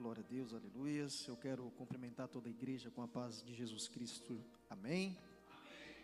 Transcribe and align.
Glória 0.00 0.24
a 0.26 0.32
Deus, 0.32 0.54
aleluias. 0.54 1.28
Eu 1.28 1.36
quero 1.36 1.70
cumprimentar 1.72 2.26
toda 2.26 2.48
a 2.48 2.50
igreja 2.50 2.90
com 2.90 3.02
a 3.02 3.06
paz 3.06 3.42
de 3.44 3.52
Jesus 3.52 3.86
Cristo. 3.86 4.42
Amém. 4.70 5.14
Amém. 5.46 5.96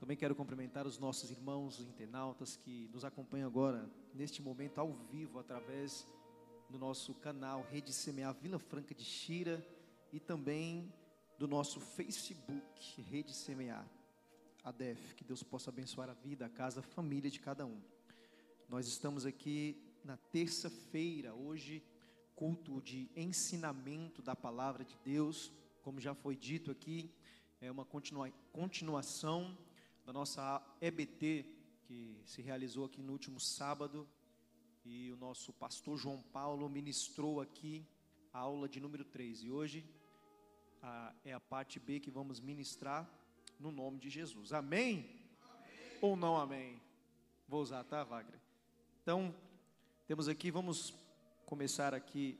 Também 0.00 0.16
quero 0.16 0.34
cumprimentar 0.34 0.88
os 0.88 0.98
nossos 0.98 1.30
irmãos 1.30 1.78
internautas 1.78 2.56
que 2.56 2.90
nos 2.92 3.04
acompanham 3.04 3.46
agora, 3.46 3.88
neste 4.12 4.42
momento, 4.42 4.80
ao 4.80 4.92
vivo, 4.92 5.38
através 5.38 6.04
do 6.68 6.80
nosso 6.80 7.14
canal 7.14 7.62
Rede 7.70 7.92
Semear 7.92 8.34
Vila 8.34 8.58
Franca 8.58 8.92
de 8.92 9.04
Xira 9.04 9.64
e 10.12 10.18
também 10.18 10.92
do 11.38 11.46
nosso 11.46 11.78
Facebook 11.78 13.00
Rede 13.02 13.32
Semear 13.32 13.88
ADEF. 14.64 15.14
Que 15.14 15.22
Deus 15.22 15.44
possa 15.44 15.70
abençoar 15.70 16.10
a 16.10 16.14
vida, 16.14 16.44
a 16.44 16.50
casa, 16.50 16.80
a 16.80 16.82
família 16.82 17.30
de 17.30 17.38
cada 17.38 17.64
um. 17.64 17.80
Nós 18.68 18.88
estamos 18.88 19.24
aqui 19.24 19.80
na 20.04 20.16
terça-feira, 20.16 21.32
hoje 21.36 21.84
culto 22.34 22.80
de 22.80 23.08
ensinamento 23.14 24.20
da 24.20 24.34
palavra 24.34 24.84
de 24.84 24.96
Deus, 25.04 25.52
como 25.82 26.00
já 26.00 26.14
foi 26.14 26.36
dito 26.36 26.70
aqui, 26.70 27.10
é 27.60 27.70
uma 27.70 27.84
continua, 27.84 28.30
continuação 28.52 29.56
da 30.04 30.12
nossa 30.12 30.62
EBT 30.80 31.46
que 31.84 32.20
se 32.24 32.42
realizou 32.42 32.86
aqui 32.86 33.02
no 33.02 33.12
último 33.12 33.38
sábado 33.38 34.08
e 34.84 35.10
o 35.12 35.16
nosso 35.16 35.52
pastor 35.52 35.96
João 35.96 36.20
Paulo 36.22 36.68
ministrou 36.68 37.40
aqui 37.40 37.86
a 38.32 38.40
aula 38.40 38.68
de 38.68 38.80
número 38.80 39.04
3 39.04 39.44
e 39.44 39.50
hoje 39.50 39.84
a, 40.82 41.14
é 41.24 41.32
a 41.32 41.40
parte 41.40 41.78
B 41.78 42.00
que 42.00 42.10
vamos 42.10 42.40
ministrar 42.40 43.08
no 43.58 43.70
nome 43.70 43.98
de 43.98 44.10
Jesus. 44.10 44.52
Amém? 44.52 45.08
amém? 45.42 45.98
Ou 46.02 46.16
não 46.16 46.36
amém? 46.36 46.80
Vou 47.48 47.62
usar, 47.62 47.84
tá, 47.84 48.02
Wagner? 48.02 48.40
Então, 49.02 49.34
temos 50.06 50.28
aqui, 50.28 50.50
vamos 50.50 51.03
começar 51.44 51.94
aqui 51.94 52.38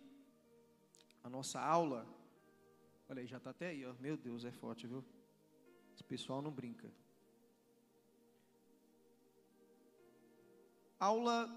a 1.23 1.28
nossa 1.28 1.61
aula. 1.61 2.06
Olha 3.09 3.20
aí, 3.20 3.27
já 3.27 3.37
está 3.37 3.51
até 3.51 3.69
aí, 3.69 3.84
ó. 3.87 3.92
Meu 4.01 4.17
Deus, 4.17 4.45
é 4.45 4.51
forte, 4.51 4.87
viu? 4.87 5.05
Esse 5.95 6.03
pessoal 6.03 6.41
não 6.42 6.51
brinca. 6.51 6.91
Aula 10.98 11.48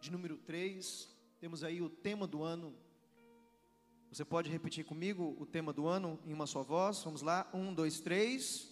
de 0.00 0.10
número 0.10 0.36
3. 0.38 1.08
Temos 1.40 1.64
aí 1.64 1.80
o 1.80 1.88
tema 1.88 2.26
do 2.26 2.42
ano. 2.42 2.74
Você 4.10 4.24
pode 4.24 4.50
repetir 4.50 4.84
comigo 4.84 5.36
o 5.38 5.46
tema 5.46 5.72
do 5.72 5.86
ano 5.86 6.18
em 6.24 6.32
uma 6.32 6.46
só 6.46 6.62
voz? 6.62 7.02
Vamos 7.02 7.22
lá. 7.22 7.48
Um, 7.52 7.72
dois, 7.74 8.00
três. 8.00 8.70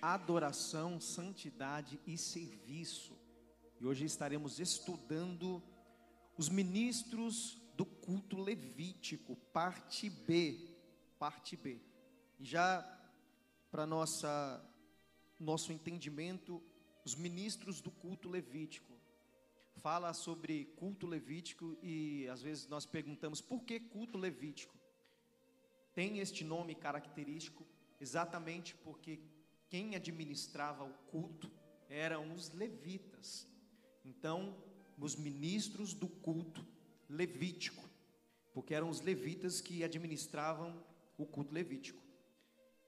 Adoração, 0.00 1.00
santidade 1.00 2.00
e 2.06 2.16
serviço. 2.16 3.25
E 3.78 3.84
hoje 3.84 4.04
estaremos 4.04 4.58
estudando 4.58 5.62
os 6.38 6.48
ministros 6.48 7.60
do 7.74 7.84
culto 7.84 8.40
levítico, 8.40 9.36
parte 9.52 10.08
B, 10.08 10.74
parte 11.18 11.56
B. 11.56 11.80
E 12.38 12.44
já 12.44 12.82
para 13.70 13.86
nossa 13.86 14.64
nosso 15.38 15.70
entendimento, 15.70 16.62
os 17.04 17.14
ministros 17.14 17.82
do 17.82 17.90
culto 17.90 18.28
levítico 18.28 18.94
fala 19.76 20.14
sobre 20.14 20.64
culto 20.76 21.06
levítico 21.06 21.76
e 21.82 22.26
às 22.28 22.40
vezes 22.40 22.66
nós 22.66 22.86
perguntamos 22.86 23.40
por 23.42 23.62
que 23.62 23.78
culto 23.78 24.16
levítico? 24.16 24.74
Tem 25.94 26.18
este 26.18 26.42
nome 26.42 26.74
característico 26.74 27.66
exatamente 28.00 28.74
porque 28.76 29.20
quem 29.68 29.94
administrava 29.94 30.84
o 30.84 30.92
culto 31.10 31.50
eram 31.88 32.32
os 32.32 32.50
levitas. 32.50 33.46
Então, 34.06 34.56
os 34.96 35.16
ministros 35.16 35.92
do 35.92 36.06
culto 36.06 36.64
levítico, 37.08 37.84
porque 38.54 38.72
eram 38.72 38.88
os 38.88 39.00
levitas 39.00 39.60
que 39.60 39.82
administravam 39.82 40.80
o 41.18 41.26
culto 41.26 41.52
levítico. 41.52 42.00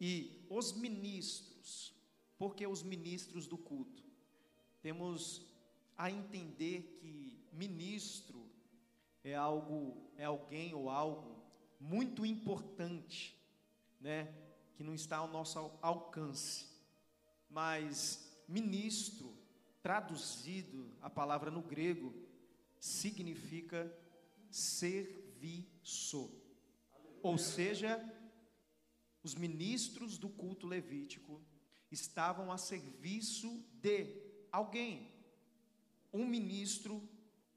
E 0.00 0.46
os 0.48 0.72
ministros, 0.72 1.92
porque 2.38 2.64
os 2.66 2.84
ministros 2.84 3.48
do 3.48 3.58
culto? 3.58 4.04
Temos 4.80 5.44
a 5.96 6.08
entender 6.08 6.96
que 7.00 7.44
ministro 7.52 8.48
é 9.24 9.34
algo, 9.34 10.12
é 10.16 10.24
alguém 10.24 10.72
ou 10.72 10.88
algo 10.88 11.42
muito 11.80 12.24
importante, 12.24 13.36
né, 14.00 14.32
que 14.76 14.84
não 14.84 14.94
está 14.94 15.16
ao 15.16 15.28
nosso 15.28 15.58
alcance. 15.82 16.68
Mas 17.50 18.32
ministro 18.46 19.38
traduzido 19.88 20.94
a 21.00 21.09
palavra 21.09 21.50
no 21.50 21.62
grego 21.62 22.12
significa 22.78 23.91
serviço. 24.50 26.31
Ou 27.22 27.38
seja, 27.38 27.99
os 29.22 29.34
ministros 29.34 30.19
do 30.19 30.28
culto 30.28 30.66
levítico 30.66 31.41
estavam 31.91 32.53
a 32.53 32.59
serviço 32.59 33.65
de 33.81 34.15
alguém. 34.53 35.10
Um 36.12 36.26
ministro 36.26 37.09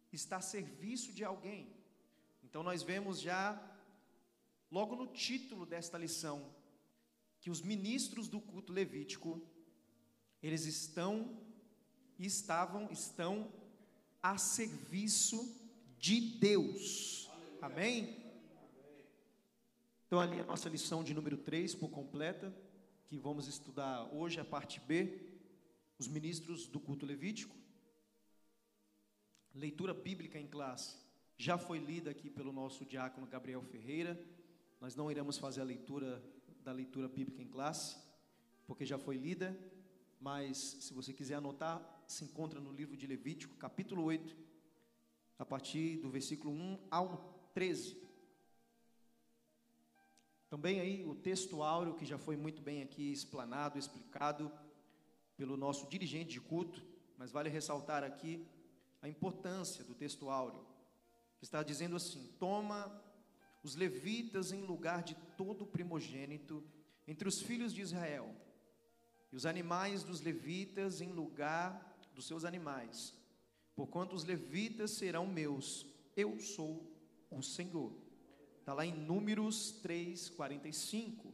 está 0.10 0.38
a 0.38 0.42
serviço 0.42 1.12
de 1.12 1.26
alguém. 1.26 1.76
Então 2.46 2.64
nós 2.64 2.82
vemos 2.82 3.20
já 3.20 3.62
logo 4.72 4.96
no 4.96 5.08
título 5.08 5.66
desta 5.66 5.98
lição 5.98 6.56
que 7.42 7.50
os 7.50 7.62
ministros 7.62 8.30
do 8.30 8.40
culto 8.40 8.72
levítico 8.72 9.46
eles 10.42 10.64
estão 10.64 11.51
estavam, 12.26 12.90
estão 12.92 13.52
a 14.22 14.38
serviço 14.38 15.58
de 15.98 16.20
Deus. 16.40 17.30
Amém? 17.62 18.22
Então, 20.06 20.20
ali 20.20 20.40
a 20.40 20.44
nossa 20.44 20.68
lição 20.68 21.04
de 21.04 21.14
número 21.14 21.38
3 21.38 21.74
por 21.76 21.90
completa, 21.90 22.54
que 23.08 23.18
vamos 23.18 23.48
estudar 23.48 24.04
hoje, 24.14 24.40
a 24.40 24.46
parte 24.46 24.80
B, 24.80 25.22
os 25.98 26.08
ministros 26.08 26.68
do 26.68 26.80
culto 26.80 27.06
levítico. 27.06 27.56
Leitura 29.54 29.94
bíblica 29.94 30.40
em 30.40 30.48
classe. 30.48 30.98
Já 31.38 31.58
foi 31.58 31.80
lida 31.80 32.12
aqui 32.12 32.30
pelo 32.30 32.52
nosso 32.52 32.86
diácono 32.86 33.28
Gabriel 33.28 33.62
Ferreira. 33.62 34.20
Nós 34.80 34.96
não 34.96 35.10
iremos 35.10 35.38
fazer 35.38 35.62
a 35.62 35.64
leitura 35.64 36.24
da 36.64 36.72
leitura 36.72 37.08
bíblica 37.08 37.42
em 37.42 37.48
classe, 37.48 37.98
porque 38.66 38.86
já 38.86 38.98
foi 38.98 39.18
lida, 39.18 39.58
mas 40.20 40.58
se 40.58 40.94
você 40.94 41.14
quiser 41.14 41.36
anotar, 41.36 41.82
se 42.12 42.26
encontra 42.26 42.60
no 42.60 42.74
livro 42.74 42.98
de 42.98 43.08
Levítico, 43.08 43.56
capítulo 43.56 44.04
8, 44.04 44.36
a 45.40 45.46
partir 45.46 45.98
do 45.98 46.10
versículo 46.10 46.54
1 46.54 46.88
ao 46.92 47.50
13. 47.54 47.98
Também 50.50 50.82
aí 50.82 51.06
o 51.06 51.16
texto 51.16 51.64
áureo, 51.64 51.96
que 51.96 52.06
já 52.06 52.18
foi 52.18 52.36
muito 52.36 52.62
bem 52.62 52.84
aqui 52.84 53.14
explanado, 53.14 53.80
explicado 53.80 54.52
pelo 55.38 55.56
nosso 55.56 55.88
dirigente 55.88 56.32
de 56.32 56.42
culto, 56.42 56.86
mas 57.18 57.32
vale 57.32 57.50
ressaltar 57.50 58.04
aqui 58.04 58.46
a 59.02 59.08
importância 59.08 59.84
do 59.86 59.96
texto 59.96 60.30
áureo, 60.30 60.68
que 61.38 61.46
está 61.46 61.64
dizendo 61.64 61.96
assim: 61.96 62.30
Toma 62.38 62.92
os 63.64 63.76
levitas 63.76 64.52
em 64.52 64.64
lugar 64.64 65.02
de 65.02 65.16
todo 65.38 65.66
primogênito 65.66 66.62
entre 67.08 67.28
os 67.28 67.42
filhos 67.42 67.74
de 67.74 67.80
Israel, 67.80 68.36
e 69.32 69.36
os 69.38 69.46
animais 69.46 70.04
dos 70.04 70.20
levitas 70.20 71.00
em 71.00 71.14
lugar 71.14 71.91
dos 72.22 72.28
seus 72.28 72.46
animais, 72.46 73.16
porquanto 73.76 74.16
os 74.16 74.24
levitas 74.24 74.92
serão 74.92 75.26
meus, 75.26 75.88
eu 76.16 76.40
sou 76.40 76.88
o 77.32 77.42
Senhor. 77.42 77.92
Está 78.60 78.76
lá 78.76 78.86
em 78.86 78.94
Números 78.94 79.72
3, 79.82 80.30
45. 80.30 81.34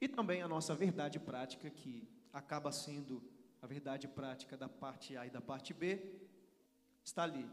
E 0.00 0.08
também 0.08 0.40
a 0.40 0.48
nossa 0.48 0.74
verdade 0.74 1.18
prática, 1.18 1.68
que 1.68 2.08
acaba 2.32 2.72
sendo 2.72 3.22
a 3.60 3.66
verdade 3.66 4.08
prática 4.08 4.56
da 4.56 4.70
parte 4.70 5.18
A 5.18 5.26
e 5.26 5.30
da 5.30 5.42
parte 5.42 5.74
B, 5.74 6.18
está 7.04 7.24
ali. 7.24 7.46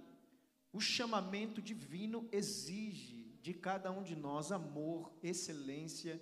O 0.72 0.80
chamamento 0.80 1.62
divino 1.62 2.30
exige 2.32 3.38
de 3.42 3.54
cada 3.54 3.92
um 3.92 4.02
de 4.02 4.16
nós 4.16 4.54
amor, 4.54 5.12
excelência 5.22 6.22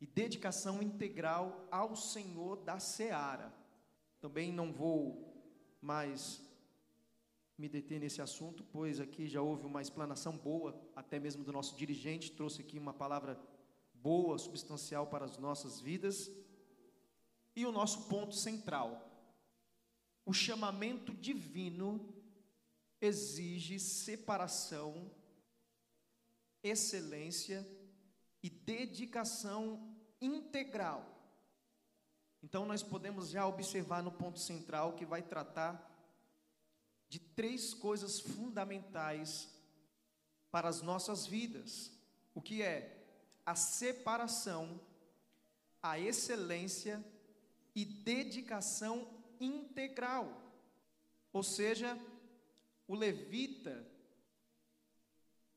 e 0.00 0.06
dedicação 0.06 0.82
integral 0.82 1.68
ao 1.70 1.94
Senhor 1.94 2.56
da 2.56 2.80
seara. 2.80 3.56
Também 4.20 4.52
não 4.52 4.72
vou 4.72 5.27
mais 5.80 6.42
me 7.56 7.68
deter 7.68 7.98
nesse 7.98 8.22
assunto, 8.22 8.62
pois 8.64 9.00
aqui 9.00 9.26
já 9.26 9.42
houve 9.42 9.66
uma 9.66 9.82
explanação 9.82 10.36
boa, 10.36 10.80
até 10.94 11.18
mesmo 11.18 11.42
do 11.42 11.52
nosso 11.52 11.76
dirigente, 11.76 12.30
trouxe 12.30 12.60
aqui 12.60 12.78
uma 12.78 12.94
palavra 12.94 13.38
boa, 13.92 14.38
substancial 14.38 15.08
para 15.08 15.24
as 15.24 15.36
nossas 15.38 15.80
vidas. 15.80 16.30
E 17.56 17.66
o 17.66 17.72
nosso 17.72 18.08
ponto 18.08 18.34
central, 18.34 19.04
o 20.24 20.32
chamamento 20.32 21.12
divino 21.12 22.14
exige 23.00 23.80
separação, 23.80 25.10
excelência 26.62 27.66
e 28.40 28.48
dedicação 28.48 29.96
integral 30.20 31.17
então 32.42 32.64
nós 32.64 32.82
podemos 32.82 33.30
já 33.30 33.46
observar 33.46 34.02
no 34.02 34.12
ponto 34.12 34.38
central 34.38 34.94
que 34.94 35.04
vai 35.04 35.22
tratar 35.22 35.84
de 37.08 37.18
três 37.18 37.74
coisas 37.74 38.20
fundamentais 38.20 39.48
para 40.50 40.68
as 40.68 40.82
nossas 40.82 41.26
vidas, 41.26 41.92
o 42.34 42.40
que 42.40 42.62
é 42.62 43.06
a 43.44 43.54
separação, 43.54 44.80
a 45.82 45.98
excelência 45.98 47.04
e 47.74 47.84
dedicação 47.84 49.08
integral. 49.40 50.42
Ou 51.32 51.42
seja, 51.42 51.98
o 52.86 52.94
levita, 52.94 53.86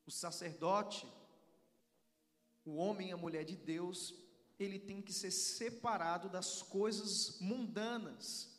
o 0.05 0.11
sacerdote, 0.11 1.07
o 2.65 2.75
homem 2.75 3.09
e 3.09 3.11
a 3.11 3.17
mulher 3.17 3.43
de 3.43 3.55
Deus, 3.55 4.13
ele 4.63 4.77
tem 4.77 5.01
que 5.01 5.11
ser 5.11 5.31
separado 5.31 6.29
das 6.29 6.61
coisas 6.61 7.39
mundanas, 7.39 8.49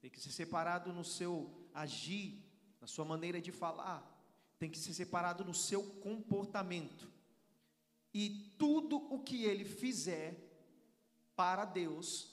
tem 0.00 0.10
que 0.10 0.20
ser 0.20 0.32
separado 0.32 0.92
no 0.92 1.04
seu 1.04 1.68
agir, 1.74 2.42
na 2.80 2.86
sua 2.86 3.04
maneira 3.04 3.40
de 3.40 3.52
falar, 3.52 4.02
tem 4.58 4.70
que 4.70 4.78
ser 4.78 4.94
separado 4.94 5.44
no 5.44 5.52
seu 5.52 5.82
comportamento. 6.00 7.12
E 8.12 8.54
tudo 8.58 8.96
o 9.12 9.22
que 9.22 9.44
ele 9.44 9.64
fizer 9.64 10.34
para 11.36 11.64
Deus, 11.64 12.30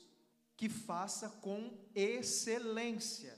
que 0.55 0.69
faça 0.69 1.27
com 1.27 1.77
excelência. 1.93 3.37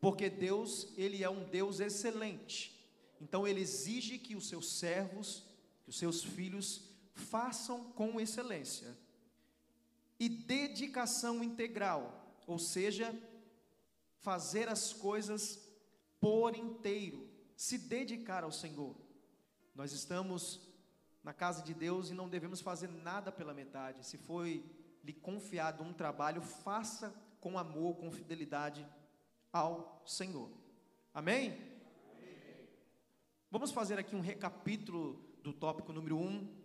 Porque 0.00 0.28
Deus, 0.28 0.92
ele 0.96 1.24
é 1.24 1.30
um 1.30 1.44
Deus 1.44 1.80
excelente. 1.80 2.78
Então 3.20 3.46
ele 3.46 3.60
exige 3.60 4.18
que 4.18 4.36
os 4.36 4.48
seus 4.48 4.70
servos, 4.72 5.42
que 5.82 5.90
os 5.90 5.98
seus 5.98 6.22
filhos 6.22 6.93
façam 7.14 7.84
com 7.92 8.20
excelência. 8.20 8.96
E 10.18 10.28
dedicação 10.28 11.42
integral, 11.42 12.36
ou 12.46 12.58
seja, 12.58 13.14
fazer 14.18 14.68
as 14.68 14.92
coisas 14.92 15.58
por 16.20 16.56
inteiro, 16.56 17.28
se 17.56 17.78
dedicar 17.78 18.44
ao 18.44 18.52
Senhor. 18.52 18.94
Nós 19.74 19.92
estamos 19.92 20.60
na 21.22 21.32
casa 21.32 21.62
de 21.62 21.74
Deus 21.74 22.10
e 22.10 22.14
não 22.14 22.28
devemos 22.28 22.60
fazer 22.60 22.88
nada 22.88 23.32
pela 23.32 23.54
metade. 23.54 24.06
Se 24.06 24.16
foi 24.16 24.64
lhe 25.02 25.12
confiado 25.12 25.82
um 25.82 25.92
trabalho, 25.92 26.40
faça 26.40 27.14
com 27.40 27.58
amor, 27.58 27.96
com 27.96 28.10
fidelidade 28.10 28.86
ao 29.52 30.02
Senhor. 30.06 30.50
Amém? 31.12 31.50
Amém? 31.50 31.60
Vamos 33.50 33.70
fazer 33.70 33.98
aqui 33.98 34.16
um 34.16 34.20
recapítulo 34.20 35.22
do 35.42 35.52
tópico 35.52 35.92
número 35.92 36.16
1, 36.16 36.26
um, 36.26 36.63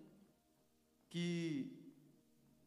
que 1.09 1.71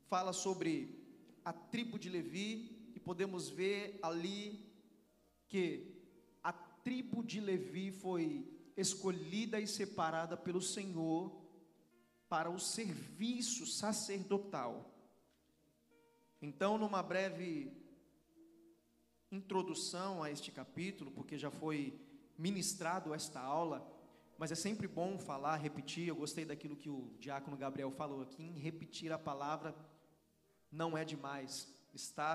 fala 0.08 0.32
sobre 0.32 1.00
a 1.44 1.52
tribo 1.52 1.98
de 1.98 2.08
Levi, 2.08 2.90
e 2.94 3.00
podemos 3.00 3.48
ver 3.48 3.98
ali 4.02 4.68
que 5.48 5.94
a 6.42 6.52
tribo 6.52 7.22
de 7.22 7.40
Levi 7.40 7.90
foi 7.90 8.46
escolhida 8.76 9.60
e 9.60 9.66
separada 9.66 10.36
pelo 10.36 10.60
Senhor 10.60 11.32
para 12.28 12.50
o 12.50 12.58
serviço 12.58 13.66
sacerdotal. 13.66 14.90
Então, 16.40 16.78
numa 16.78 17.02
breve 17.02 17.70
introdução 19.30 20.22
a 20.22 20.30
este 20.30 20.50
capítulo, 20.50 21.10
porque 21.10 21.38
já 21.38 21.50
foi 21.50 21.98
ministrado 22.36 23.14
esta 23.14 23.40
aula, 23.40 23.86
mas 24.42 24.50
é 24.50 24.56
sempre 24.56 24.88
bom 24.88 25.20
falar, 25.20 25.54
repetir. 25.54 26.08
Eu 26.08 26.16
gostei 26.16 26.44
daquilo 26.44 26.74
que 26.74 26.90
o 26.90 27.14
diácono 27.20 27.56
Gabriel 27.56 27.92
falou 27.92 28.22
aqui, 28.22 28.42
em 28.42 28.58
repetir 28.58 29.12
a 29.12 29.16
palavra 29.16 29.72
não 30.68 30.98
é 30.98 31.04
demais, 31.04 31.72
está 31.94 32.32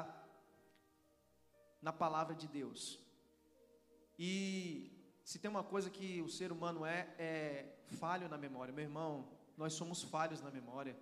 na 1.81 1.91
palavra 1.91 2.33
de 2.33 2.47
Deus. 2.47 2.97
E 4.17 4.89
se 5.21 5.37
tem 5.37 5.51
uma 5.51 5.65
coisa 5.65 5.89
que 5.89 6.21
o 6.21 6.29
ser 6.29 6.49
humano 6.49 6.85
é, 6.85 7.13
é 7.19 7.75
falho 7.99 8.29
na 8.29 8.37
memória. 8.37 8.73
Meu 8.73 8.85
irmão, 8.85 9.27
nós 9.57 9.73
somos 9.73 10.01
falhos 10.01 10.41
na 10.41 10.49
memória. 10.49 10.95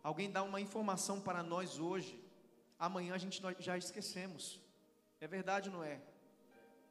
Alguém 0.00 0.30
dá 0.30 0.44
uma 0.44 0.60
informação 0.60 1.20
para 1.20 1.42
nós 1.42 1.80
hoje, 1.80 2.24
amanhã 2.78 3.12
a 3.12 3.18
gente 3.18 3.42
já 3.58 3.76
esquecemos. 3.76 4.60
É 5.20 5.26
verdade 5.26 5.70
ou 5.70 5.74
não 5.74 5.82
é? 5.82 6.00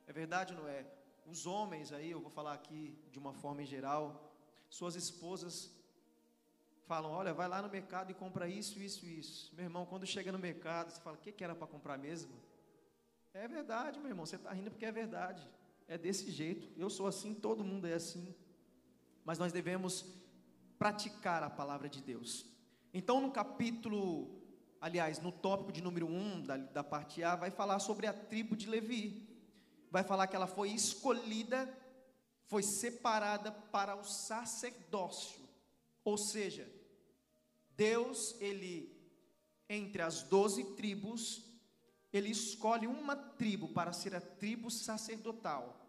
É 0.06 0.12
verdade 0.12 0.54
ou 0.54 0.60
não 0.60 0.68
é? 0.68 0.86
Os 1.26 1.46
homens 1.46 1.92
aí, 1.92 2.12
eu 2.12 2.20
vou 2.20 2.30
falar 2.30 2.54
aqui 2.54 2.98
de 3.12 3.18
uma 3.18 3.34
forma 3.34 3.62
em 3.62 3.66
geral, 3.66 4.34
suas 4.70 4.96
esposas 4.96 5.72
falam: 6.86 7.12
olha, 7.12 7.34
vai 7.34 7.48
lá 7.48 7.62
no 7.62 7.70
mercado 7.70 8.12
e 8.12 8.14
compra 8.14 8.48
isso, 8.48 8.80
isso, 8.80 9.06
isso. 9.06 9.54
Meu 9.56 9.66
irmão, 9.66 9.86
quando 9.86 10.06
chega 10.06 10.32
no 10.32 10.40
mercado, 10.40 10.92
você 10.92 11.02
fala: 11.02 11.18
o 11.18 11.20
que, 11.20 11.32
que 11.32 11.44
era 11.44 11.56
para 11.56 11.68
comprar 11.68 11.98
mesmo? 11.98 12.34
É 13.34 13.48
verdade, 13.48 14.00
meu 14.00 14.10
irmão, 14.10 14.26
você 14.26 14.36
está 14.36 14.52
rindo 14.52 14.70
porque 14.70 14.86
é 14.86 14.92
verdade. 14.92 15.48
É 15.88 15.98
desse 15.98 16.32
jeito. 16.32 16.70
Eu 16.78 16.90
sou 16.90 17.08
assim, 17.08 17.34
todo 17.34 17.64
mundo 17.64 17.88
é 17.88 17.94
assim. 17.94 18.34
Mas 19.26 19.40
nós 19.40 19.52
devemos 19.52 20.06
praticar 20.78 21.42
a 21.44 21.50
palavra 21.50 21.90
de 21.90 22.02
Deus. 22.02 22.46
Então, 22.94 23.20
no 23.20 23.32
capítulo, 23.32 24.42
aliás, 24.80 25.20
no 25.20 25.32
tópico 25.32 25.72
de 25.72 25.82
número 25.82 26.06
1 26.06 26.42
da, 26.44 26.58
da 26.58 26.84
parte 26.84 27.24
A, 27.24 27.36
vai 27.36 27.50
falar 27.50 27.80
sobre 27.80 28.06
a 28.06 28.14
tribo 28.14 28.56
de 28.56 28.70
Levi. 28.70 29.33
Vai 29.94 30.04
falar 30.04 30.26
que 30.26 30.36
ela 30.36 30.48
foi 30.48 30.72
escolhida, 30.72 31.72
foi 32.48 32.64
separada 32.64 33.52
para 33.52 33.96
o 33.96 34.04
sacerdócio. 34.04 35.40
Ou 36.04 36.18
seja, 36.18 36.68
Deus, 37.78 38.36
ele, 38.40 38.92
entre 39.70 40.02
as 40.02 40.24
doze 40.24 40.64
tribos, 40.74 41.46
ele 42.12 42.32
escolhe 42.32 42.88
uma 42.88 43.16
tribo 43.16 43.68
para 43.68 43.94
ser 43.94 44.16
a 44.16 44.20
tribo 44.20 44.72
sacerdotal. 44.72 45.88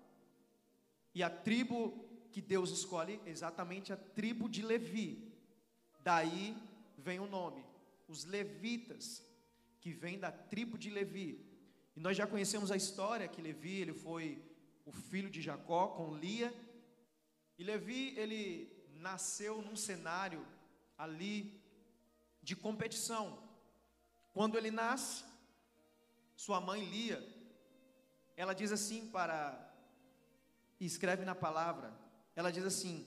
E 1.15 1.23
a 1.23 1.31
tribo 1.31 2.05
que 2.31 2.43
Deus 2.43 2.73
escolhe 2.73 3.19
é 3.25 3.31
exatamente 3.31 3.91
a 3.91 3.97
tribo 3.97 4.51
de 4.51 4.61
Levi. 4.61 5.33
Daí 6.01 6.55
vem 6.99 7.21
o 7.21 7.27
nome, 7.27 7.65
os 8.07 8.27
levitas, 8.27 9.23
que 9.81 9.95
vem 9.95 10.19
da 10.19 10.31
tribo 10.31 10.77
de 10.77 10.91
Levi. 10.91 11.54
E 11.97 12.01
nós 12.01 12.17
já 12.17 12.27
conhecemos 12.27 12.71
a 12.71 12.77
história 12.77 13.29
que 13.29 13.41
Levi, 13.43 13.81
ele 13.81 13.93
foi 13.93 14.43
o 14.85 14.93
filho 14.93 15.31
de 15.31 15.41
Jacó 15.41 15.89
com 15.89 16.17
Lia. 16.17 16.53
E 17.59 17.65
Levi, 17.65 18.19
ele 18.19 18.73
nasceu 18.95 19.63
num 19.63 19.77
cenário 19.77 20.45
ali 20.99 21.61
de 22.43 22.57
competição. 22.57 23.39
Quando 24.33 24.59
ele 24.59 24.71
nasce, 24.71 25.25
sua 26.37 26.61
mãe 26.61 26.85
Lia, 26.85 27.23
ela 28.37 28.53
diz 28.53 28.73
assim 28.73 29.09
para 29.09 29.73
escreve 30.81 31.25
na 31.25 31.35
palavra, 31.35 31.93
ela 32.35 32.51
diz 32.51 32.65
assim: 32.65 33.07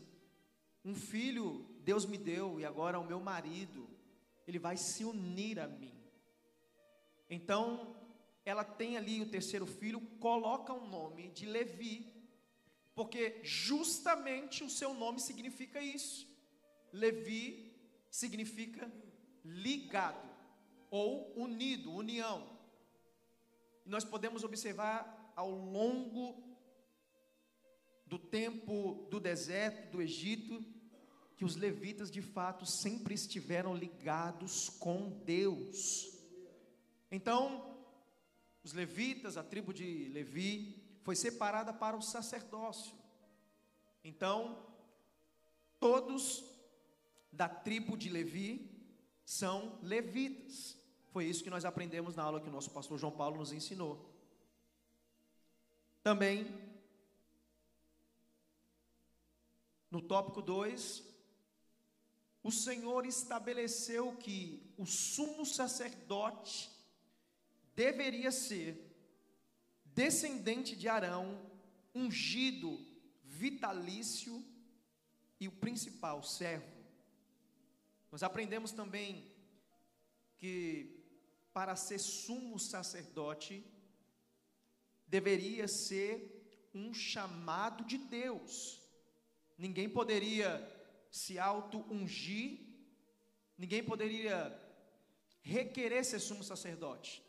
um 0.84 0.96
filho 0.96 1.66
Deus 1.82 2.06
me 2.06 2.18
deu 2.18 2.60
e 2.60 2.66
agora 2.66 3.00
o 3.00 3.06
meu 3.06 3.20
marido, 3.20 3.90
ele 4.48 4.58
vai 4.58 4.78
se 4.78 5.04
unir 5.04 5.60
a 5.60 5.68
mim. 5.68 5.94
Então, 7.30 7.97
ela 8.48 8.64
tem 8.64 8.96
ali 8.96 9.20
o 9.22 9.30
terceiro 9.30 9.66
filho, 9.66 10.00
coloca 10.22 10.72
o 10.72 10.88
nome 10.88 11.28
de 11.32 11.46
Levi, 11.46 12.14
porque 12.96 13.42
justamente 13.44 14.64
o 14.64 14.70
seu 14.70 14.94
nome 14.94 15.20
significa 15.20 15.82
isso. 15.82 16.26
Levi 16.94 17.76
significa 18.10 18.90
ligado 19.44 20.30
ou 20.90 21.34
unido, 21.38 21.92
união. 21.92 22.58
Nós 23.86 24.06
podemos 24.06 24.46
observar 24.46 25.34
ao 25.36 25.52
longo 25.52 26.42
do 28.06 28.18
tempo 28.18 29.08
do 29.12 29.20
deserto, 29.20 29.92
do 29.92 30.02
Egito, 30.02 30.64
que 31.36 31.44
os 31.44 31.58
levitas 31.58 32.10
de 32.10 32.22
fato 32.22 32.66
sempre 32.66 33.14
estiveram 33.14 33.76
ligados 33.76 34.70
com 34.70 35.10
Deus. 35.26 36.18
Então, 37.12 37.77
os 38.68 38.74
levitas, 38.74 39.38
a 39.38 39.44
tribo 39.44 39.74
de 39.74 40.10
Levi, 40.10 40.76
foi 41.02 41.16
separada 41.16 41.72
para 41.72 41.96
o 41.96 42.02
sacerdócio. 42.02 42.94
Então, 44.04 44.62
todos 45.80 46.44
da 47.32 47.48
tribo 47.48 47.96
de 47.96 48.10
Levi 48.10 48.70
são 49.24 49.80
levitas. 49.82 50.78
Foi 51.12 51.24
isso 51.24 51.46
que 51.46 51.50
nós 51.50 51.64
aprendemos 51.64 52.14
na 52.14 52.24
aula 52.24 52.42
que 52.42 52.50
o 52.50 52.52
nosso 52.52 52.70
pastor 52.72 52.98
João 52.98 53.14
Paulo 53.14 53.38
nos 53.38 53.54
ensinou. 53.54 54.14
Também 56.04 56.46
No 59.90 60.02
tópico 60.02 60.42
2, 60.42 61.02
o 62.44 62.52
Senhor 62.52 63.06
estabeleceu 63.06 64.18
que 64.18 64.74
o 64.78 64.86
sumo 64.86 65.46
sacerdote 65.46 66.77
deveria 67.78 68.32
ser 68.32 68.70
descendente 69.86 70.76
de 70.76 70.88
Arão, 70.90 71.40
ungido, 71.94 72.84
vitalício 73.24 74.44
e 75.40 75.48
o 75.48 75.52
principal, 75.52 76.24
servo. 76.24 76.76
Nós 78.12 78.24
aprendemos 78.24 78.72
também 78.72 79.32
que 80.40 81.04
para 81.54 81.76
ser 81.76 82.00
sumo 82.00 82.60
sacerdote, 82.60 83.64
deveria 85.08 85.68
ser 85.68 86.70
um 86.74 86.94
chamado 86.94 87.84
de 87.84 87.98
Deus. 87.98 88.82
Ninguém 89.56 89.90
poderia 89.90 90.50
se 91.12 91.38
auto-ungir, 91.38 92.60
ninguém 93.58 93.84
poderia 93.84 94.36
requerer 95.42 96.04
ser 96.06 96.20
sumo 96.20 96.44
sacerdote. 96.44 97.27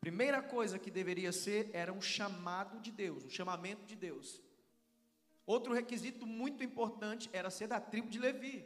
Primeira 0.00 0.42
coisa 0.42 0.78
que 0.78 0.90
deveria 0.90 1.30
ser 1.30 1.70
era 1.74 1.92
um 1.92 2.00
chamado 2.00 2.80
de 2.80 2.90
Deus, 2.90 3.24
um 3.24 3.30
chamamento 3.30 3.84
de 3.84 3.94
Deus. 3.94 4.40
Outro 5.44 5.74
requisito 5.74 6.26
muito 6.26 6.64
importante 6.64 7.28
era 7.32 7.50
ser 7.50 7.66
da 7.66 7.78
tribo 7.78 8.08
de 8.08 8.18
Levi. 8.18 8.64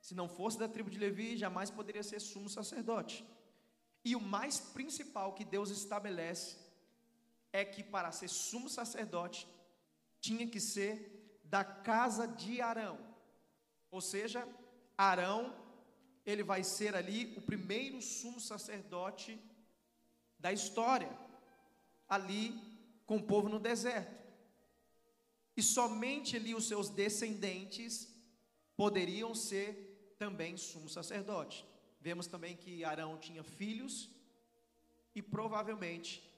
Se 0.00 0.14
não 0.14 0.28
fosse 0.28 0.58
da 0.58 0.68
tribo 0.68 0.90
de 0.90 0.98
Levi, 0.98 1.36
jamais 1.36 1.70
poderia 1.70 2.02
ser 2.02 2.18
sumo 2.20 2.48
sacerdote. 2.48 3.24
E 4.04 4.16
o 4.16 4.20
mais 4.20 4.58
principal 4.58 5.34
que 5.34 5.44
Deus 5.44 5.70
estabelece 5.70 6.56
é 7.52 7.64
que 7.64 7.84
para 7.84 8.10
ser 8.10 8.28
sumo 8.28 8.68
sacerdote 8.68 9.46
tinha 10.20 10.48
que 10.48 10.58
ser 10.58 11.40
da 11.44 11.62
casa 11.64 12.26
de 12.26 12.60
Arão. 12.60 12.98
Ou 13.90 14.00
seja, 14.00 14.48
Arão, 14.98 15.54
ele 16.26 16.42
vai 16.42 16.64
ser 16.64 16.96
ali 16.96 17.34
o 17.36 17.42
primeiro 17.42 18.00
sumo 18.00 18.40
sacerdote 18.40 19.38
da 20.42 20.52
história, 20.52 21.10
ali 22.08 22.60
com 23.06 23.16
o 23.16 23.22
povo 23.22 23.48
no 23.48 23.60
deserto. 23.60 24.20
E 25.56 25.62
somente 25.62 26.36
ali 26.36 26.54
os 26.54 26.66
seus 26.66 26.88
descendentes 26.90 28.12
poderiam 28.76 29.34
ser 29.34 30.14
também 30.18 30.56
sumo 30.56 30.88
sacerdote. 30.88 31.64
Vemos 32.00 32.26
também 32.26 32.56
que 32.56 32.84
Arão 32.84 33.16
tinha 33.18 33.44
filhos 33.44 34.10
e 35.14 35.22
provavelmente 35.22 36.28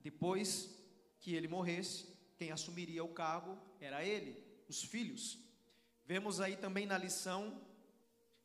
depois 0.00 0.70
que 1.20 1.34
ele 1.34 1.48
morresse, 1.48 2.06
quem 2.36 2.50
assumiria 2.50 3.04
o 3.04 3.14
cargo 3.14 3.56
era 3.80 4.04
ele, 4.04 4.36
os 4.68 4.82
filhos. 4.82 5.38
Vemos 6.04 6.40
aí 6.40 6.56
também 6.56 6.86
na 6.86 6.98
lição 6.98 7.60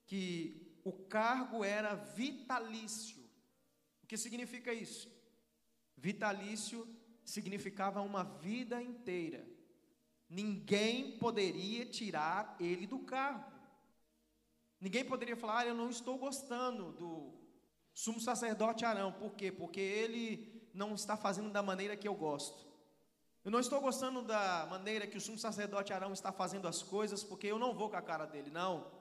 que 0.06 0.80
o 0.84 0.92
cargo 0.92 1.64
era 1.64 1.96
vitalício. 1.96 3.21
Que 4.12 4.18
significa 4.18 4.74
isso? 4.74 5.10
Vitalício 5.96 6.86
significava 7.24 8.02
uma 8.02 8.26
vida 8.26 8.84
inteira. 8.84 9.48
Ninguém 10.30 11.18
poderia 11.18 11.86
tirar 11.86 12.58
ele 12.60 12.86
do 12.86 13.00
cargo. 13.00 13.50
Ninguém 14.82 15.06
poderia 15.06 15.38
falar, 15.38 15.60
ah, 15.60 15.68
eu 15.68 15.74
não 15.74 15.90
estou 15.90 16.18
gostando 16.18 16.92
do 16.92 17.32
sumo 17.94 18.20
sacerdote 18.20 18.84
Arão. 18.84 19.14
Por 19.14 19.34
quê? 19.34 19.50
Porque 19.50 19.80
ele 19.80 20.62
não 20.74 20.94
está 20.94 21.16
fazendo 21.16 21.50
da 21.50 21.64
maneira 21.64 21.96
que 21.96 22.06
eu 22.06 22.14
gosto. 22.14 22.68
Eu 23.46 23.50
não 23.50 23.62
estou 23.62 23.80
gostando 23.80 24.22
da 24.22 24.68
maneira 24.70 25.08
que 25.08 25.18
o 25.18 25.22
sumo 25.22 25.38
sacerdote 25.38 25.94
Arão 25.94 26.12
está 26.12 26.34
fazendo 26.34 26.68
as 26.68 26.84
coisas, 26.84 27.24
porque 27.24 27.48
eu 27.48 27.58
não 27.58 27.74
vou 27.74 27.90
com 27.90 27.96
a 27.96 28.02
cara 28.02 28.26
dele. 28.26 28.52
Não. 28.52 28.92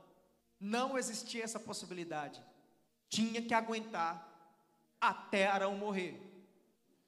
Não 0.60 0.96
existia 0.96 1.42
essa 1.42 1.58
possibilidade. 1.58 2.40
Tinha 3.08 3.42
que 3.42 3.52
aguentar 3.52 4.29
até 5.00 5.46
Arão 5.46 5.76
morrer. 5.76 6.20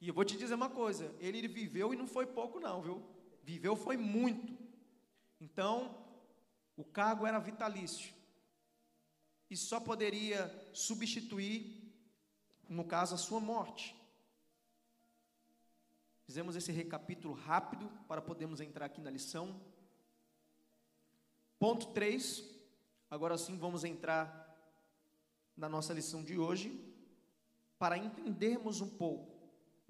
E 0.01 0.09
eu 0.09 0.15
vou 0.15 0.25
te 0.25 0.37
dizer 0.37 0.55
uma 0.55 0.71
coisa: 0.71 1.15
ele 1.21 1.47
viveu 1.47 1.93
e 1.93 1.97
não 1.97 2.07
foi 2.07 2.27
pouco, 2.27 2.59
não, 2.59 2.81
viu? 2.81 3.03
Viveu 3.45 3.77
foi 3.77 3.97
muito. 3.97 4.57
Então, 5.41 6.03
o 6.77 6.85
cargo 6.85 7.27
era 7.27 7.39
vitalício 7.39 8.15
e 9.51 9.57
só 9.57 9.79
poderia 9.79 10.51
substituir, 10.73 11.93
no 12.69 12.85
caso, 12.85 13.15
a 13.15 13.19
sua 13.19 13.39
morte. 13.39 13.95
Fizemos 16.25 16.57
esse 16.57 16.73
recapítulo 16.73 17.35
rápido 17.35 17.91
para 18.09 18.23
podermos 18.23 18.61
entrar 18.61 18.87
aqui 18.87 19.01
na 19.01 19.11
lição. 19.11 19.61
Ponto 21.59 21.93
3. 21.93 22.43
Agora 23.11 23.37
sim 23.37 23.59
vamos 23.59 23.85
entrar 23.85 24.49
na 25.57 25.69
nossa 25.69 25.93
lição 25.93 26.25
de 26.25 26.39
hoje 26.39 26.92
para 27.83 27.99
entendermos 27.99 28.81
um 28.81 28.89
pouco. 28.89 29.37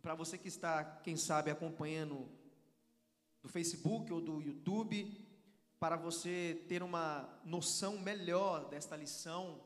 Para 0.01 0.15
você 0.15 0.39
que 0.39 0.49
está, 0.49 0.83
quem 0.83 1.15
sabe, 1.15 1.51
acompanhando 1.51 2.27
do 3.43 3.51
Facebook 3.51 4.11
ou 4.11 4.19
do 4.19 4.41
YouTube, 4.41 5.15
para 5.79 5.95
você 5.95 6.65
ter 6.71 6.83
uma 6.83 7.29
noção 7.45 7.99
melhor 7.99 8.67
desta 8.71 8.97
lição, 8.97 9.61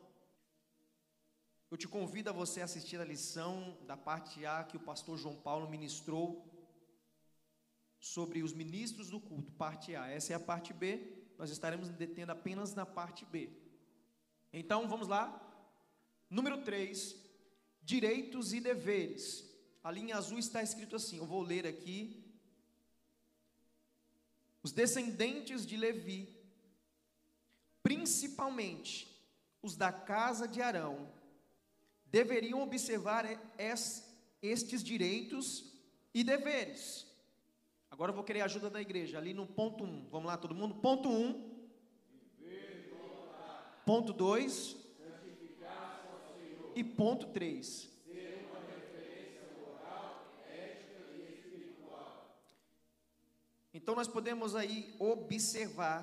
eu 1.71 1.77
te 1.77 1.87
convido 1.87 2.29
a 2.29 2.33
você 2.33 2.59
assistir 2.59 2.99
a 2.99 3.05
lição 3.05 3.77
da 3.87 3.95
parte 3.95 4.45
A 4.45 4.61
que 4.65 4.75
o 4.75 4.81
pastor 4.81 5.17
João 5.17 5.37
Paulo 5.37 5.69
ministrou 5.69 6.45
sobre 7.97 8.43
os 8.43 8.51
ministros 8.51 9.09
do 9.09 9.21
culto, 9.21 9.53
parte 9.53 9.95
A. 9.95 10.05
Essa 10.07 10.33
é 10.33 10.35
a 10.35 10.39
parte 10.41 10.73
B, 10.73 11.29
nós 11.37 11.49
estaremos 11.49 11.87
detendo 11.87 12.33
apenas 12.33 12.75
na 12.75 12.85
parte 12.85 13.23
B. 13.23 13.49
Então 14.51 14.85
vamos 14.85 15.07
lá. 15.07 15.41
Número 16.29 16.61
3, 16.61 17.26
direitos 17.87 18.51
e 18.51 18.59
deveres. 18.59 19.25
A 19.81 19.89
linha 19.89 20.17
azul 20.17 20.37
está 20.37 20.61
escrito 20.61 20.97
assim, 20.97 21.17
eu 21.17 21.25
vou 21.25 21.41
ler 21.41 21.65
aqui 21.65 22.21
os 24.61 24.73
descendentes 24.73 25.65
de 25.65 25.77
Levi, 25.77 26.35
principalmente 27.81 29.07
os 29.61 29.77
da 29.77 29.93
casa 29.93 30.45
de 30.45 30.61
Arão, 30.61 31.09
deveriam 32.07 32.61
observar 32.61 33.23
estes 34.41 34.83
direitos 34.83 35.73
e 36.13 36.25
deveres. 36.25 37.07
Agora 37.89 38.11
eu 38.11 38.15
vou 38.15 38.25
querer 38.25 38.41
a 38.41 38.45
ajuda 38.45 38.69
da 38.69 38.81
igreja, 38.81 39.17
ali 39.17 39.33
no 39.33 39.47
ponto 39.47 39.85
1. 39.85 39.87
Um. 39.87 40.09
Vamos 40.09 40.27
lá, 40.27 40.35
todo 40.35 40.53
mundo? 40.53 40.75
Ponto 40.75 41.07
1. 41.07 41.13
Um. 41.13 41.57
Ponto 43.85 44.11
2. 44.11 44.86
E 46.77 46.83
ponto 46.83 47.25
3. 47.29 47.89
Então 53.73 53.95
nós 53.95 54.07
podemos 54.07 54.55
aí 54.55 54.93
observar 54.99 55.99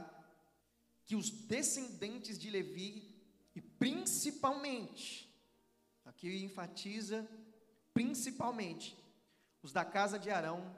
que 1.05 1.15
os 1.15 1.31
descendentes 1.31 2.37
de 2.37 2.51
Levi, 2.51 3.09
e 3.55 3.61
principalmente, 3.61 5.33
aqui 6.05 6.43
enfatiza, 6.43 7.29
principalmente, 7.93 8.97
os 9.63 9.71
da 9.71 9.85
casa 9.85 10.19
de 10.19 10.29
Arão, 10.29 10.75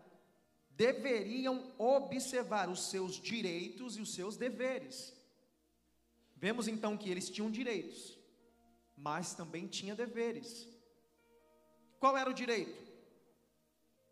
deveriam 0.72 1.72
observar 1.78 2.68
os 2.68 2.90
seus 2.90 3.14
direitos 3.14 3.96
e 3.96 4.02
os 4.02 4.12
seus 4.12 4.36
deveres. 4.36 5.14
Vemos 6.34 6.68
então 6.68 6.98
que 6.98 7.08
eles 7.08 7.30
tinham 7.30 7.50
direitos, 7.50 8.15
mas 8.96 9.34
também 9.34 9.66
tinha 9.66 9.94
deveres. 9.94 10.68
Qual 11.98 12.16
era 12.16 12.30
o 12.30 12.34
direito? 12.34 12.86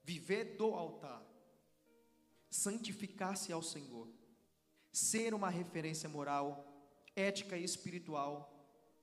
Viver 0.02 0.56
do 0.56 0.74
altar 0.74 1.34
santificar-se 2.54 3.52
ao 3.52 3.60
Senhor, 3.60 4.08
ser 4.92 5.34
uma 5.34 5.50
referência 5.50 6.08
moral, 6.08 6.64
ética 7.16 7.58
e 7.58 7.64
espiritual, 7.64 8.48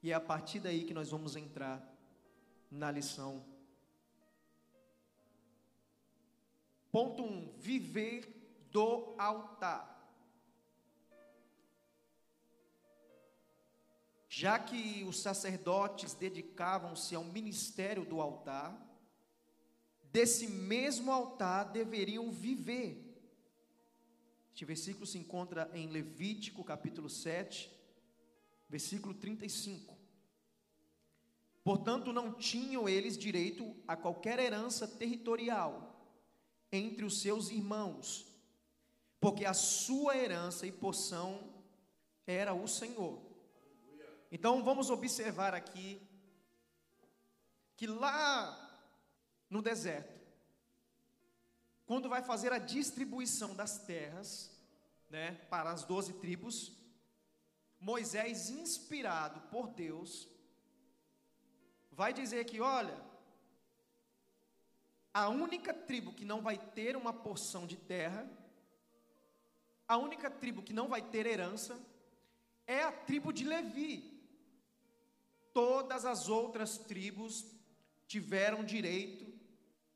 e 0.01 0.11
é 0.11 0.13
a 0.13 0.21
partir 0.21 0.61
daí 0.61 0.85
que 0.85 0.93
nós 0.93 1.09
vamos 1.09 1.35
entrar 1.35 1.85
na 2.71 2.89
lição. 2.89 3.45
Ponto 6.89 7.23
1: 7.23 7.25
um, 7.25 7.53
viver 7.57 8.69
do 8.71 9.13
altar. 9.17 9.90
Já 14.33 14.57
que 14.57 15.03
os 15.03 15.19
sacerdotes 15.19 16.13
dedicavam-se 16.13 17.13
ao 17.13 17.23
ministério 17.23 18.05
do 18.05 18.21
altar, 18.21 18.71
desse 20.11 20.47
mesmo 20.47 21.11
altar 21.11 21.65
deveriam 21.65 22.31
viver 22.31 23.11
este 24.53 24.65
versículo 24.65 25.07
se 25.07 25.17
encontra 25.17 25.71
em 25.73 25.87
Levítico, 25.87 26.63
capítulo 26.63 27.09
7, 27.09 27.71
versículo 28.69 29.13
35. 29.13 29.97
Portanto, 31.63 32.13
não 32.13 32.33
tinham 32.33 32.87
eles 32.87 33.17
direito 33.17 33.75
a 33.87 33.95
qualquer 33.95 34.37
herança 34.37 34.87
territorial 34.87 36.05
entre 36.71 37.05
os 37.05 37.21
seus 37.21 37.49
irmãos, 37.49 38.27
porque 39.19 39.45
a 39.45 39.53
sua 39.55 40.15
herança 40.15 40.67
e 40.67 40.71
porção 40.71 41.39
era 42.27 42.53
o 42.53 42.67
Senhor. 42.67 43.19
Então 44.31 44.63
vamos 44.63 44.89
observar 44.89 45.53
aqui 45.53 46.01
que 47.75 47.85
lá 47.85 48.57
no 49.49 49.61
deserto, 49.61 50.21
quando 51.85 52.07
vai 52.07 52.23
fazer 52.23 52.53
a 52.53 52.57
distribuição 52.57 53.53
das 53.53 53.79
terras, 53.79 54.49
né, 55.09 55.33
para 55.49 55.71
as 55.71 55.83
doze 55.83 56.13
tribos, 56.13 56.71
Moisés, 57.77 58.49
inspirado 58.49 59.41
por 59.49 59.67
Deus, 59.67 60.29
vai 61.91 62.13
dizer 62.13 62.45
que, 62.45 62.61
olha, 62.61 62.97
a 65.13 65.27
única 65.27 65.73
tribo 65.73 66.13
que 66.13 66.23
não 66.23 66.41
vai 66.41 66.57
ter 66.57 66.95
uma 66.95 67.11
porção 67.11 67.67
de 67.67 67.75
terra, 67.75 68.25
a 69.85 69.97
única 69.97 70.31
tribo 70.31 70.61
que 70.61 70.71
não 70.71 70.87
vai 70.87 71.01
ter 71.01 71.25
herança, 71.25 71.77
é 72.65 72.83
a 72.83 72.91
tribo 72.93 73.33
de 73.33 73.43
Levi. 73.43 74.20
Todas 75.53 76.05
as 76.05 76.29
outras 76.29 76.77
tribos 76.77 77.45
tiveram 78.07 78.63
direito 78.63 79.31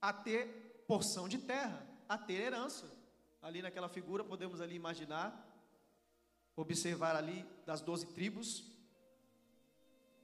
a 0.01 0.11
ter 0.11 0.83
porção 0.87 1.27
de 1.27 1.37
terra, 1.37 1.85
a 2.07 2.17
ter 2.17 2.41
herança. 2.41 2.91
Ali 3.41 3.61
naquela 3.61 3.89
figura 3.89 4.23
podemos 4.23 4.61
ali 4.61 4.75
imaginar, 4.75 5.29
observar 6.55 7.15
ali 7.15 7.45
das 7.65 7.81
doze 7.81 8.07
tribos, 8.07 8.63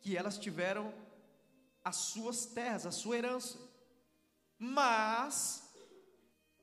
que 0.01 0.17
elas 0.17 0.37
tiveram 0.37 0.93
as 1.83 1.95
suas 1.95 2.45
terras, 2.45 2.85
a 2.85 2.91
sua 2.91 3.17
herança. 3.17 3.59
Mas 4.57 5.71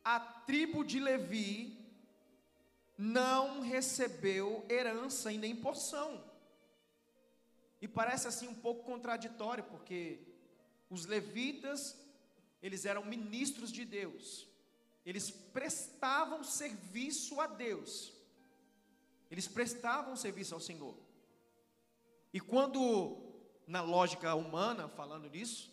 a 0.05 0.19
tribo 0.21 0.85
de 0.85 1.01
Levi 1.01 1.79
não 2.97 3.61
recebeu 3.61 4.65
herança 4.69 5.33
e 5.33 5.39
nem 5.39 5.55
porção. 5.55 6.28
E 7.81 7.87
parece 7.87 8.27
assim 8.27 8.49
um 8.49 8.55
pouco 8.55 8.85
contraditório, 8.85 9.65
porque 9.65 10.21
os 10.91 11.07
levitas, 11.07 11.97
eles 12.63 12.85
eram 12.85 13.05
ministros 13.05 13.71
de 13.71 13.85
Deus. 13.85 14.49
Eles 15.05 15.31
prestavam 15.31 16.43
serviço 16.43 17.41
a 17.41 17.47
Deus. 17.47 18.13
Eles 19.31 19.47
prestavam 19.47 20.17
serviço 20.17 20.55
ao 20.55 20.61
Senhor. 20.61 20.97
E 22.33 22.41
quando 22.41 23.29
na 23.67 23.83
lógica 23.83 24.35
humana, 24.35 24.89
falando 24.89 25.29
nisso, 25.29 25.73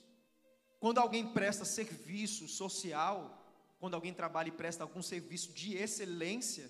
quando 0.80 1.00
alguém 1.00 1.34
presta 1.34 1.66
serviço 1.66 2.48
social, 2.48 3.42
quando 3.80 3.94
alguém 3.94 4.14
trabalha 4.14 4.50
e 4.50 4.52
presta 4.52 4.84
algum 4.84 5.02
serviço 5.02 5.52
de 5.54 5.76
excelência, 5.76 6.70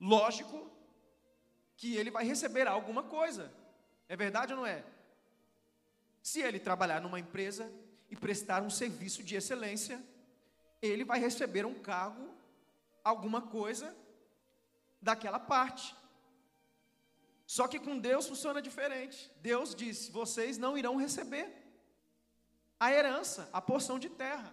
lógico 0.00 0.70
que 1.76 1.96
ele 1.96 2.10
vai 2.10 2.24
receber 2.24 2.66
alguma 2.66 3.02
coisa. 3.02 3.52
É 4.08 4.16
verdade 4.16 4.52
ou 4.52 4.60
não 4.60 4.66
é? 4.66 4.84
Se 6.22 6.40
ele 6.40 6.58
trabalhar 6.58 7.00
numa 7.00 7.20
empresa 7.20 7.70
e 8.10 8.16
prestar 8.16 8.62
um 8.62 8.70
serviço 8.70 9.22
de 9.22 9.36
excelência, 9.36 10.02
ele 10.80 11.04
vai 11.04 11.18
receber 11.18 11.64
um 11.66 11.74
cargo, 11.74 12.34
alguma 13.02 13.42
coisa 13.42 13.94
daquela 15.00 15.38
parte. 15.38 15.94
Só 17.46 17.68
que 17.68 17.78
com 17.78 17.98
Deus 17.98 18.26
funciona 18.26 18.62
diferente. 18.62 19.30
Deus 19.40 19.74
disse: 19.74 20.10
vocês 20.10 20.56
não 20.56 20.76
irão 20.78 20.96
receber 20.96 21.64
a 22.80 22.92
herança, 22.92 23.48
a 23.52 23.60
porção 23.60 23.98
de 23.98 24.08
terra. 24.08 24.52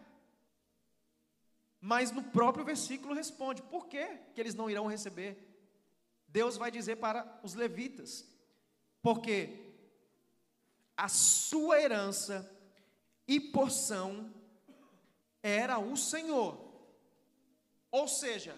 Mas 1.79 2.12
no 2.12 2.24
próprio 2.24 2.65
versículo 2.65 3.13
responde: 3.13 3.62
por 3.63 3.88
que, 3.88 4.05
que 4.34 4.41
eles 4.41 4.55
não 4.55 4.70
irão 4.70 4.88
receber? 4.88 5.38
Deus 6.27 6.58
vai 6.58 6.70
dizer 6.70 6.98
para 6.98 7.39
os 7.43 7.53
levitas: 7.53 8.25
porque 9.01 9.74
a 10.96 11.08
sua 11.08 11.81
herança 11.81 12.50
e 13.27 13.39
porção 13.39 14.31
era 15.41 15.79
o 15.79 15.98
Senhor. 15.98 16.58
Ou 17.89 18.08
seja, 18.08 18.55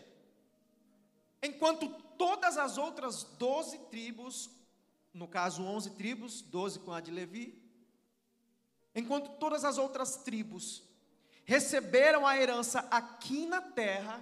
enquanto 1.42 1.88
todas 2.18 2.58
as 2.58 2.78
outras 2.78 3.24
doze 3.24 3.78
tribos, 3.90 4.50
no 5.14 5.28
caso 5.28 5.64
onze 5.64 5.92
tribos, 5.92 6.42
doze 6.42 6.80
com 6.80 6.92
a 6.92 7.00
de 7.00 7.12
Levi, 7.12 7.62
enquanto 8.94 9.38
todas 9.38 9.64
as 9.64 9.78
outras 9.78 10.18
tribos 10.18 10.84
receberam 11.46 12.28
a 12.28 12.38
herança 12.38 12.80
aqui 12.92 13.46
na 13.46 13.62
terra, 13.62 14.22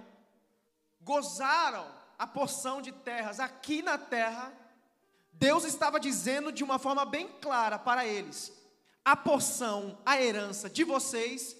gozaram 1.00 1.86
a 2.18 2.26
porção 2.26 2.80
de 2.80 2.92
terras 2.92 3.40
aqui 3.40 3.82
na 3.82 3.98
terra, 3.98 4.52
Deus 5.32 5.64
estava 5.64 5.98
dizendo 5.98 6.52
de 6.52 6.62
uma 6.62 6.78
forma 6.78 7.04
bem 7.04 7.28
clara 7.40 7.78
para 7.78 8.06
eles: 8.06 8.52
a 9.04 9.16
porção, 9.16 9.98
a 10.04 10.20
herança 10.20 10.68
de 10.68 10.84
vocês 10.84 11.56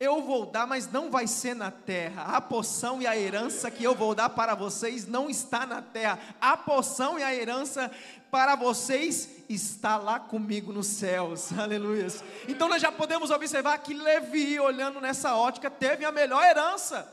eu 0.00 0.22
vou 0.22 0.46
dar, 0.46 0.66
mas 0.66 0.90
não 0.90 1.10
vai 1.10 1.26
ser 1.26 1.54
na 1.54 1.70
terra. 1.70 2.22
A 2.22 2.40
porção 2.40 3.02
e 3.02 3.06
a 3.06 3.14
herança 3.14 3.70
que 3.70 3.84
eu 3.84 3.94
vou 3.94 4.14
dar 4.14 4.30
para 4.30 4.54
vocês 4.54 5.06
não 5.06 5.28
está 5.28 5.66
na 5.66 5.82
terra. 5.82 6.18
A 6.40 6.56
porção 6.56 7.18
e 7.18 7.22
a 7.22 7.34
herança 7.34 7.90
para 8.30 8.56
vocês 8.56 9.28
está 9.46 9.98
lá 9.98 10.18
comigo 10.18 10.72
nos 10.72 10.86
céus. 10.86 11.52
Aleluia. 11.60 12.06
Então 12.48 12.66
nós 12.66 12.80
já 12.80 12.90
podemos 12.90 13.30
observar 13.30 13.76
que 13.76 13.92
Levi, 13.92 14.58
olhando 14.58 15.02
nessa 15.02 15.36
ótica, 15.36 15.70
teve 15.70 16.02
a 16.06 16.10
melhor 16.10 16.42
herança. 16.42 17.06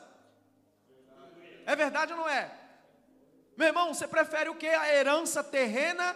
É 1.66 1.76
verdade 1.76 2.14
ou 2.14 2.20
não 2.20 2.30
é? 2.30 2.50
Meu 3.58 3.70
irmão, 3.70 3.92
você 3.92 4.08
prefere 4.08 4.52
o 4.52 4.56
que? 4.56 4.68
A 4.68 4.94
herança 4.94 5.44
terrena 5.44 6.16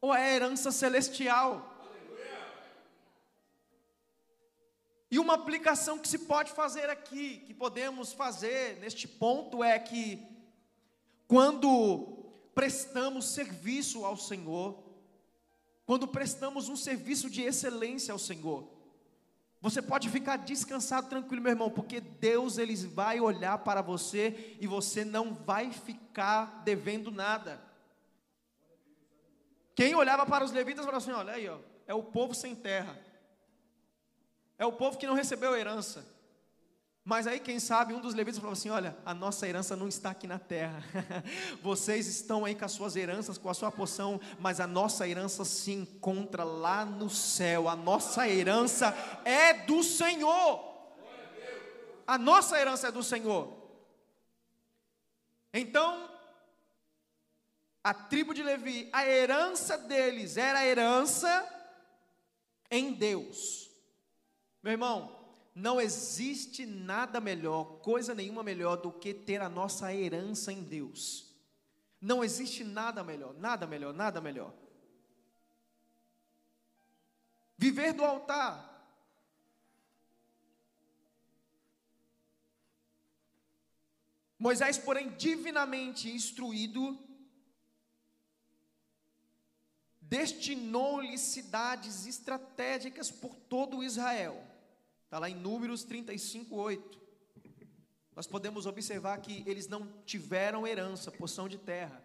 ou 0.00 0.10
a 0.12 0.20
herança 0.20 0.72
celestial? 0.72 1.64
E 5.08 5.16
uma 5.16 5.34
aplicação 5.34 5.96
que 5.96 6.08
se 6.08 6.18
pode 6.18 6.50
fazer 6.50 6.90
aqui, 6.90 7.38
que 7.46 7.54
podemos 7.54 8.12
fazer 8.12 8.78
neste 8.80 9.06
ponto, 9.06 9.62
é 9.62 9.78
que 9.78 10.26
quando 11.28 12.32
prestamos 12.52 13.26
serviço 13.32 14.04
ao 14.04 14.16
Senhor, 14.16 14.76
quando 15.86 16.08
prestamos 16.08 16.68
um 16.68 16.74
serviço 16.74 17.30
de 17.30 17.42
excelência 17.42 18.10
ao 18.10 18.18
Senhor, 18.18 18.68
você 19.60 19.82
pode 19.82 20.08
ficar 20.08 20.38
descansado, 20.38 21.08
tranquilo, 21.08 21.42
meu 21.42 21.52
irmão, 21.52 21.70
porque 21.70 22.00
Deus 22.00 22.56
ele 22.56 22.74
vai 22.86 23.20
olhar 23.20 23.58
para 23.58 23.82
você 23.82 24.56
e 24.58 24.66
você 24.66 25.04
não 25.04 25.34
vai 25.34 25.70
ficar 25.70 26.62
devendo 26.64 27.10
nada. 27.10 27.60
Quem 29.74 29.94
olhava 29.94 30.24
para 30.24 30.44
os 30.44 30.50
levitas 30.50 30.84
falava 30.84 31.02
assim: 31.02 31.12
olha 31.12 31.34
aí, 31.34 31.46
ó, 31.48 31.58
é 31.86 31.92
o 31.92 32.02
povo 32.02 32.34
sem 32.34 32.54
terra. 32.54 32.98
É 34.58 34.64
o 34.64 34.72
povo 34.72 34.96
que 34.96 35.06
não 35.06 35.14
recebeu 35.14 35.54
herança. 35.54 36.06
Mas 37.04 37.26
aí, 37.26 37.40
quem 37.40 37.58
sabe, 37.58 37.94
um 37.94 38.00
dos 38.00 38.14
levitas 38.14 38.38
falou 38.38 38.52
assim: 38.52 38.68
Olha, 38.68 38.96
a 39.04 39.14
nossa 39.14 39.48
herança 39.48 39.74
não 39.74 39.88
está 39.88 40.10
aqui 40.10 40.26
na 40.26 40.38
terra. 40.38 40.82
Vocês 41.62 42.06
estão 42.06 42.44
aí 42.44 42.54
com 42.54 42.64
as 42.64 42.72
suas 42.72 42.94
heranças, 42.94 43.38
com 43.38 43.48
a 43.48 43.54
sua 43.54 43.72
porção, 43.72 44.20
mas 44.38 44.60
a 44.60 44.66
nossa 44.66 45.08
herança 45.08 45.44
se 45.44 45.72
encontra 45.72 46.44
lá 46.44 46.84
no 46.84 47.08
céu. 47.08 47.68
A 47.68 47.76
nossa 47.76 48.28
herança 48.28 48.94
é 49.24 49.54
do 49.54 49.82
Senhor. 49.82 50.68
A 52.06 52.18
nossa 52.18 52.58
herança 52.58 52.88
é 52.88 52.92
do 52.92 53.02
Senhor. 53.02 53.56
Então, 55.54 56.08
a 57.82 57.94
tribo 57.94 58.34
de 58.34 58.42
Levi, 58.42 58.88
a 58.92 59.06
herança 59.06 59.78
deles 59.78 60.36
era 60.36 60.58
a 60.58 60.66
herança 60.66 61.48
em 62.70 62.92
Deus. 62.92 63.70
Meu 64.62 64.72
irmão, 64.72 65.19
não 65.54 65.80
existe 65.80 66.64
nada 66.64 67.20
melhor, 67.20 67.80
coisa 67.80 68.14
nenhuma 68.14 68.42
melhor 68.42 68.76
do 68.76 68.92
que 68.92 69.12
ter 69.12 69.40
a 69.40 69.48
nossa 69.48 69.92
herança 69.92 70.52
em 70.52 70.62
Deus. 70.62 71.34
Não 72.00 72.22
existe 72.22 72.62
nada 72.62 73.02
melhor, 73.02 73.34
nada 73.34 73.66
melhor, 73.66 73.92
nada 73.92 74.20
melhor. 74.20 74.54
Viver 77.58 77.92
do 77.92 78.04
altar. 78.04 78.68
Moisés, 84.38 84.78
porém, 84.78 85.10
divinamente 85.16 86.10
instruído, 86.10 86.98
destinou-lhe 90.00 91.18
cidades 91.18 92.06
estratégicas 92.06 93.10
por 93.10 93.34
todo 93.34 93.84
Israel 93.84 94.49
Está 95.10 95.18
lá 95.18 95.28
em 95.28 95.34
Números 95.34 95.82
35, 95.82 96.54
8. 96.54 97.00
Nós 98.14 98.28
podemos 98.28 98.64
observar 98.64 99.20
que 99.20 99.42
eles 99.44 99.66
não 99.66 99.92
tiveram 100.04 100.64
herança, 100.64 101.10
porção 101.10 101.48
de 101.48 101.58
terra. 101.58 102.00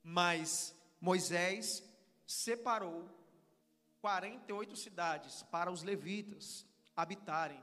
Mas 0.00 0.76
Moisés 1.00 1.82
separou 2.24 3.10
48 4.00 4.76
cidades 4.76 5.42
para 5.50 5.72
os 5.72 5.82
levitas 5.82 6.64
habitarem 6.94 7.60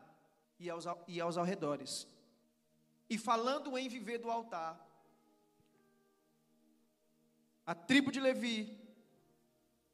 e 0.60 0.70
aos, 0.70 0.84
e 1.08 1.22
aos 1.22 1.38
arredores. 1.38 2.06
E 3.10 3.18
falando 3.18 3.78
em 3.78 3.88
viver 3.88 4.18
do 4.18 4.30
altar, 4.30 4.86
a 7.66 7.74
tribo 7.74 8.12
de 8.12 8.20
Levi, 8.20 8.78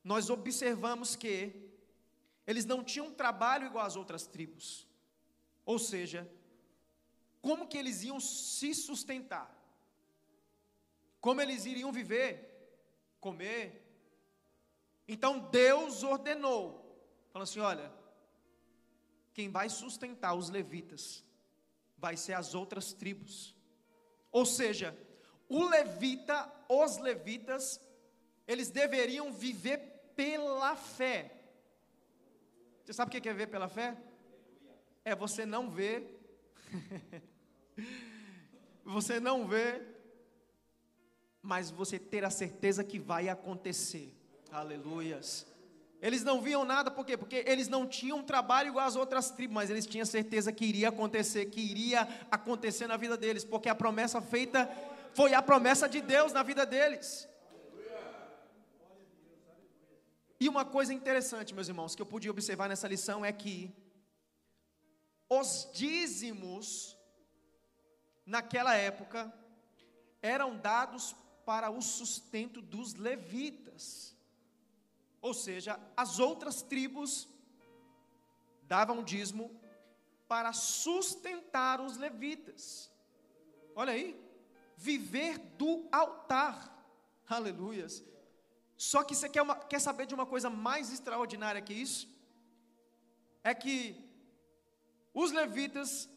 nós 0.03 0.31
observamos 0.31 1.15
que 1.15 1.66
eles 2.47 2.65
não 2.65 2.83
tinham 2.83 3.13
trabalho 3.13 3.67
igual 3.67 3.85
às 3.85 3.97
outras 3.97 4.25
tribos. 4.25 4.87
Ou 5.65 5.77
seja, 5.77 6.27
como 7.41 7.67
que 7.67 7.77
eles 7.77 8.03
iam 8.03 8.19
se 8.19 8.73
sustentar? 8.73 9.53
Como 11.19 11.41
eles 11.41 11.65
iriam 11.65 11.91
viver? 11.91 12.33
Comer? 13.19 13.83
Então 15.07 15.39
Deus 15.39 16.03
ordenou, 16.03 16.97
falou 17.31 17.43
assim: 17.43 17.59
olha, 17.59 17.91
quem 19.33 19.49
vai 19.49 19.69
sustentar 19.69 20.33
os 20.33 20.49
levitas 20.49 21.23
vai 21.97 22.15
ser 22.15 22.33
as 22.33 22.55
outras 22.55 22.93
tribos. 22.93 23.55
Ou 24.31 24.45
seja, 24.45 24.97
o 25.49 25.63
levita, 25.65 26.51
os 26.69 26.97
levitas, 26.97 27.79
eles 28.47 28.69
deveriam 28.69 29.33
viver 29.33 29.77
pela 30.15 30.75
fé. 30.75 31.36
Você 32.87 32.93
sabe 32.93 33.09
o 33.09 33.21
que 33.21 33.27
é 33.27 33.33
ver 33.33 33.47
pela 33.47 33.67
fé? 33.67 33.97
É 35.03 35.13
você 35.13 35.45
não 35.45 35.69
ver, 35.69 36.17
você 38.85 39.19
não 39.19 39.45
ver, 39.45 39.85
mas 41.41 41.69
você 41.69 41.99
ter 41.99 42.23
a 42.23 42.29
certeza 42.29 42.85
que 42.85 42.97
vai 42.97 43.27
acontecer. 43.27 44.15
Aleluias. 44.49 45.45
Eles 46.01 46.23
não 46.23 46.41
viam 46.41 46.63
nada, 46.63 46.89
por 46.89 47.05
quê? 47.05 47.17
Porque 47.17 47.43
eles 47.45 47.67
não 47.67 47.85
tinham 47.85 48.23
trabalho 48.23 48.69
igual 48.69 48.87
as 48.87 48.95
outras 48.95 49.31
tribos, 49.31 49.55
mas 49.55 49.69
eles 49.69 49.85
tinham 49.85 50.05
certeza 50.05 50.53
que 50.53 50.63
iria 50.63 50.87
acontecer, 50.87 51.47
que 51.47 51.59
iria 51.59 52.07
acontecer 52.31 52.87
na 52.87 52.95
vida 52.95 53.17
deles, 53.17 53.43
porque 53.43 53.67
a 53.67 53.75
promessa 53.75 54.21
feita 54.21 54.65
foi 55.13 55.33
a 55.33 55.41
promessa 55.41 55.89
de 55.89 55.99
Deus 55.99 56.31
na 56.31 56.41
vida 56.41 56.65
deles. 56.65 57.27
E 60.39 60.47
uma 60.47 60.63
coisa 60.63 60.93
interessante, 60.93 61.53
meus 61.53 61.67
irmãos, 61.67 61.95
que 61.95 62.01
eu 62.01 62.05
pude 62.05 62.29
observar 62.29 62.69
nessa 62.69 62.87
lição 62.87 63.25
é 63.25 63.31
que 63.31 63.75
os 65.29 65.67
dízimos, 65.73 66.95
naquela 68.25 68.75
época, 68.75 69.33
eram 70.21 70.57
dados 70.57 71.15
para 71.45 71.69
o 71.69 71.81
sustento 71.81 72.61
dos 72.61 72.93
levitas. 72.93 74.15
Ou 75.21 75.33
seja, 75.33 75.79
as 75.95 76.19
outras 76.19 76.61
tribos 76.61 77.27
davam 78.63 79.03
dízimo 79.03 79.59
para 80.27 80.53
sustentar 80.53 81.81
os 81.81 81.97
levitas. 81.97 82.91
Olha 83.75 83.93
aí, 83.93 84.19
viver 84.75 85.39
do 85.57 85.87
altar. 85.91 86.73
Aleluias. 87.27 88.03
Só 88.77 89.03
que 89.03 89.15
você 89.15 89.27
quer, 89.27 89.41
uma, 89.41 89.55
quer 89.55 89.81
saber 89.81 90.05
de 90.05 90.13
uma 90.13 90.25
coisa 90.25 90.49
mais 90.49 90.93
extraordinária 90.93 91.61
que 91.61 91.73
isso? 91.73 92.07
É 93.43 93.53
que 93.53 94.07
os 95.13 95.31
levitas, 95.31 96.07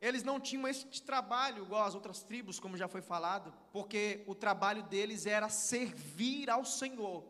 eles 0.00 0.22
não 0.22 0.40
tinham 0.40 0.66
este 0.66 1.02
trabalho 1.02 1.64
igual 1.64 1.84
as 1.84 1.94
outras 1.94 2.22
tribos, 2.22 2.58
como 2.58 2.76
já 2.76 2.88
foi 2.88 3.02
falado, 3.02 3.52
porque 3.70 4.24
o 4.26 4.34
trabalho 4.34 4.82
deles 4.84 5.26
era 5.26 5.50
servir 5.50 6.48
ao 6.48 6.64
Senhor 6.64 7.22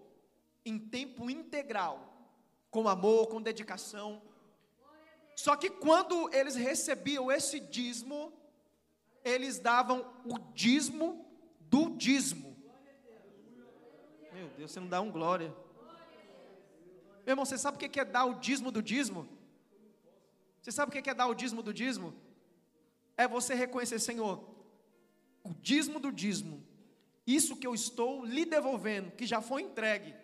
em 0.65 0.79
tempo 0.79 1.29
integral, 1.29 1.97
com 2.71 2.89
amor, 2.89 3.27
com 3.27 3.43
dedicação. 3.43 4.23
Só 5.35 5.57
que 5.57 5.69
quando 5.69 6.33
eles 6.33 6.55
recebiam 6.55 7.33
esse 7.33 7.59
dízimo, 7.59 8.33
eles 9.25 9.59
davam 9.59 10.07
o 10.25 10.39
dízimo 10.39 11.27
do 11.61 11.91
dízimo. 11.97 12.48
Meu 14.39 14.49
Deus, 14.57 14.71
você 14.71 14.79
não 14.79 14.87
dá 14.87 15.01
um 15.01 15.11
glória. 15.11 15.53
Meu 17.27 17.33
irmão, 17.33 17.45
você 17.45 17.59
sabe 17.59 17.77
o 17.77 17.81
que 17.81 17.99
é 17.99 18.05
dar 18.05 18.25
o 18.25 18.35
dízimo 18.35 18.71
do 18.71 18.81
dízimo? 18.81 19.27
Você 20.63 20.71
sabe 20.71 20.91
o 20.91 21.03
que 21.03 21.11
é 21.11 21.15
dar 21.15 21.27
o 21.27 21.35
dízimo 21.35 21.61
do 21.61 21.75
dízimo? 21.75 22.15
É 23.17 23.27
você 23.27 23.53
reconhecer, 23.53 23.99
Senhor, 23.99 24.49
o 25.43 25.53
dízimo 25.61 25.99
do 25.99 26.13
dízimo, 26.13 26.63
isso 27.27 27.57
que 27.57 27.67
eu 27.67 27.75
estou 27.75 28.25
lhe 28.25 28.45
devolvendo, 28.45 29.11
que 29.11 29.27
já 29.27 29.41
foi 29.41 29.63
entregue, 29.63 30.15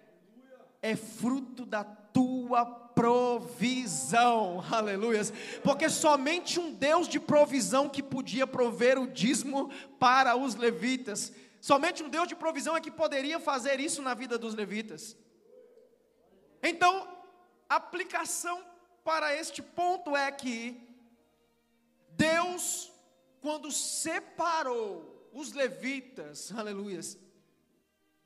é 0.81 0.95
fruto 0.95 1.67
da 1.67 1.83
tua 1.83 2.65
provisão, 2.65 4.63
aleluias, 4.71 5.33
porque 5.65 5.89
somente 5.91 6.61
um 6.61 6.73
Deus 6.73 7.09
de 7.09 7.19
provisão 7.19 7.89
que 7.89 8.01
podia 8.03 8.47
prover 8.47 8.97
o 8.97 9.09
dízimo 9.09 9.71
para 9.99 10.37
os 10.37 10.55
levitas, 10.55 11.33
somente 11.69 12.03
um 12.05 12.11
Deus 12.17 12.29
de 12.29 12.37
provisão 12.45 12.77
é 12.77 12.81
que 12.87 12.91
poderia 13.03 13.39
fazer 13.51 13.77
isso 13.81 14.01
na 14.03 14.13
vida 14.13 14.37
dos 14.37 14.55
levitas. 14.55 15.17
Então, 16.71 16.93
a 17.69 17.77
aplicação 17.77 18.57
para 19.03 19.35
este 19.35 19.63
ponto 19.63 20.15
é 20.15 20.31
que 20.31 20.59
Deus, 22.11 22.93
quando 23.41 23.71
separou 23.73 25.31
os 25.33 25.53
levitas, 25.53 26.53
aleluias, 26.53 27.19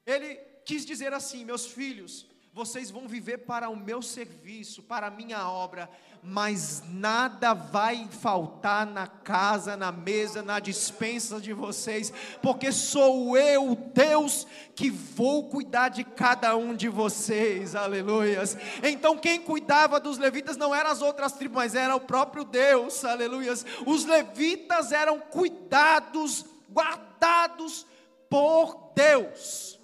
Ele 0.05 0.35
quis 0.65 0.85
dizer 0.85 1.13
assim: 1.13 1.45
meus 1.45 1.67
filhos, 1.67 2.27
vocês 2.53 2.91
vão 2.91 3.07
viver 3.07 3.39
para 3.39 3.69
o 3.69 3.77
meu 3.77 4.03
serviço, 4.03 4.83
para 4.83 5.07
a 5.07 5.17
minha 5.21 5.49
obra, 5.49 5.89
mas 6.23 6.83
nada 6.89 7.55
vai 7.55 8.09
faltar 8.11 8.87
na 8.87 9.07
casa, 9.07 9.77
na 9.77 9.91
mesa, 9.93 10.43
na 10.43 10.61
dispensa 10.61 11.41
de 11.41 11.53
vocês, 11.53 12.13
porque 12.43 12.73
sou 12.73 13.37
eu, 13.37 13.75
Deus, 13.95 14.47
que 14.75 14.91
vou 14.91 15.49
cuidar 15.49 15.89
de 15.89 16.05
cada 16.05 16.57
um 16.57 16.75
de 16.75 16.89
vocês, 16.89 17.75
aleluias. 17.75 18.57
Então, 18.83 19.17
quem 19.17 19.41
cuidava 19.41 19.99
dos 20.01 20.19
levitas 20.19 20.57
não 20.57 20.75
eram 20.75 20.91
as 20.91 21.03
outras 21.03 21.33
tribos, 21.33 21.57
mas 21.57 21.75
era 21.75 21.95
o 21.95 22.01
próprio 22.01 22.45
Deus, 22.45 23.05
aleluias. 23.05 23.65
Os 23.87 24.05
levitas 24.05 24.93
eram 24.93 25.19
cuidados, 25.19 26.45
guardados 26.71 27.87
por 28.29 28.93
Deus. 28.95 29.79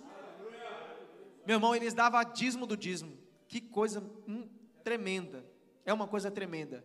Meu 1.46 1.56
irmão, 1.56 1.74
eles 1.74 1.92
davam 1.92 2.22
dízimo 2.24 2.66
do 2.66 2.76
dízimo. 2.76 3.16
Que 3.48 3.60
coisa 3.60 4.02
hum, 4.26 4.48
tremenda. 4.82 5.44
É 5.84 5.92
uma 5.92 6.06
coisa 6.06 6.30
tremenda. 6.30 6.84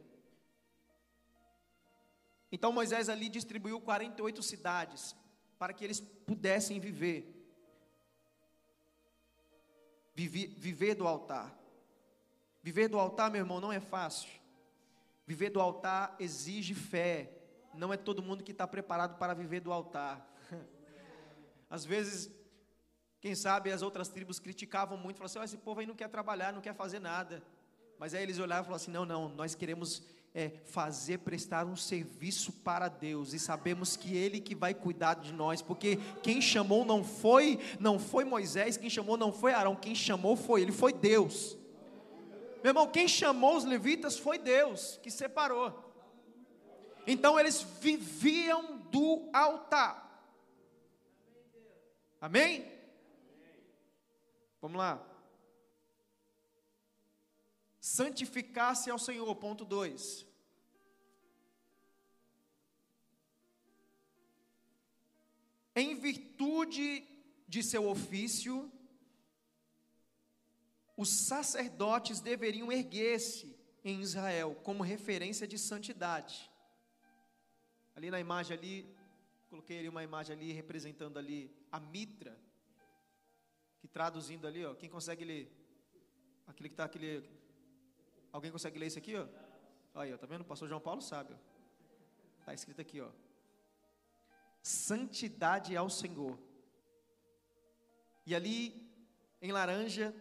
Então 2.51 2.71
Moisés 2.71 3.09
ali 3.09 3.29
distribuiu 3.29 3.79
48 3.79 4.41
cidades 4.41 5.15
para 5.57 5.73
que 5.73 5.83
eles 5.83 5.99
pudessem 5.99 6.79
viver. 6.79 7.35
Viver, 10.15 10.47
viver 10.47 10.95
do 10.95 11.07
altar. 11.07 11.55
Viver 12.61 12.87
do 12.87 12.99
altar, 12.99 13.31
meu 13.31 13.39
irmão, 13.39 13.61
não 13.61 13.71
é 13.71 13.79
fácil. 13.79 14.29
Viver 15.25 15.49
do 15.49 15.61
altar 15.61 16.15
exige 16.19 16.73
fé. 16.73 17.31
Não 17.73 17.93
é 17.93 17.97
todo 17.97 18.21
mundo 18.21 18.43
que 18.43 18.51
está 18.51 18.67
preparado 18.67 19.17
para 19.17 19.33
viver 19.33 19.59
do 19.59 19.71
altar. 19.71 20.27
Às 21.69 21.85
vezes 21.85 22.31
quem 23.21 23.35
sabe 23.35 23.71
as 23.71 23.81
outras 23.81 24.07
tribos 24.07 24.39
criticavam 24.39 24.97
muito, 24.97 25.17
falavam 25.17 25.25
assim: 25.25 25.39
oh, 25.39 25.43
esse 25.43 25.57
povo 25.57 25.81
aí 25.81 25.85
não 25.85 25.95
quer 25.95 26.09
trabalhar, 26.09 26.51
não 26.51 26.61
quer 26.61 26.73
fazer 26.73 26.99
nada. 26.99 27.43
Mas 27.99 28.13
aí 28.13 28.23
eles 28.23 28.39
olhavam 28.39 28.63
e 28.63 28.65
falavam 28.65 28.75
assim: 28.75 28.91
não, 28.91 29.05
não, 29.05 29.27
nós 29.27 29.53
queremos 29.53 30.01
é, 30.33 30.49
fazer, 30.65 31.19
prestar 31.19 31.65
um 31.65 31.75
serviço 31.75 32.53
para 32.53 32.87
Deus 32.87 33.33
e 33.33 33.39
sabemos 33.39 33.97
que 33.97 34.15
Ele 34.15 34.39
que 34.39 34.55
vai 34.55 34.73
cuidar 34.73 35.15
de 35.15 35.33
nós, 35.33 35.61
porque 35.61 35.97
quem 36.23 36.41
chamou 36.41 36.85
não 36.85 37.03
foi, 37.03 37.59
não 37.77 37.99
foi 37.99 38.23
Moisés, 38.23 38.77
quem 38.77 38.89
chamou 38.89 39.17
não 39.17 39.33
foi 39.33 39.51
Arão, 39.51 39.75
quem 39.75 39.93
chamou 39.93 40.37
foi 40.37 40.61
Ele, 40.61 40.71
foi 40.71 40.93
Deus. 40.93 41.57
Meu 42.63 42.71
irmão, 42.71 42.87
quem 42.87 43.07
chamou 43.07 43.57
os 43.57 43.65
levitas 43.65 44.17
foi 44.17 44.37
Deus 44.37 44.97
que 45.03 45.11
separou. 45.11 45.85
Então 47.05 47.37
eles 47.39 47.61
viviam 47.81 48.77
do 48.91 49.29
altar. 49.33 50.07
Amém? 52.21 52.65
Vamos 54.61 54.77
lá. 54.77 55.08
Santificar-se 57.97 58.87
ao 58.91 58.99
Senhor, 58.99 59.35
ponto 59.35 59.65
2. 59.65 60.27
Em 65.75 65.95
virtude 65.95 67.03
de 67.47 67.63
seu 67.63 67.89
ofício, 67.89 68.71
os 70.95 71.09
sacerdotes 71.09 72.21
deveriam 72.21 72.71
erguer-se 72.71 73.57
em 73.83 74.01
Israel 74.01 74.53
como 74.63 74.83
referência 74.83 75.47
de 75.47 75.57
santidade. 75.57 76.51
Ali 77.95 78.11
na 78.11 78.19
imagem 78.19 78.55
ali, 78.55 78.95
coloquei 79.49 79.79
ali 79.79 79.89
uma 79.89 80.03
imagem 80.03 80.35
ali 80.35 80.51
representando 80.51 81.17
ali 81.17 81.51
a 81.71 81.79
mitra, 81.79 82.39
que 83.79 83.87
traduzindo 83.87 84.45
ali, 84.45 84.63
ó, 84.63 84.75
quem 84.75 84.89
consegue 84.89 85.25
ler? 85.25 85.51
Aquele 86.45 86.69
que 86.69 86.73
está 86.73 86.85
aquele. 86.85 87.38
Alguém 88.31 88.51
consegue 88.51 88.79
ler 88.79 88.87
isso 88.87 88.99
aqui, 88.99 89.15
ó? 89.15 89.27
Aí, 89.95 90.13
ó, 90.13 90.17
tá 90.17 90.27
vendo? 90.27 90.41
O 90.41 90.45
pastor 90.45 90.67
João 90.67 90.81
Paulo 90.81 91.01
sabe, 91.01 91.33
ó. 91.33 91.37
Está 92.39 92.53
escrito 92.53 92.79
aqui, 92.81 93.01
ó. 93.01 93.09
Santidade 94.61 95.75
ao 95.75 95.89
Senhor. 95.89 96.37
E 98.25 98.35
ali, 98.35 98.87
em 99.41 99.51
laranja, 99.51 100.13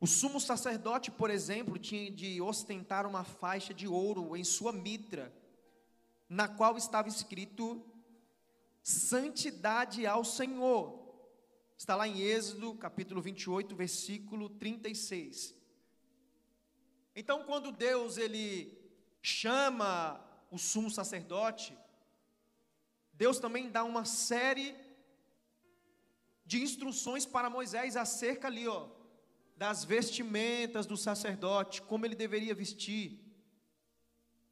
o 0.00 0.06
sumo 0.06 0.40
sacerdote, 0.40 1.10
por 1.10 1.30
exemplo, 1.30 1.78
tinha 1.78 2.10
de 2.10 2.40
ostentar 2.40 3.06
uma 3.06 3.22
faixa 3.22 3.72
de 3.72 3.86
ouro 3.86 4.36
em 4.36 4.42
sua 4.42 4.72
mitra, 4.72 5.32
na 6.28 6.48
qual 6.48 6.76
estava 6.76 7.08
escrito: 7.08 7.84
Santidade 8.82 10.06
ao 10.06 10.24
Senhor. 10.24 11.00
Está 11.76 11.94
lá 11.94 12.08
em 12.08 12.20
Êxodo, 12.20 12.74
capítulo 12.74 13.20
28, 13.20 13.76
versículo 13.76 14.48
36. 14.48 15.61
Então, 17.14 17.44
quando 17.44 17.70
Deus 17.70 18.16
ele 18.16 18.78
chama 19.20 20.20
o 20.50 20.58
sumo 20.58 20.90
sacerdote, 20.90 21.76
Deus 23.12 23.38
também 23.38 23.70
dá 23.70 23.84
uma 23.84 24.04
série 24.04 24.74
de 26.44 26.62
instruções 26.62 27.24
para 27.24 27.50
Moisés 27.50 27.96
acerca 27.96 28.48
ali, 28.48 28.66
ó, 28.66 28.88
das 29.56 29.84
vestimentas 29.84 30.86
do 30.86 30.96
sacerdote, 30.96 31.82
como 31.82 32.04
ele 32.04 32.14
deveria 32.14 32.54
vestir. 32.54 33.20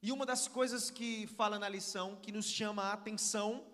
E 0.01 0.11
uma 0.11 0.25
das 0.25 0.47
coisas 0.47 0.89
que 0.89 1.27
fala 1.27 1.59
na 1.59 1.67
lição, 1.67 2.15
que 2.15 2.31
nos 2.31 2.45
chama 2.45 2.83
a 2.83 2.93
atenção, 2.93 3.65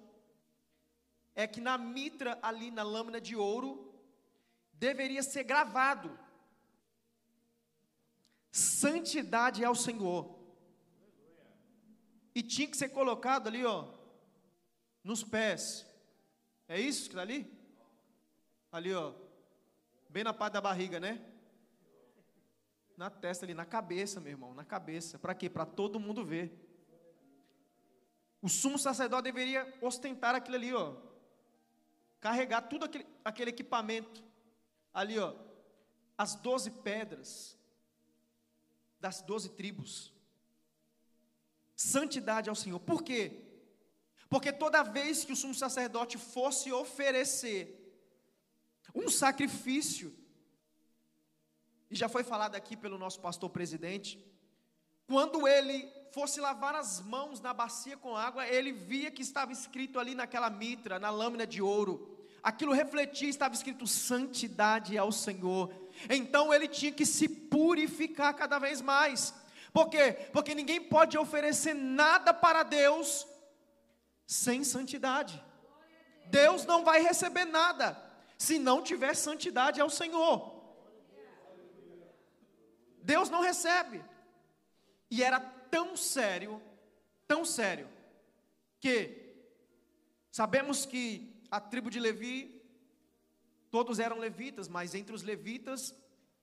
é 1.35 1.45
que 1.45 1.61
na 1.61 1.77
mitra, 1.77 2.39
ali 2.41 2.71
na 2.71 2.83
lâmina 2.83 3.21
de 3.21 3.35
ouro, 3.35 3.93
deveria 4.73 5.21
ser 5.21 5.43
gravado: 5.43 6.17
Santidade 8.51 9.63
ao 9.63 9.75
Senhor. 9.75 10.37
E 12.33 12.43
tinha 12.43 12.67
que 12.67 12.77
ser 12.77 12.89
colocado 12.89 13.47
ali, 13.47 13.65
ó, 13.65 13.87
nos 15.03 15.23
pés. 15.23 15.87
É 16.67 16.79
isso 16.79 17.03
que 17.03 17.09
está 17.09 17.21
ali? 17.21 17.51
Ali, 18.71 18.93
ó. 18.93 19.13
Bem 20.09 20.23
na 20.23 20.33
parte 20.33 20.53
da 20.53 20.61
barriga, 20.61 20.99
né? 20.99 21.19
Na 22.95 23.09
testa 23.09 23.45
ali, 23.45 23.53
na 23.53 23.65
cabeça, 23.65 24.19
meu 24.19 24.31
irmão, 24.31 24.53
na 24.53 24.63
cabeça. 24.63 25.17
Para 25.17 25.33
quê? 25.33 25.49
Para 25.49 25.65
todo 25.65 25.99
mundo 25.99 26.23
ver. 26.23 26.51
O 28.39 28.47
sumo 28.47 28.77
sacerdote 28.77 29.23
deveria 29.23 29.75
ostentar 29.81 30.35
aquilo 30.35 30.57
ali, 30.57 30.73
ó. 30.73 30.95
Carregar 32.19 32.61
tudo 32.61 32.85
aquele, 32.85 33.05
aquele 33.25 33.49
equipamento. 33.49 34.23
Ali, 34.93 35.17
ó. 35.17 35.33
As 36.17 36.35
doze 36.35 36.69
pedras 36.69 37.56
das 38.99 39.21
doze 39.21 39.49
tribos. 39.49 40.13
Santidade 41.75 42.49
ao 42.49 42.55
Senhor. 42.55 42.79
Por 42.79 43.03
quê? 43.03 43.43
Porque 44.29 44.51
toda 44.51 44.83
vez 44.83 45.23
que 45.23 45.31
o 45.31 45.35
sumo 45.35 45.53
sacerdote 45.53 46.17
fosse 46.17 46.71
oferecer 46.71 47.73
um 48.93 49.09
sacrifício, 49.09 50.13
e 51.89 51.95
já 51.95 52.09
foi 52.09 52.23
falado 52.23 52.55
aqui 52.55 52.75
pelo 52.75 52.97
nosso 52.97 53.19
pastor 53.19 53.49
presidente, 53.49 54.23
quando 55.05 55.47
ele 55.47 55.89
fosse 56.11 56.41
lavar 56.41 56.75
as 56.75 56.99
mãos 56.99 57.39
na 57.39 57.53
bacia 57.53 57.95
com 57.95 58.15
água, 58.15 58.45
ele 58.47 58.73
via 58.73 59.11
que 59.11 59.21
estava 59.21 59.51
escrito 59.51 59.99
ali 59.99 60.15
naquela 60.15 60.49
mitra, 60.49 60.99
na 60.99 61.09
lâmina 61.09 61.47
de 61.47 61.61
ouro, 61.61 62.17
aquilo 62.43 62.73
refletia, 62.73 63.29
estava 63.29 63.53
escrito 63.53 63.87
santidade 63.87 64.97
ao 64.97 65.11
Senhor. 65.11 65.73
Então 66.09 66.53
ele 66.53 66.67
tinha 66.67 66.91
que 66.91 67.05
se 67.05 67.27
purificar 67.27 68.33
cada 68.33 68.59
vez 68.59 68.81
mais. 68.81 69.33
Por 69.73 69.89
quê? 69.89 70.13
Porque 70.31 70.55
ninguém 70.55 70.81
pode 70.81 71.17
oferecer 71.17 71.73
nada 71.73 72.33
para 72.33 72.63
Deus 72.63 73.27
sem 74.25 74.63
santidade. 74.63 75.43
Deus 76.25 76.65
não 76.65 76.83
vai 76.83 77.01
receber 77.01 77.45
nada 77.45 77.97
se 78.37 78.59
não 78.59 78.81
tiver 78.81 79.15
santidade 79.15 79.81
ao 79.81 79.89
Senhor. 79.89 80.57
Deus 83.01 83.29
não 83.29 83.41
recebe. 83.41 84.03
E 85.09 85.23
era 85.23 85.39
tão 85.39 85.95
sério, 85.95 86.61
tão 87.27 87.45
sério, 87.45 87.89
que 88.79 89.33
sabemos 90.31 90.85
que 90.85 91.33
a 91.49 91.59
tribo 91.59 91.89
de 91.89 91.99
Levi, 91.99 92.56
todos 93.77 93.99
eram 93.99 94.17
levitas, 94.17 94.67
mas 94.67 94.95
entre 94.95 95.13
os 95.13 95.21
levitas 95.21 95.93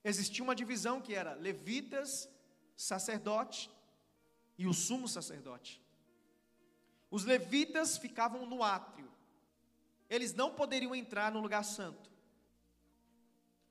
existia 0.05 0.45
uma 0.45 0.55
divisão 0.55 1.01
que 1.01 1.13
era 1.13 1.35
levitas, 1.35 2.29
sacerdote 2.77 3.69
e 4.57 4.69
o 4.69 4.73
sumo 4.73 5.09
sacerdote. 5.09 5.83
Os 7.11 7.25
levitas 7.25 7.99
ficavam 7.99 8.47
no 8.47 8.63
átrio, 8.63 9.11
eles 10.09 10.33
não 10.33 10.55
poderiam 10.55 10.95
entrar 10.95 11.33
no 11.33 11.41
lugar 11.41 11.65
santo. 11.65 12.09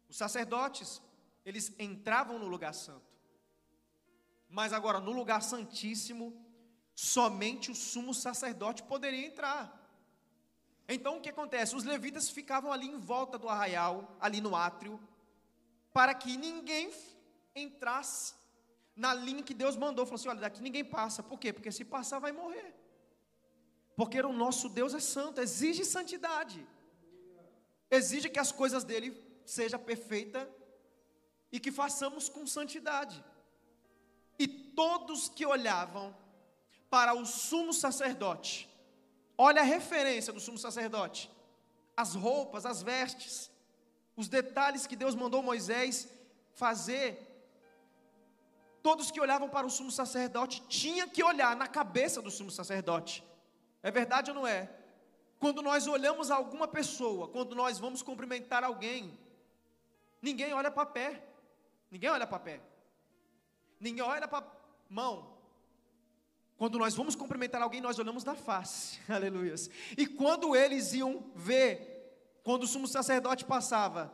Os 0.09 0.17
sacerdotes, 0.17 1.01
eles 1.45 1.73
entravam 1.79 2.37
no 2.37 2.47
lugar 2.47 2.73
santo. 2.73 3.13
Mas 4.49 4.73
agora, 4.73 4.99
no 4.99 5.13
lugar 5.13 5.41
santíssimo, 5.41 6.45
somente 6.93 7.71
o 7.71 7.75
sumo 7.75 8.13
sacerdote 8.13 8.83
poderia 8.83 9.25
entrar. 9.25 9.82
Então 10.87 11.17
o 11.17 11.21
que 11.21 11.29
acontece? 11.29 11.75
Os 11.75 11.83
levitas 11.83 12.29
ficavam 12.29 12.71
ali 12.71 12.87
em 12.87 12.99
volta 12.99 13.37
do 13.37 13.49
arraial, 13.49 14.15
ali 14.19 14.41
no 14.41 14.55
átrio, 14.55 14.99
para 15.93 16.13
que 16.13 16.35
ninguém 16.37 16.91
entrasse 17.55 18.33
na 18.95 19.13
linha 19.13 19.43
que 19.43 19.53
Deus 19.53 19.75
mandou. 19.75 20.05
Falou 20.05 20.15
assim: 20.15 20.29
olha, 20.29 20.41
daqui 20.41 20.61
ninguém 20.61 20.83
passa. 20.83 21.23
Por 21.23 21.39
quê? 21.39 21.53
Porque 21.53 21.71
se 21.71 21.85
passar 21.85 22.19
vai 22.19 22.31
morrer. 22.31 22.73
Porque 23.95 24.19
o 24.19 24.33
nosso 24.33 24.69
Deus 24.69 24.93
é 24.93 24.99
santo, 24.99 25.39
exige 25.39 25.85
santidade. 25.85 26.65
Exige 27.89 28.29
que 28.29 28.39
as 28.39 28.51
coisas 28.51 28.83
dele 28.83 29.15
sejam 29.45 29.79
perfeitas 29.79 30.47
e 31.51 31.59
que 31.59 31.71
façamos 31.71 32.27
com 32.27 32.47
santidade. 32.47 33.23
E 34.39 34.47
todos 34.47 35.29
que 35.29 35.45
olhavam 35.45 36.15
para 36.89 37.13
o 37.13 37.25
sumo 37.25 37.71
sacerdote, 37.71 38.67
olha 39.37 39.61
a 39.61 39.65
referência 39.65 40.33
do 40.33 40.39
sumo 40.39 40.57
sacerdote, 40.57 41.29
as 41.95 42.15
roupas, 42.15 42.65
as 42.65 42.81
vestes, 42.81 43.51
os 44.15 44.27
detalhes 44.27 44.85
que 44.85 44.95
Deus 44.95 45.15
mandou 45.15 45.41
Moisés 45.41 46.07
fazer. 46.53 47.29
Todos 48.81 49.11
que 49.11 49.21
olhavam 49.21 49.49
para 49.49 49.65
o 49.65 49.69
sumo 49.69 49.91
sacerdote 49.91 50.61
tinham 50.67 51.07
que 51.07 51.23
olhar 51.23 51.55
na 51.55 51.67
cabeça 51.67 52.21
do 52.21 52.29
sumo 52.29 52.51
sacerdote. 52.51 53.23
É 53.81 53.89
verdade 53.89 54.31
ou 54.31 54.35
não 54.35 54.47
é? 54.47 54.69
Quando 55.39 55.61
nós 55.61 55.87
olhamos 55.87 56.31
alguma 56.31 56.67
pessoa, 56.67 57.27
quando 57.27 57.55
nós 57.55 57.79
vamos 57.79 58.01
cumprimentar 58.01 58.63
alguém, 58.63 59.17
ninguém 60.21 60.53
olha 60.53 60.71
para 60.71 60.85
pé. 60.85 61.23
Ninguém 61.91 62.09
olha 62.09 62.25
para 62.25 62.39
pé. 62.39 62.61
Ninguém 63.79 64.03
olha 64.03 64.27
para 64.27 64.45
mão. 64.89 65.32
Quando 66.57 66.77
nós 66.77 66.95
vamos 66.95 67.15
cumprimentar 67.15 67.61
alguém, 67.61 67.81
nós 67.81 67.99
olhamos 67.99 68.23
na 68.23 68.35
face. 68.35 68.99
Aleluia. 69.09 69.55
E 69.97 70.05
quando 70.05 70.55
eles 70.55 70.93
iam 70.93 71.23
ver, 71.35 72.39
quando 72.43 72.63
o 72.63 72.67
sumo 72.67 72.87
sacerdote 72.87 73.45
passava, 73.45 74.11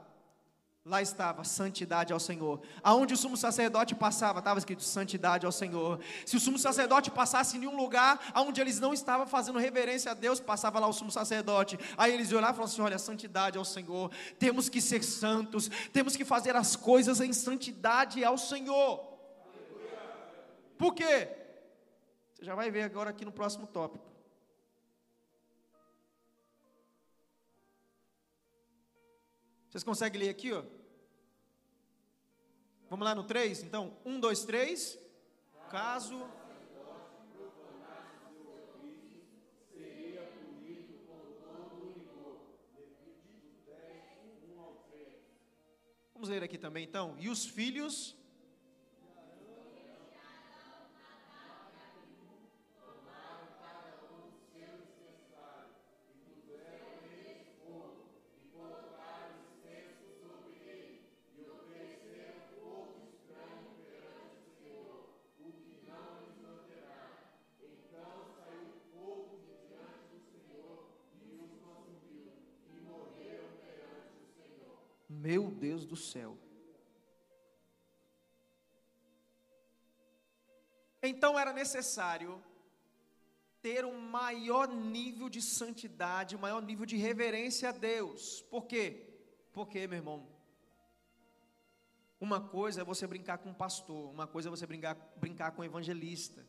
Lá 0.85 1.01
estava 1.01 1.43
santidade 1.43 2.13
ao 2.13 2.19
Senhor. 2.19 2.61
Aonde 2.81 3.13
o 3.13 3.17
sumo 3.17 3.35
sacerdote 3.35 3.93
passava, 3.93 4.39
estava 4.39 4.57
escrito 4.57 4.81
santidade 4.81 5.45
ao 5.45 5.51
Senhor. 5.51 5.99
Se 6.25 6.37
o 6.37 6.39
sumo 6.39 6.57
sacerdote 6.57 7.11
passasse 7.11 7.57
em 7.57 7.67
um 7.67 7.75
lugar 7.75 8.31
onde 8.35 8.61
eles 8.61 8.79
não 8.79 8.93
estavam 8.93 9.27
fazendo 9.27 9.59
reverência 9.59 10.11
a 10.11 10.15
Deus, 10.15 10.39
passava 10.39 10.79
lá 10.79 10.87
o 10.87 10.93
sumo 10.93 11.11
sacerdote. 11.11 11.77
Aí 11.97 12.13
eles 12.13 12.31
olhavam 12.31 12.53
e 12.53 12.55
falavam 12.55 12.73
assim: 12.73 12.81
Olha, 12.81 12.97
santidade 12.97 13.57
ao 13.57 13.65
Senhor. 13.65 14.09
Temos 14.39 14.69
que 14.69 14.79
ser 14.79 15.03
santos. 15.03 15.69
Temos 15.91 16.15
que 16.15 16.23
fazer 16.23 16.55
as 16.55 16.75
coisas 16.77 17.19
em 17.19 17.33
santidade 17.33 18.23
ao 18.23 18.37
Senhor. 18.37 19.05
Por 20.77 20.95
quê? 20.95 21.27
Você 22.39 22.45
já 22.45 22.55
vai 22.55 22.71
ver 22.71 22.83
agora 22.83 23.09
aqui 23.09 23.25
no 23.25 23.33
próximo 23.33 23.67
tópico. 23.67 24.09
Vocês 29.67 29.83
conseguem 29.83 30.21
ler 30.21 30.29
aqui, 30.29 30.53
ó? 30.53 30.63
Vamos 32.89 33.03
lá 33.03 33.13
no 33.13 33.25
3? 33.25 33.63
Então, 33.63 33.97
1, 34.05 34.21
2, 34.21 34.45
3. 34.45 34.97
Caso. 35.69 36.25
Vamos 46.13 46.29
ler 46.29 46.41
aqui 46.41 46.57
também, 46.57 46.85
então. 46.85 47.17
E 47.19 47.27
os 47.27 47.45
filhos 47.45 48.15
Meu 75.27 75.51
Deus 75.51 75.85
do 75.85 75.97
céu. 75.97 76.37
Então 81.01 81.37
era 81.37 81.51
necessário 81.51 82.41
ter 83.61 83.83
um 83.85 83.99
maior 83.99 84.67
nível 84.67 85.27
de 85.29 85.41
santidade, 85.41 86.35
um 86.35 86.39
maior 86.39 86.61
nível 86.61 86.85
de 86.85 86.95
reverência 86.95 87.69
a 87.69 87.73
Deus. 87.73 88.41
Por 88.49 88.65
quê? 88.65 88.85
Porque, 89.51 89.87
meu 89.87 89.97
irmão, 89.97 90.19
Uma 92.21 92.41
coisa 92.41 92.81
é 92.81 92.83
você 92.83 93.07
brincar 93.07 93.37
com 93.37 93.49
um 93.49 93.53
pastor, 93.53 94.11
uma 94.11 94.27
coisa 94.27 94.49
é 94.49 94.51
você 94.51 94.67
brincar, 94.67 94.95
brincar 95.15 95.51
com 95.51 95.61
um 95.61 95.65
evangelista. 95.65 96.45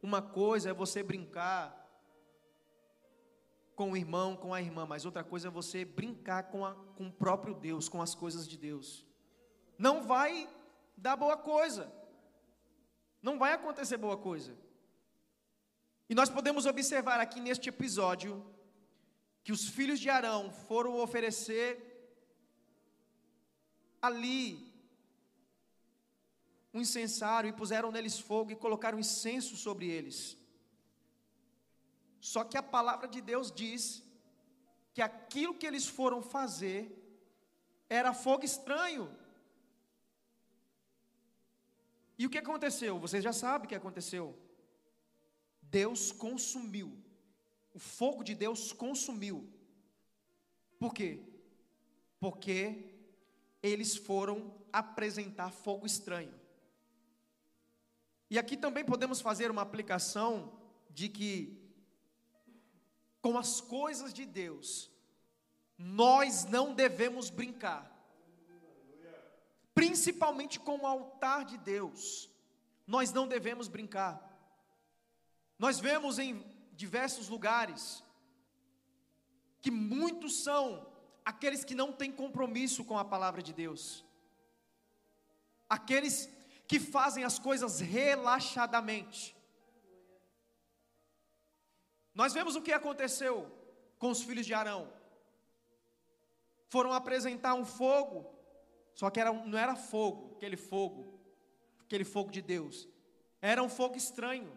Uma 0.00 0.22
coisa 0.22 0.70
é 0.70 0.72
você 0.72 1.02
brincar 1.02 1.79
com 3.80 3.92
o 3.92 3.96
irmão, 3.96 4.36
com 4.36 4.52
a 4.52 4.60
irmã, 4.60 4.84
mas 4.84 5.06
outra 5.06 5.24
coisa 5.24 5.48
é 5.48 5.50
você 5.50 5.86
brincar 5.86 6.50
com, 6.50 6.66
a, 6.66 6.74
com 6.98 7.06
o 7.06 7.10
próprio 7.10 7.54
Deus, 7.54 7.88
com 7.88 8.02
as 8.02 8.14
coisas 8.14 8.46
de 8.46 8.58
Deus. 8.58 9.06
Não 9.78 10.02
vai 10.02 10.46
dar 10.94 11.16
boa 11.16 11.34
coisa. 11.34 11.90
Não 13.22 13.38
vai 13.38 13.54
acontecer 13.54 13.96
boa 13.96 14.18
coisa. 14.18 14.54
E 16.10 16.14
nós 16.14 16.28
podemos 16.28 16.66
observar 16.66 17.20
aqui 17.20 17.40
neste 17.40 17.70
episódio 17.70 18.44
que 19.42 19.50
os 19.50 19.66
filhos 19.66 19.98
de 19.98 20.10
Arão 20.10 20.52
foram 20.52 20.98
oferecer 20.98 21.70
ali 24.02 24.70
um 26.74 26.82
incensário 26.82 27.48
e 27.48 27.54
puseram 27.54 27.90
neles 27.90 28.18
fogo 28.18 28.50
e 28.50 28.56
colocaram 28.56 28.98
incenso 28.98 29.56
sobre 29.56 29.88
eles. 29.88 30.36
Só 32.20 32.44
que 32.44 32.56
a 32.56 32.62
palavra 32.62 33.08
de 33.08 33.20
Deus 33.20 33.50
diz 33.50 34.02
que 34.92 35.00
aquilo 35.00 35.54
que 35.54 35.66
eles 35.66 35.86
foram 35.86 36.22
fazer 36.22 36.96
era 37.88 38.12
fogo 38.12 38.44
estranho. 38.44 39.10
E 42.18 42.26
o 42.26 42.30
que 42.30 42.38
aconteceu? 42.38 42.98
Vocês 42.98 43.24
já 43.24 43.32
sabem 43.32 43.66
o 43.66 43.68
que 43.68 43.74
aconteceu. 43.74 44.38
Deus 45.62 46.12
consumiu. 46.12 46.96
O 47.72 47.78
fogo 47.78 48.22
de 48.22 48.34
Deus 48.34 48.72
consumiu. 48.72 49.48
Por 50.78 50.92
quê? 50.92 51.22
Porque 52.18 52.94
eles 53.62 53.96
foram 53.96 54.54
apresentar 54.72 55.50
fogo 55.50 55.86
estranho. 55.86 56.34
E 58.28 58.38
aqui 58.38 58.56
também 58.56 58.84
podemos 58.84 59.20
fazer 59.20 59.50
uma 59.50 59.62
aplicação 59.62 60.52
de 60.90 61.08
que, 61.08 61.59
com 63.20 63.38
as 63.38 63.60
coisas 63.60 64.12
de 64.12 64.24
Deus, 64.24 64.90
nós 65.76 66.44
não 66.44 66.74
devemos 66.74 67.30
brincar, 67.30 67.90
principalmente 69.74 70.58
com 70.58 70.78
o 70.78 70.86
altar 70.86 71.44
de 71.44 71.56
Deus, 71.58 72.28
nós 72.86 73.12
não 73.12 73.26
devemos 73.26 73.68
brincar. 73.68 74.28
Nós 75.58 75.78
vemos 75.78 76.18
em 76.18 76.44
diversos 76.72 77.28
lugares 77.28 78.02
que 79.60 79.70
muitos 79.70 80.42
são 80.42 80.90
aqueles 81.24 81.64
que 81.64 81.74
não 81.74 81.92
têm 81.92 82.10
compromisso 82.10 82.84
com 82.84 82.98
a 82.98 83.04
palavra 83.04 83.42
de 83.42 83.52
Deus, 83.52 84.04
aqueles 85.68 86.28
que 86.66 86.80
fazem 86.80 87.24
as 87.24 87.38
coisas 87.38 87.80
relaxadamente. 87.80 89.36
Nós 92.14 92.32
vemos 92.32 92.56
o 92.56 92.62
que 92.62 92.72
aconteceu 92.72 93.50
com 93.98 94.10
os 94.10 94.22
filhos 94.22 94.46
de 94.46 94.54
Arão. 94.54 94.92
Foram 96.68 96.92
apresentar 96.92 97.54
um 97.54 97.64
fogo, 97.64 98.32
só 98.94 99.10
que 99.10 99.20
era, 99.20 99.32
não 99.32 99.58
era 99.58 99.74
fogo, 99.74 100.36
aquele 100.36 100.56
fogo, 100.56 101.20
aquele 101.84 102.04
fogo 102.04 102.30
de 102.30 102.40
Deus, 102.40 102.88
era 103.40 103.62
um 103.62 103.68
fogo 103.68 103.96
estranho. 103.96 104.56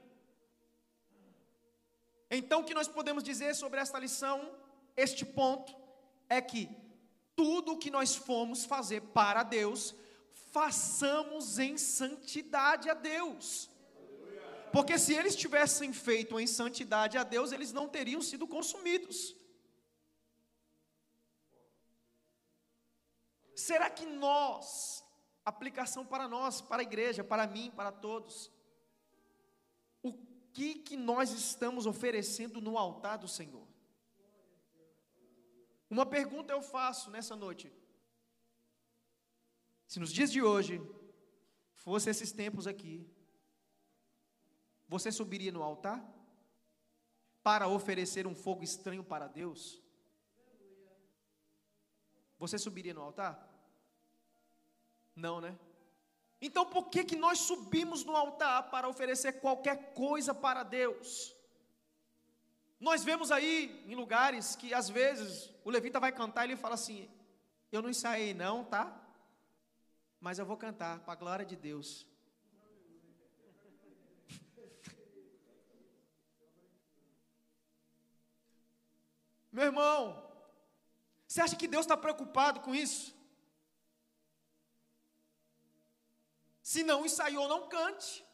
Então, 2.30 2.62
o 2.62 2.64
que 2.64 2.74
nós 2.74 2.88
podemos 2.88 3.24
dizer 3.24 3.54
sobre 3.56 3.80
esta 3.80 4.00
lição, 4.00 4.56
este 4.96 5.26
ponto, 5.26 5.76
é 6.30 6.42
que 6.42 6.70
tudo 7.36 7.74
o 7.74 7.78
que 7.78 7.92
nós 7.92 8.16
fomos 8.16 8.66
fazer 8.66 9.02
para 9.02 9.44
Deus, 9.44 9.96
façamos 10.52 11.60
em 11.60 11.78
santidade 11.78 12.90
a 12.90 12.94
Deus. 12.94 13.70
Porque 14.74 14.98
se 14.98 15.14
eles 15.14 15.36
tivessem 15.36 15.94
feito 15.94 16.40
em 16.40 16.48
santidade 16.48 17.16
a 17.16 17.24
Deus, 17.24 17.52
eles 17.52 17.72
não 17.72 17.88
teriam 17.88 18.24
sido 18.24 18.48
consumidos. 18.48 19.36
Será 23.56 23.88
que 23.92 24.04
nós, 24.04 25.06
aplicação 25.46 26.04
para 26.04 26.28
nós, 26.28 26.60
para 26.60 26.82
a 26.82 26.90
igreja, 26.90 27.24
para 27.24 27.46
mim, 27.46 27.72
para 27.76 27.92
todos, 27.92 28.52
o 30.02 30.12
que 30.52 30.74
que 30.74 30.98
nós 30.98 31.32
estamos 31.32 31.86
oferecendo 31.86 32.60
no 32.60 32.76
altar 32.76 33.20
do 33.20 33.28
Senhor? 33.28 33.68
Uma 35.88 36.08
pergunta 36.18 36.52
eu 36.52 36.64
faço 36.64 37.12
nessa 37.12 37.36
noite. 37.36 37.72
Se 39.88 40.00
nos 40.00 40.12
dias 40.12 40.32
de 40.32 40.42
hoje 40.42 40.82
fosse 41.76 42.10
esses 42.10 42.32
tempos 42.32 42.66
aqui, 42.66 43.08
você 44.88 45.12
subiria 45.12 45.52
no 45.52 45.64
altar 45.64 46.04
para 47.42 47.68
oferecer 47.68 48.26
um 48.28 48.36
fogo 48.36 48.64
estranho 48.64 49.04
para 49.04 49.28
Deus? 49.28 49.82
Você 52.40 52.58
subiria 52.58 52.94
no 52.94 53.02
altar? 53.02 53.50
Não, 55.16 55.40
né? 55.40 55.58
Então 56.42 56.66
por 56.66 56.90
que 56.90 57.04
que 57.04 57.16
nós 57.16 57.40
subimos 57.40 58.04
no 58.04 58.16
altar 58.16 58.70
para 58.70 58.88
oferecer 58.88 59.40
qualquer 59.40 59.94
coisa 59.94 60.34
para 60.34 60.64
Deus? 60.64 61.34
Nós 62.80 63.02
vemos 63.02 63.32
aí 63.32 63.82
em 63.88 63.96
lugares 63.96 64.58
que 64.58 64.74
às 64.74 64.90
vezes 64.90 65.50
o 65.64 65.70
levita 65.70 66.02
vai 66.02 66.12
cantar 66.12 66.46
e 66.46 66.52
ele 66.52 66.58
fala 66.58 66.76
assim: 66.76 67.10
Eu 67.72 67.82
não 67.82 67.90
ensaiei, 67.90 68.34
não, 68.34 68.66
tá? 68.66 68.94
Mas 70.20 70.38
eu 70.38 70.46
vou 70.46 70.58
cantar 70.58 71.00
para 71.00 71.14
a 71.14 71.16
glória 71.16 71.46
de 71.46 71.56
Deus. 71.56 72.06
Meu 79.54 79.66
irmão, 79.66 80.00
você 81.28 81.40
acha 81.40 81.56
que 81.56 81.68
Deus 81.68 81.86
está 81.86 81.96
preocupado 81.96 82.60
com 82.62 82.74
isso? 82.74 83.16
Se 86.64 86.82
não 86.82 87.06
ensaiou, 87.06 87.48
não 87.48 87.70
cante. 87.70 88.26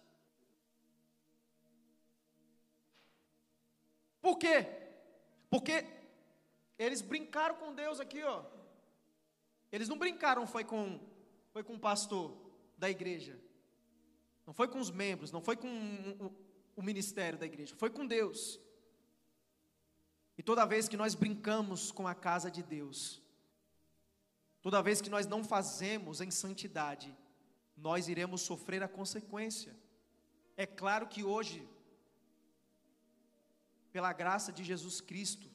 Por 4.21 4.38
quê? 4.38 4.65
Porque 5.49 5.86
eles 6.77 7.01
brincaram 7.01 7.55
com 7.55 7.75
Deus 7.75 7.99
aqui, 7.99 8.23
ó. 8.23 8.45
Eles 9.73 9.89
não 9.89 9.97
brincaram 9.97 10.47
foi 10.47 10.63
com 10.63 10.99
foi 11.51 11.63
com 11.63 11.73
o 11.75 11.79
pastor 11.79 12.38
da 12.77 12.89
igreja. 12.89 13.38
Não 14.47 14.53
foi 14.53 14.69
com 14.69 14.79
os 14.79 14.89
membros, 14.89 15.34
não 15.34 15.41
foi 15.41 15.58
com 15.58 15.67
o, 15.67 16.34
o 16.77 16.82
ministério 16.82 17.38
da 17.38 17.45
igreja, 17.45 17.75
foi 17.75 17.89
com 17.89 18.05
Deus. 18.08 18.58
E 20.39 20.41
toda 20.41 20.65
vez 20.65 20.88
que 20.88 20.95
nós 20.95 21.13
brincamos 21.13 21.91
com 21.91 22.08
a 22.08 22.15
casa 22.15 22.49
de 22.49 22.63
Deus, 22.63 23.21
toda 24.62 24.82
vez 24.82 25.02
que 25.02 25.10
nós 25.10 25.28
não 25.28 25.43
fazemos 25.43 26.21
em 26.21 26.32
santidade, 26.32 27.13
nós 27.75 28.08
iremos 28.08 28.39
sofrer 28.41 28.82
a 28.82 28.88
consequência. 28.88 29.75
É 30.56 30.65
claro 30.65 31.08
que 31.08 31.25
hoje 31.25 31.67
pela 33.91 34.13
graça 34.13 34.52
de 34.52 34.63
Jesus 34.63 35.02
Cristo, 35.02 35.49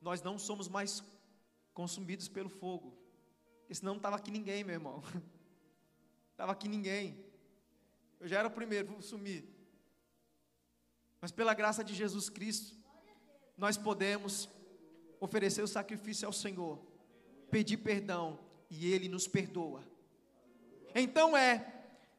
nós 0.00 0.22
não 0.22 0.38
somos 0.38 0.66
mais 0.66 1.02
consumidos 1.74 2.26
pelo 2.26 2.48
fogo. 2.48 2.96
Senão 3.70 3.92
não 3.92 3.98
estava 3.98 4.16
aqui 4.16 4.30
ninguém, 4.30 4.64
meu 4.64 4.74
irmão. 4.74 5.02
Estava 6.32 6.52
aqui 6.52 6.68
ninguém. 6.68 7.22
Eu 8.18 8.26
já 8.26 8.38
era 8.38 8.48
o 8.48 8.50
primeiro, 8.50 8.88
vou 8.88 9.02
sumir. 9.02 9.44
Mas 11.20 11.30
pela 11.30 11.52
graça 11.52 11.84
de 11.84 11.94
Jesus 11.94 12.30
Cristo, 12.30 12.79
nós 13.60 13.76
podemos 13.76 14.48
oferecer 15.20 15.62
o 15.62 15.68
sacrifício 15.68 16.26
ao 16.26 16.32
Senhor, 16.32 16.80
pedir 17.50 17.76
perdão 17.76 18.38
e 18.70 18.90
Ele 18.90 19.06
nos 19.06 19.28
perdoa. 19.28 19.84
Então 20.94 21.36
é, 21.36 21.70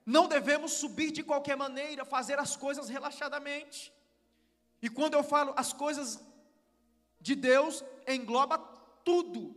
não 0.05 0.28
devemos 0.28 0.74
subir 0.74 1.09
de 1.11 1.24
qualquer 1.24 1.57
maneira, 1.57 2.05
fazer 2.05 2.38
as 2.38 2.55
coisas 2.55 2.89
relaxadamente. 2.89 3.91
E 4.84 4.88
quando 4.88 5.16
eu 5.16 5.24
falo 5.24 5.51
as 5.57 5.74
coisas 5.74 6.24
de 7.20 7.34
Deus, 7.34 7.84
engloba 8.07 8.59
tudo. 9.03 9.55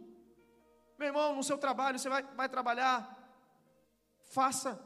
Meu 0.99 1.09
irmão, 1.09 1.37
no 1.37 1.45
seu 1.45 1.59
trabalho, 1.59 1.99
você 1.99 2.09
vai, 2.09 2.23
vai 2.23 2.49
trabalhar, 2.49 2.99
faça 4.31 4.83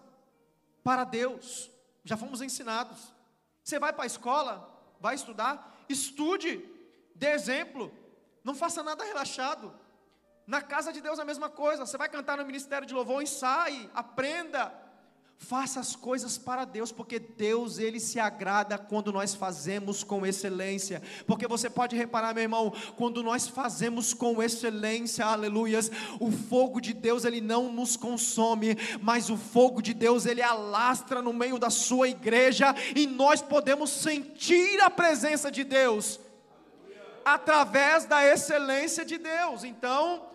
para 0.82 1.04
Deus. 1.04 1.70
Já 2.02 2.16
fomos 2.16 2.42
ensinados. 2.42 3.12
Você 3.62 3.78
vai 3.78 3.92
para 3.92 4.02
a 4.02 4.06
escola, 4.06 4.96
vai 4.98 5.14
estudar, 5.14 5.84
estude, 5.88 6.76
dê 7.18 7.32
exemplo. 7.32 7.92
Não 8.44 8.54
faça 8.54 8.82
nada 8.82 9.04
relaxado. 9.04 9.74
Na 10.46 10.62
casa 10.62 10.92
de 10.92 11.00
Deus 11.00 11.18
a 11.18 11.24
mesma 11.24 11.50
coisa. 11.50 11.84
Você 11.84 11.98
vai 11.98 12.08
cantar 12.08 12.38
no 12.38 12.46
ministério 12.46 12.86
de 12.86 12.94
louvor, 12.94 13.22
ensaie, 13.22 13.90
aprenda. 13.94 14.72
Faça 15.40 15.78
as 15.78 15.94
coisas 15.94 16.36
para 16.36 16.64
Deus, 16.64 16.90
porque 16.90 17.20
Deus 17.20 17.78
ele 17.78 18.00
se 18.00 18.18
agrada 18.18 18.76
quando 18.76 19.12
nós 19.12 19.34
fazemos 19.34 20.02
com 20.02 20.26
excelência. 20.26 21.00
Porque 21.28 21.46
você 21.46 21.70
pode 21.70 21.94
reparar, 21.94 22.34
meu 22.34 22.42
irmão, 22.42 22.72
quando 22.96 23.22
nós 23.22 23.46
fazemos 23.46 24.12
com 24.12 24.42
excelência, 24.42 25.24
aleluias, 25.24 25.92
o 26.18 26.32
fogo 26.32 26.80
de 26.80 26.92
Deus 26.92 27.24
ele 27.24 27.40
não 27.40 27.72
nos 27.72 27.96
consome, 27.96 28.76
mas 29.00 29.30
o 29.30 29.36
fogo 29.36 29.80
de 29.80 29.94
Deus 29.94 30.26
ele 30.26 30.42
alastra 30.42 31.22
no 31.22 31.32
meio 31.32 31.58
da 31.58 31.70
sua 31.70 32.08
igreja 32.08 32.74
e 32.96 33.06
nós 33.06 33.40
podemos 33.40 33.90
sentir 33.90 34.80
a 34.80 34.90
presença 34.90 35.52
de 35.52 35.62
Deus 35.62 36.18
através 37.34 38.04
da 38.04 38.24
excelência 38.24 39.04
de 39.04 39.18
Deus. 39.18 39.64
Então, 39.64 40.30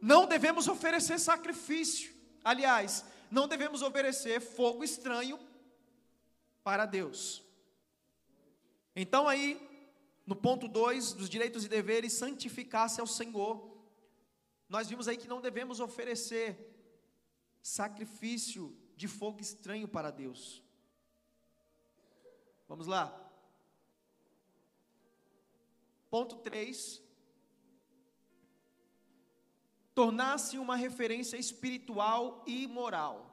não 0.00 0.26
devemos 0.26 0.68
oferecer 0.68 1.18
sacrifício. 1.18 2.14
Aliás, 2.42 3.04
não 3.30 3.46
devemos 3.46 3.82
oferecer 3.82 4.40
fogo 4.40 4.82
estranho 4.82 5.38
para 6.62 6.86
Deus. 6.86 7.42
Então, 8.94 9.28
aí, 9.28 9.60
no 10.26 10.34
ponto 10.34 10.66
2 10.66 11.12
dos 11.12 11.28
direitos 11.28 11.64
e 11.64 11.68
deveres, 11.68 12.14
santificar-se 12.14 13.00
ao 13.00 13.06
Senhor. 13.06 13.76
Nós 14.68 14.88
vimos 14.88 15.08
aí 15.08 15.16
que 15.16 15.28
não 15.28 15.40
devemos 15.40 15.80
oferecer 15.80 16.74
sacrifício 17.62 18.76
de 18.96 19.06
fogo 19.06 19.40
estranho 19.40 19.86
para 19.86 20.10
Deus. 20.10 20.62
Vamos 22.66 22.86
lá. 22.86 23.27
Ponto 26.10 26.36
3. 26.36 27.02
Tornar-se 29.94 30.58
uma 30.58 30.76
referência 30.76 31.36
espiritual 31.36 32.44
e 32.46 32.66
moral. 32.66 33.28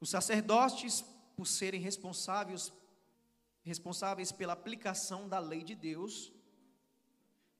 Os 0.00 0.10
sacerdotes, 0.10 1.04
por 1.36 1.46
serem 1.46 1.80
responsáveis, 1.80 2.72
responsáveis 3.62 4.32
pela 4.32 4.52
aplicação 4.52 5.28
da 5.28 5.38
lei 5.38 5.62
de 5.62 5.74
Deus, 5.74 6.32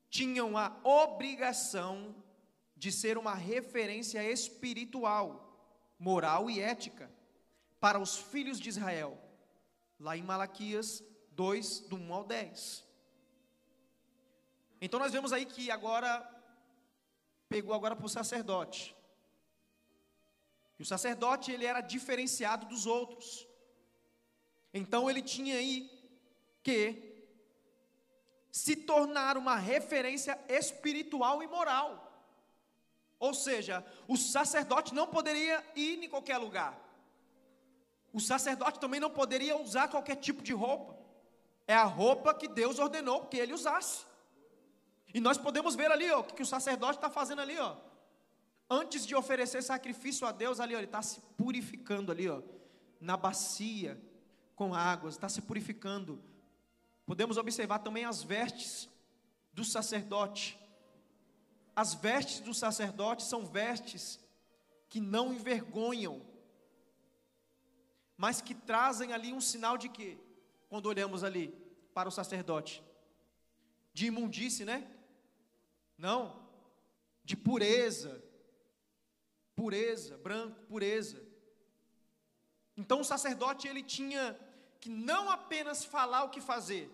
tinham 0.09 0.57
a 0.57 0.75
obrigação 0.85 2.15
de 2.77 2.93
ser 2.93 3.19
uma 3.19 3.35
referência 3.35 4.23
espiritual, 4.31 5.85
moral 5.99 6.49
e 6.49 6.61
ética 6.61 7.11
para 7.81 7.99
os 7.99 8.17
filhos 8.17 8.61
de 8.61 8.69
Israel. 8.69 9.21
Lá 9.99 10.17
em 10.17 10.23
Malaquias 10.23 11.03
2, 11.39 11.81
do 11.83 11.95
1 11.95 12.15
ao 12.15 12.25
10. 12.25 12.85
Então 14.81 14.99
nós 14.99 15.13
vemos 15.13 15.33
aí 15.33 15.47
que 15.47 15.71
agora 15.71 16.29
pegou 17.49 17.73
agora 17.73 17.95
para 17.95 18.07
o 18.07 18.09
sacerdote. 18.09 18.93
E 20.77 20.83
o 20.83 20.85
sacerdote 20.85 21.53
ele 21.53 21.65
era 21.65 21.81
diferenciado 21.81 22.67
dos 22.67 22.87
outros. 22.87 23.47
Então 24.75 25.09
ele 25.09 25.23
tinha 25.23 25.59
aí 25.59 25.89
que 26.61 27.23
se 28.51 28.75
tornar 28.75 29.37
uma 29.37 29.55
referência 29.55 30.37
espiritual 30.49 31.41
e 31.41 31.47
moral. 31.47 32.05
Ou 33.21 33.33
seja, 33.33 33.87
o 34.09 34.17
sacerdote 34.17 34.93
não 34.93 35.07
poderia 35.07 35.65
ir 35.77 36.03
em 36.03 36.09
qualquer 36.09 36.39
lugar. 36.39 36.77
O 38.13 38.19
sacerdote 38.19 38.81
também 38.81 38.99
não 38.99 39.11
poderia 39.11 39.57
usar 39.57 39.87
qualquer 39.87 40.17
tipo 40.17 40.43
de 40.43 40.53
roupa. 40.53 40.98
É 41.69 41.75
a 41.75 41.85
roupa 41.85 42.33
que 42.33 42.49
Deus 42.49 42.79
ordenou 42.79 43.27
que 43.27 43.37
ele 43.37 43.53
usasse. 43.53 44.07
E 45.13 45.21
nós 45.21 45.37
podemos 45.37 45.75
ver 45.75 45.93
ali, 45.93 46.11
ó, 46.11 46.21
o 46.21 46.25
que 46.25 46.43
o 46.43 46.47
sacerdote 46.47 46.97
está 46.97 47.11
fazendo 47.11 47.43
ali, 47.43 47.59
ó. 47.59 47.77
Antes 48.71 49.07
de 49.07 49.15
oferecer 49.15 49.63
sacrifício 49.63 50.27
a 50.27 50.33
Deus, 50.33 50.61
ali, 50.61 50.75
ó, 50.75 50.79
ele 50.79 50.87
está 50.87 51.03
se 51.03 51.21
purificando 51.37 52.11
ali, 52.11 52.27
ó, 52.27 52.41
na 52.99 53.19
bacia 53.19 54.01
com 54.57 54.75
águas, 54.75 55.15
está 55.15 55.29
se 55.29 55.43
purificando. 55.43 56.23
Podemos 57.05 57.37
observar 57.37 57.81
também 57.81 58.07
as 58.07 58.23
vestes 58.23 58.89
do 59.53 59.63
sacerdote. 59.63 60.59
As 61.77 61.93
vestes 61.93 62.41
do 62.41 62.55
sacerdote 62.55 63.25
são 63.25 63.45
vestes 63.45 64.19
que 64.89 65.01
não 65.01 65.35
envergonham, 65.35 66.23
mas 68.17 68.41
que 68.41 68.55
trazem 68.55 69.13
ali 69.13 69.35
um 69.35 69.41
sinal 69.41 69.77
de 69.77 69.91
quê? 69.91 70.19
Quando 70.69 70.87
olhamos 70.87 71.25
ali 71.25 71.49
para 71.95 72.09
o 72.09 72.13
sacerdote? 72.13 72.83
De 73.93 74.07
imundície, 74.07 74.65
né? 74.65 74.87
Não. 75.97 76.49
De 77.25 77.37
pureza. 77.37 78.23
Pureza, 79.57 80.17
branco, 80.19 80.61
pureza. 80.67 81.21
Então 82.77 83.01
o 83.01 83.05
sacerdote 83.05 83.67
ele 83.67 83.83
tinha 83.83 84.39
que 84.81 84.89
não 84.89 85.29
apenas 85.29 85.85
falar 85.85 86.23
o 86.23 86.31
que 86.31 86.41
fazer, 86.41 86.89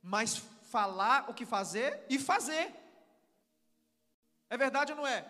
mas 0.00 0.36
falar 0.70 1.28
o 1.28 1.34
que 1.34 1.44
fazer 1.44 2.04
e 2.08 2.18
fazer. 2.18 2.72
É 4.48 4.56
verdade 4.56 4.92
ou 4.92 4.98
não 4.98 5.06
é? 5.06 5.28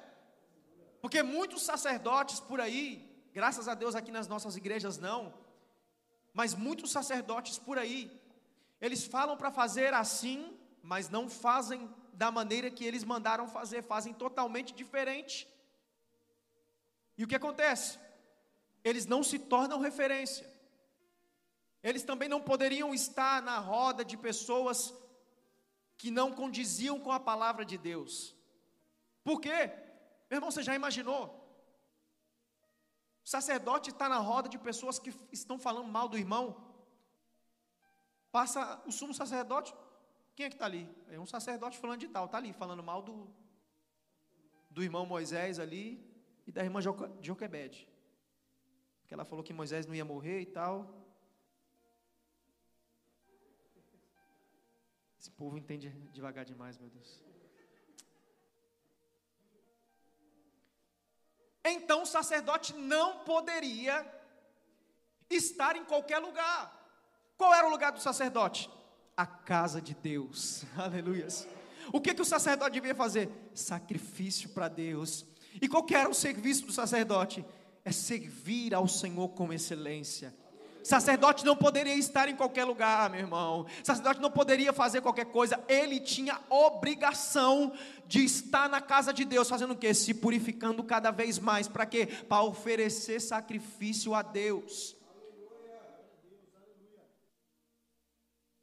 Porque 1.01 1.23
muitos 1.23 1.63
sacerdotes 1.63 2.39
por 2.41 2.61
aí, 2.61 2.87
graças 3.33 3.67
a 3.67 3.75
Deus 3.75 3.95
aqui 3.95 4.11
nas 4.11 4.29
nossas 4.29 4.57
igrejas 4.57 4.99
não, 4.99 5.33
mas 6.39 6.55
muitos 6.55 6.91
sacerdotes 6.91 7.59
por 7.59 7.79
aí, 7.79 8.01
eles 8.79 9.07
falam 9.07 9.39
para 9.39 9.51
fazer 9.51 9.95
assim, 9.95 10.55
mas 10.83 11.09
não 11.09 11.31
fazem 11.31 11.89
da 12.13 12.31
maneira 12.31 12.71
que 12.71 12.85
eles 12.85 13.05
mandaram 13.05 13.49
fazer, 13.49 13.81
fazem 13.83 14.13
totalmente 14.13 14.75
diferente. 14.75 15.49
E 17.17 17.25
o 17.25 17.27
que 17.27 17.35
acontece? 17.35 17.99
Eles 18.85 19.07
não 19.07 19.23
se 19.23 19.39
tornam 19.39 19.81
referência. 19.81 20.47
Eles 21.83 22.03
também 22.03 22.29
não 22.29 22.43
poderiam 22.43 22.93
estar 22.93 23.41
na 23.41 23.59
roda 23.59 24.05
de 24.05 24.19
pessoas 24.19 24.93
que 25.97 26.11
não 26.11 26.31
condiziam 26.33 27.01
com 27.01 27.13
a 27.13 27.19
palavra 27.19 27.65
de 27.65 27.79
Deus. 27.79 28.37
Por 29.25 29.41
quê? 29.41 29.73
Meu 30.29 30.37
irmão, 30.37 30.51
você 30.51 30.63
já 30.63 30.75
imaginou? 30.75 31.23
O 33.27 33.29
sacerdote 33.29 33.91
está 33.91 34.09
na 34.09 34.19
roda 34.19 34.49
de 34.49 34.57
pessoas 34.57 35.01
que 35.01 35.13
estão 35.33 35.59
falando 35.59 35.89
mal 35.89 36.09
do 36.09 36.17
irmão. 36.17 36.45
Passa 38.31 38.81
o 38.87 38.93
sumo 38.93 39.13
sacerdote. 39.13 39.75
Quem 40.37 40.47
é 40.47 40.49
que 40.49 40.55
está 40.55 40.65
ali? 40.65 40.89
É 41.09 41.19
um 41.19 41.27
sacerdote 41.27 41.77
falando 41.77 41.99
de 41.99 42.07
tal, 42.07 42.27
está 42.27 42.39
ali, 42.39 42.53
falando 42.53 42.85
mal 42.85 43.03
do, 43.03 43.29
do 44.71 44.81
irmão 44.81 45.05
Moisés 45.05 45.59
ali 45.59 45.85
e 46.47 46.53
da 46.53 46.63
irmã 46.63 46.81
Joquebede. 46.81 47.89
Porque 49.01 49.13
ela 49.13 49.25
falou 49.25 49.43
que 49.43 49.53
Moisés 49.53 49.87
não 49.87 49.95
ia 49.97 50.05
morrer 50.05 50.43
e 50.43 50.47
tal. 50.47 51.05
Esse 55.19 55.33
povo 55.33 55.59
entende 55.59 55.91
devagar 56.13 56.45
demais, 56.45 56.79
meu 56.79 56.91
Deus. 56.91 57.21
Então 61.71 62.03
o 62.03 62.07
sacerdote 62.07 62.75
não 62.75 63.19
poderia 63.19 64.07
estar 65.29 65.77
em 65.77 65.85
qualquer 65.85 66.19
lugar. 66.19 66.73
Qual 67.37 67.53
era 67.53 67.67
o 67.67 67.71
lugar 67.71 67.93
do 67.93 68.01
sacerdote? 68.01 68.71
A 69.17 69.27
casa 69.27 69.81
de 69.81 69.95
Deus. 69.95 70.65
Aleluias. 70.77 71.47
O 71.93 72.01
que, 72.01 72.15
que 72.15 72.23
o 72.23 72.25
sacerdote 72.25 72.73
devia 72.73 72.95
fazer? 72.95 73.31
Sacrifício 73.55 74.49
para 74.51 74.69
Deus. 74.69 75.25
E 75.61 75.69
qual 75.69 75.87
era 75.91 76.09
o 76.09 76.15
serviço 76.15 76.67
do 76.67 76.73
sacerdote? 76.73 77.45
É 77.85 77.93
servir 77.93 78.75
ao 78.75 78.89
Senhor 78.89 79.29
com 79.31 79.53
excelência. 79.53 80.35
Sacerdote 80.87 81.45
não 81.45 81.57
poderia 81.57 81.97
estar 81.97 82.29
em 82.29 82.37
qualquer 82.37 82.65
lugar, 82.65 83.11
meu 83.11 83.19
irmão. 83.19 83.67
Sacerdote 83.83 84.21
não 84.21 84.31
poderia 84.31 84.73
fazer 84.73 85.01
qualquer 85.01 85.25
coisa. 85.25 85.61
Ele 85.67 85.99
tinha 85.99 86.41
obrigação 86.49 87.73
de 88.07 88.25
estar 88.25 88.69
na 88.69 88.81
casa 88.81 89.13
de 89.13 89.25
Deus, 89.25 89.49
fazendo 89.49 89.73
o 89.73 89.77
quê? 89.77 89.93
Se 89.93 90.15
purificando 90.15 90.85
cada 90.85 91.11
vez 91.11 91.41
mais. 91.41 91.67
Para 91.67 91.85
quê? 91.87 92.07
Para 92.07 92.45
oferecer 92.45 93.21
sacrifício 93.21 94.15
a 94.15 94.23
Deus. 94.23 94.95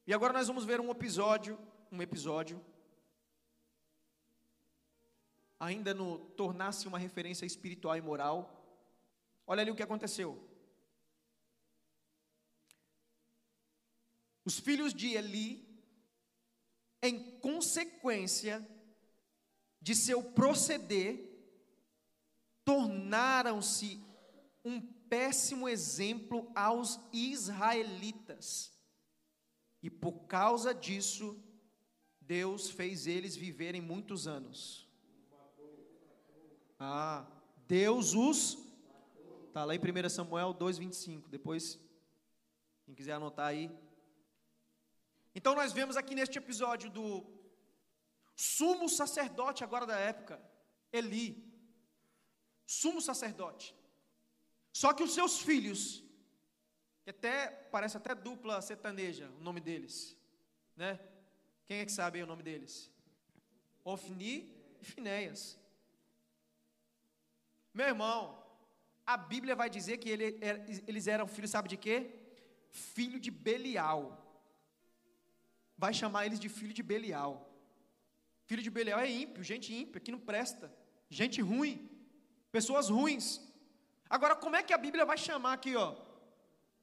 E 0.08 0.14
agora 0.14 0.32
nós 0.32 0.48
vamos 0.48 0.64
ver 0.64 0.80
um 0.80 0.92
episódio, 0.92 1.60
um 1.92 2.02
episódio 2.02 2.64
ainda 5.60 5.94
no 5.94 6.20
tornar-se 6.20 6.88
uma 6.88 6.98
referência 6.98 7.46
espiritual 7.46 7.98
e 7.98 8.02
moral. 8.02 8.50
Olha 9.46 9.62
ali 9.62 9.72
o 9.72 9.76
que 9.76 9.84
aconteceu. 9.84 10.53
Os 14.46 14.60
filhos 14.60 14.94
de 14.94 15.14
Eli, 15.14 15.66
em 17.02 17.40
consequência 17.40 18.68
de 19.82 19.96
seu 19.96 20.24
proceder, 20.24 21.30
tornaram-se 22.66 24.02
um 24.64 24.82
péssimo 24.82 25.68
exemplo 25.68 26.52
aos 26.56 27.00
israelitas. 27.12 28.72
E 29.82 29.90
por 29.90 30.26
causa 30.28 30.74
disso, 30.74 31.42
Deus 32.22 32.70
fez 32.70 33.06
eles 33.06 33.36
viverem 33.36 33.82
muitos 33.82 34.28
anos. 34.28 34.88
Ah, 36.80 37.26
Deus 37.68 38.14
os 38.14 38.58
Tá 39.54 39.64
lá 39.64 39.76
em 39.76 39.80
1 39.80 40.10
Samuel 40.10 40.52
2:25. 40.52 41.30
Depois 41.30 41.80
quem 42.86 42.96
quiser 42.96 43.14
anotar 43.14 43.46
aí. 43.46 43.70
Então 45.36 45.56
nós 45.56 45.72
vemos 45.74 45.98
aqui 45.98 46.14
neste 46.16 46.38
episódio 46.38 46.90
do 46.90 47.26
sumo 48.36 48.88
sacerdote 48.88 49.64
agora 49.64 49.86
da 49.86 49.98
época, 49.98 50.42
Eli, 50.92 51.44
sumo 52.66 53.02
sacerdote. 53.02 53.76
Só 54.72 54.94
que 54.94 55.04
os 55.04 55.14
seus 55.14 55.40
filhos, 55.40 56.04
que 57.04 57.10
até 57.10 57.48
parece 57.48 57.98
até 57.98 58.14
dupla 58.16 58.62
sertaneja, 58.62 59.30
o 59.40 59.44
nome 59.44 59.60
deles, 59.60 60.18
né? 60.76 61.00
Quem 61.66 61.80
é 61.80 61.86
que 61.86 61.92
sabe 61.92 62.22
o 62.22 62.28
nome 62.28 62.44
deles? 62.44 62.92
Ofni 63.84 64.52
e 64.82 64.86
Finéias. 64.86 65.60
Meu 67.74 67.88
irmão, 67.88 68.44
a 69.06 69.18
Bíblia 69.18 69.56
vai 69.56 69.70
dizer 69.70 69.98
que 69.98 70.10
ele, 70.10 70.40
eles 70.88 71.08
eram 71.08 71.28
filhos, 71.28 71.52
sabe 71.52 71.70
de 71.70 71.78
quê? 71.78 72.14
Filho 72.70 73.20
de 73.20 73.32
Belial. 73.32 74.23
Vai 75.84 75.94
chamar 76.00 76.26
eles 76.26 76.40
de 76.44 76.50
filho 76.58 76.76
de 76.78 76.84
Belial. 76.92 77.32
Filho 78.50 78.64
de 78.66 78.72
Belial 78.76 79.00
é 79.06 79.10
ímpio, 79.24 79.48
gente 79.52 79.70
ímpia, 79.80 80.00
que 80.04 80.14
não 80.14 80.20
presta, 80.30 80.66
gente 81.20 81.42
ruim, 81.50 81.74
pessoas 82.56 82.88
ruins. 82.96 83.26
Agora, 84.16 84.36
como 84.44 84.56
é 84.60 84.62
que 84.68 84.76
a 84.76 84.78
Bíblia 84.86 85.06
vai 85.10 85.18
chamar 85.18 85.54
aqui, 85.58 85.76
ó, 85.76 85.90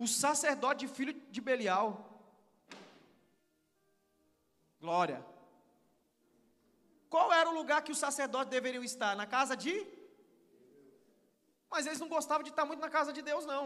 o 0.04 0.06
sacerdote 0.06 0.80
de 0.84 0.92
filho 0.96 1.14
de 1.34 1.40
Belial? 1.40 1.86
Glória. 4.82 5.20
Qual 7.14 7.32
era 7.40 7.48
o 7.48 7.54
lugar 7.60 7.80
que 7.84 7.94
os 7.94 8.02
sacerdotes 8.06 8.50
deveriam 8.56 8.84
estar? 8.84 9.12
Na 9.22 9.26
casa 9.36 9.56
de? 9.56 9.74
Mas 11.70 11.86
eles 11.86 12.02
não 12.04 12.10
gostavam 12.16 12.44
de 12.48 12.50
estar 12.50 12.66
muito 12.66 12.84
na 12.86 12.90
casa 12.98 13.14
de 13.14 13.22
Deus, 13.30 13.46
não. 13.46 13.64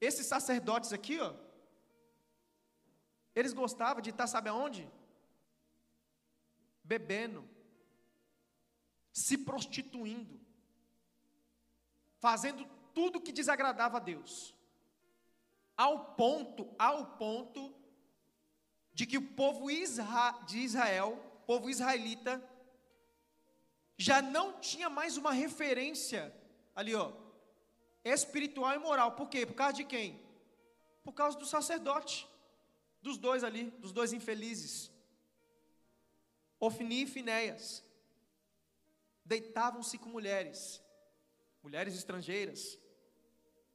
Esses 0.00 0.26
sacerdotes 0.34 0.94
aqui, 0.94 1.18
ó, 1.28 1.34
eles 3.38 3.52
gostavam 3.52 4.02
de 4.02 4.10
estar, 4.10 4.26
sabe 4.26 4.48
aonde? 4.48 4.88
bebendo, 6.88 7.46
se 9.12 9.36
prostituindo, 9.36 10.40
fazendo 12.18 12.66
tudo 12.94 13.20
que 13.20 13.30
desagradava 13.30 13.98
a 13.98 14.00
Deus. 14.00 14.54
Ao 15.76 16.14
ponto, 16.14 16.74
ao 16.78 17.18
ponto 17.18 17.74
de 18.94 19.06
que 19.06 19.18
o 19.18 19.28
povo 19.34 19.66
de 20.46 20.58
Israel, 20.58 21.22
povo 21.46 21.68
israelita, 21.68 22.42
já 23.98 24.22
não 24.22 24.58
tinha 24.58 24.88
mais 24.88 25.18
uma 25.18 25.32
referência 25.32 26.34
ali, 26.74 26.94
ó, 26.94 27.12
espiritual 28.02 28.74
e 28.74 28.78
moral. 28.78 29.12
Por 29.12 29.28
quê? 29.28 29.44
Por 29.44 29.54
causa 29.54 29.74
de 29.74 29.84
quem? 29.84 30.18
Por 31.04 31.12
causa 31.12 31.38
do 31.38 31.44
sacerdote, 31.44 32.26
dos 33.00 33.18
dois 33.18 33.44
ali, 33.44 33.70
dos 33.72 33.92
dois 33.92 34.12
infelizes. 34.12 34.90
Ofni 36.60 37.02
e 37.02 37.06
Finéias 37.06 37.84
deitavam-se 39.24 39.98
com 39.98 40.08
mulheres, 40.08 40.82
mulheres 41.62 41.94
estrangeiras, 41.94 42.78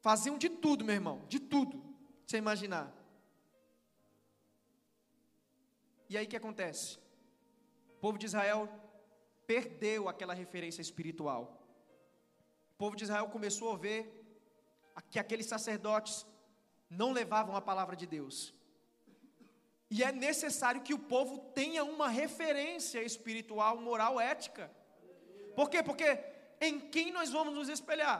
faziam 0.02 0.38
de 0.38 0.50
tudo, 0.50 0.84
meu 0.84 0.96
irmão, 0.96 1.26
de 1.28 1.40
tudo, 1.40 1.82
você 2.26 2.38
imaginar. 2.38 2.92
E 6.10 6.18
aí 6.18 6.26
o 6.26 6.30
que 6.30 6.36
acontece? 6.36 6.98
O 7.90 8.00
povo 8.02 8.18
de 8.18 8.26
Israel 8.26 8.68
perdeu 9.48 10.10
aquela 10.10 10.34
referência 10.34 10.82
espiritual. 10.82 11.42
O 12.72 12.76
povo 12.78 12.96
de 12.96 13.04
Israel 13.04 13.30
começou 13.30 13.72
a 13.72 13.78
ver 13.78 14.22
que 15.10 15.20
aqueles 15.20 15.46
sacerdotes 15.46 16.26
não 16.90 17.12
levavam 17.12 17.56
a 17.56 17.62
palavra 17.62 17.96
de 17.96 18.06
Deus. 18.06 18.54
E 19.96 20.04
é 20.04 20.12
necessário 20.12 20.82
que 20.82 20.96
o 20.96 21.04
povo 21.14 21.38
tenha 21.54 21.84
uma 21.84 22.08
referência 22.08 23.00
espiritual, 23.04 23.74
moral, 23.88 24.20
ética. 24.20 24.66
Por 25.56 25.70
quê? 25.70 25.84
Porque 25.84 26.08
em 26.60 26.80
quem 26.94 27.12
nós 27.12 27.30
vamos 27.30 27.54
nos 27.54 27.70
espelhar? 27.70 28.20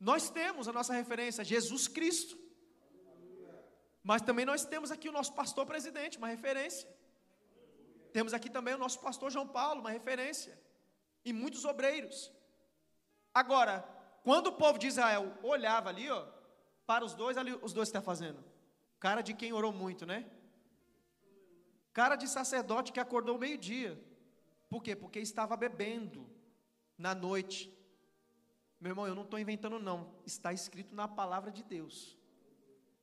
Nós 0.00 0.28
temos 0.38 0.66
a 0.66 0.72
nossa 0.72 0.92
referência, 0.92 1.44
Jesus 1.44 1.86
Cristo. 1.86 2.36
Mas 4.02 4.20
também 4.20 4.44
nós 4.44 4.64
temos 4.64 4.90
aqui 4.90 5.08
o 5.08 5.12
nosso 5.12 5.32
pastor 5.32 5.64
presidente, 5.64 6.18
uma 6.18 6.26
referência. 6.26 6.88
Temos 8.12 8.34
aqui 8.34 8.50
também 8.50 8.74
o 8.74 8.78
nosso 8.84 8.98
pastor 8.98 9.30
João 9.30 9.46
Paulo, 9.46 9.80
uma 9.80 9.92
referência. 9.92 10.58
E 11.24 11.32
muitos 11.32 11.64
obreiros. 11.64 12.32
Agora, 13.32 13.88
quando 14.24 14.48
o 14.48 14.56
povo 14.64 14.76
de 14.76 14.88
Israel 14.88 15.38
olhava 15.40 15.88
ali, 15.88 16.10
ó, 16.10 16.26
para 16.84 17.04
os 17.04 17.14
dois, 17.14 17.38
ali 17.38 17.56
os 17.62 17.72
dois 17.72 17.88
está 17.90 18.02
fazendo. 18.02 18.44
Cara 18.98 19.22
de 19.22 19.34
quem 19.34 19.52
orou 19.52 19.72
muito, 19.72 20.04
né? 20.04 20.28
Cara 21.94 22.16
de 22.16 22.26
sacerdote 22.28 22.92
que 22.92 22.98
acordou 22.98 23.38
meio-dia. 23.38 23.98
Por 24.68 24.82
quê? 24.82 24.96
Porque 24.96 25.20
estava 25.20 25.56
bebendo 25.56 26.28
na 26.98 27.14
noite. 27.14 27.72
Meu 28.80 28.90
irmão, 28.90 29.06
eu 29.06 29.14
não 29.14 29.22
estou 29.22 29.38
inventando, 29.38 29.78
não. 29.78 30.12
Está 30.26 30.52
escrito 30.52 30.92
na 30.92 31.06
palavra 31.06 31.52
de 31.52 31.62
Deus. 31.62 32.18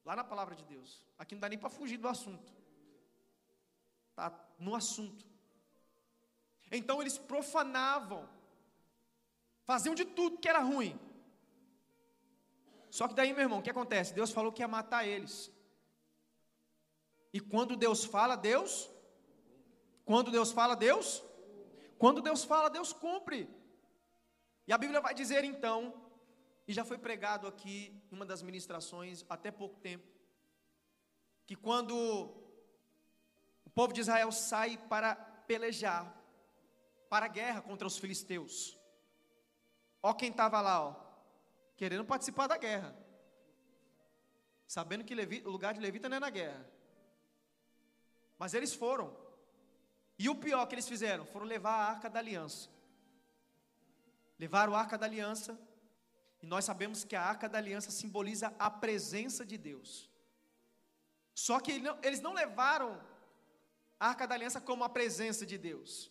Lá 0.03 0.13
na 0.13 0.25
palavra 0.25 0.55
de 0.55 0.65
Deus. 0.65 1.01
Aqui 1.17 1.33
não 1.33 1.39
dá 1.39 1.47
nem 1.47 1.57
para 1.57 1.69
fugir 1.69 1.97
do 1.97 2.09
assunto. 2.09 2.53
Está 4.09 4.37
no 4.59 4.75
assunto. 4.75 5.25
Então 6.69 6.99
eles 6.99 7.17
profanavam. 7.17 8.27
Faziam 9.63 9.95
de 9.95 10.03
tudo 10.03 10.37
que 10.37 10.49
era 10.49 10.59
ruim. 10.59 10.99
Só 12.89 13.07
que 13.07 13.13
daí, 13.13 13.31
meu 13.31 13.43
irmão, 13.43 13.59
o 13.59 13.61
que 13.61 13.69
acontece? 13.69 14.13
Deus 14.13 14.31
falou 14.31 14.51
que 14.51 14.61
ia 14.61 14.67
matar 14.67 15.07
eles. 15.07 15.49
E 17.33 17.39
quando 17.39 17.75
Deus 17.75 18.03
fala, 18.03 18.35
Deus. 18.35 18.89
Quando 20.05 20.31
Deus 20.31 20.51
fala, 20.51 20.75
Deus. 20.75 21.23
Quando 21.97 22.21
Deus 22.21 22.43
fala, 22.43 22.69
Deus 22.69 22.91
cumpre. 22.91 23.49
E 24.67 24.73
a 24.73 24.77
Bíblia 24.77 25.01
vai 25.01 25.13
dizer 25.13 25.43
então, 25.43 25.93
e 26.67 26.73
já 26.73 26.85
foi 26.85 26.97
pregado 26.97 27.47
aqui 27.47 28.01
em 28.11 28.15
uma 28.15 28.25
das 28.25 28.41
ministrações 28.41 29.25
até 29.29 29.51
pouco 29.51 29.79
tempo, 29.79 30.07
que 31.45 31.55
quando 31.55 31.93
o 33.65 33.69
povo 33.69 33.91
de 33.91 34.01
Israel 34.01 34.31
sai 34.31 34.77
para 34.77 35.15
pelejar, 35.47 36.15
para 37.09 37.25
a 37.25 37.29
guerra 37.29 37.61
contra 37.61 37.87
os 37.87 37.97
filisteus, 37.97 38.77
ó 40.01 40.13
quem 40.13 40.29
estava 40.29 40.61
lá, 40.61 40.81
ó, 40.81 40.95
querendo 41.75 42.05
participar 42.05 42.47
da 42.47 42.57
guerra, 42.57 42.95
sabendo 44.67 45.03
que 45.03 45.13
o 45.45 45.49
lugar 45.49 45.73
de 45.73 45.81
Levita 45.81 46.07
não 46.07 46.17
é 46.17 46.19
na 46.19 46.29
guerra, 46.29 46.65
mas 48.41 48.55
eles 48.55 48.73
foram. 48.73 49.15
E 50.17 50.27
o 50.27 50.35
pior 50.43 50.65
que 50.65 50.73
eles 50.73 50.89
fizeram, 50.89 51.25
foram 51.27 51.45
levar 51.45 51.73
a 51.73 51.85
arca 51.91 52.09
da 52.09 52.17
aliança. 52.17 52.69
Levaram 54.39 54.73
a 54.73 54.79
arca 54.79 54.97
da 54.97 55.05
aliança, 55.05 55.55
e 56.41 56.47
nós 56.47 56.65
sabemos 56.65 57.03
que 57.03 57.15
a 57.15 57.21
arca 57.21 57.47
da 57.47 57.59
aliança 57.59 57.91
simboliza 57.91 58.51
a 58.57 58.67
presença 58.67 59.45
de 59.45 59.59
Deus. 59.59 60.09
Só 61.35 61.59
que 61.59 61.71
eles 62.01 62.19
não 62.19 62.33
levaram 62.33 62.99
a 63.99 64.07
arca 64.07 64.25
da 64.25 64.33
aliança 64.33 64.59
como 64.59 64.83
a 64.83 64.89
presença 64.89 65.45
de 65.45 65.59
Deus. 65.59 66.09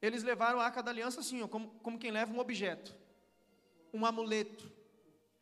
Eles 0.00 0.22
levaram 0.22 0.60
a 0.60 0.66
arca 0.66 0.84
da 0.84 0.92
aliança 0.92 1.18
assim, 1.18 1.44
como, 1.48 1.70
como 1.80 1.98
quem 1.98 2.12
leva 2.12 2.32
um 2.32 2.38
objeto, 2.38 2.94
um 3.92 4.06
amuleto. 4.06 4.70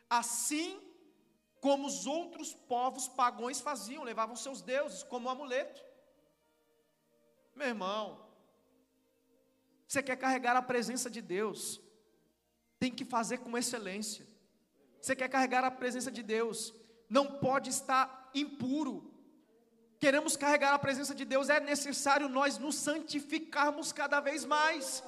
Assim 0.09 0.81
como 1.67 1.89
os 1.89 2.07
outros 2.07 2.55
povos 2.55 3.09
pagões 3.09 3.61
faziam, 3.61 4.05
levavam 4.05 4.37
seus 4.37 4.63
deuses 4.63 5.03
como 5.03 5.29
amuleto. 5.29 5.85
Meu 7.57 7.67
irmão, 7.67 8.25
você 9.89 10.01
quer 10.01 10.15
carregar 10.15 10.57
a 10.57 10.63
presença 10.63 11.11
de 11.11 11.21
Deus, 11.21 11.81
tem 12.79 12.93
que 12.93 13.05
fazer 13.05 13.39
com 13.39 13.59
excelência. 13.59 14.25
Você 15.01 15.17
quer 15.17 15.29
carregar 15.29 15.65
a 15.65 15.71
presença 15.73 16.09
de 16.09 16.23
Deus, 16.23 16.73
não 17.11 17.27
pode 17.41 17.71
estar 17.71 18.31
impuro. 18.33 19.13
Queremos 19.99 20.37
carregar 20.37 20.73
a 20.73 20.79
presença 20.79 21.17
de 21.17 21.25
Deus, 21.25 21.49
é 21.49 21.59
necessário 21.59 22.29
nós 22.29 22.59
nos 22.59 22.77
santificarmos 22.77 23.91
cada 23.91 24.21
vez 24.21 24.45
mais. 24.45 25.03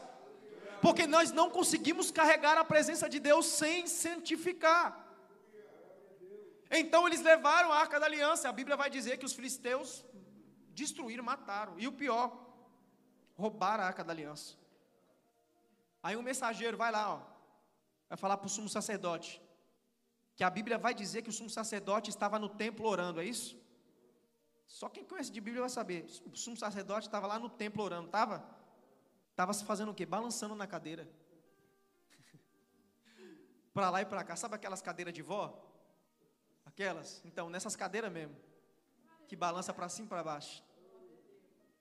Porque 0.83 1.07
nós 1.07 1.31
não 1.31 1.51
conseguimos 1.51 2.11
carregar 2.11 2.59
a 2.59 2.65
presença 2.65 3.09
de 3.09 3.21
Deus 3.21 3.47
sem 3.47 3.87
santificar. 3.87 5.08
Então 6.71 7.07
eles 7.07 7.23
levaram 7.23 7.73
a 7.73 7.79
arca 7.79 7.99
da 7.99 8.07
aliança. 8.07 8.49
A 8.49 8.53
Bíblia 8.53 8.77
vai 8.77 8.91
dizer 8.91 9.17
que 9.19 9.25
os 9.25 9.33
filisteus 9.33 10.05
destruíram, 10.71 11.25
mataram. 11.25 11.79
E 11.79 11.87
o 11.89 11.93
pior, 11.93 12.49
roubaram 13.37 13.85
a 13.85 13.87
arca 13.87 14.05
da 14.05 14.13
aliança. 14.13 14.57
Aí 16.03 16.17
um 16.17 16.23
mensageiro 16.23 16.77
vai 16.77 16.91
lá, 16.91 17.15
ó, 17.15 17.21
vai 18.09 18.17
falar 18.17 18.37
para 18.37 18.47
o 18.47 18.51
sumo 18.51 18.69
sacerdote. 18.69 19.41
Que 20.37 20.45
a 20.45 20.51
Bíblia 20.51 20.79
vai 20.79 20.95
dizer 20.95 21.23
que 21.23 21.31
o 21.31 21.33
sumo 21.33 21.51
sacerdote 21.51 22.11
estava 22.11 22.39
no 22.39 22.49
templo 22.49 22.87
orando, 22.87 23.21
é 23.21 23.25
isso? 23.25 23.61
Só 24.67 24.89
quem 24.89 25.05
conhece 25.05 25.33
de 25.33 25.41
Bíblia 25.41 25.63
vai 25.63 25.71
saber. 25.71 26.07
O 26.27 26.37
sumo 26.37 26.57
sacerdote 26.57 27.09
estava 27.09 27.27
lá 27.27 27.39
no 27.39 27.49
templo 27.49 27.83
orando, 27.83 28.07
estava? 28.07 28.49
Estava 29.31 29.53
se 29.53 29.65
fazendo 29.65 29.91
o 29.91 29.95
quê? 29.95 30.05
Balançando 30.05 30.55
na 30.55 30.67
cadeira. 30.67 31.09
para 33.73 33.91
lá 33.91 34.03
e 34.03 34.07
para 34.07 34.23
cá. 34.23 34.37
Sabe 34.37 34.55
aquelas 34.57 34.83
cadeiras 34.83 35.15
de 35.15 35.23
vó? 35.23 35.68
Aquelas? 36.69 37.23
Então, 37.25 37.49
nessas 37.49 37.75
cadeiras 37.75 38.13
mesmo, 38.13 38.37
que 39.27 39.35
balança 39.35 39.73
para 39.73 39.89
cima 39.89 40.07
e 40.07 40.09
para 40.11 40.23
baixo. 40.23 40.63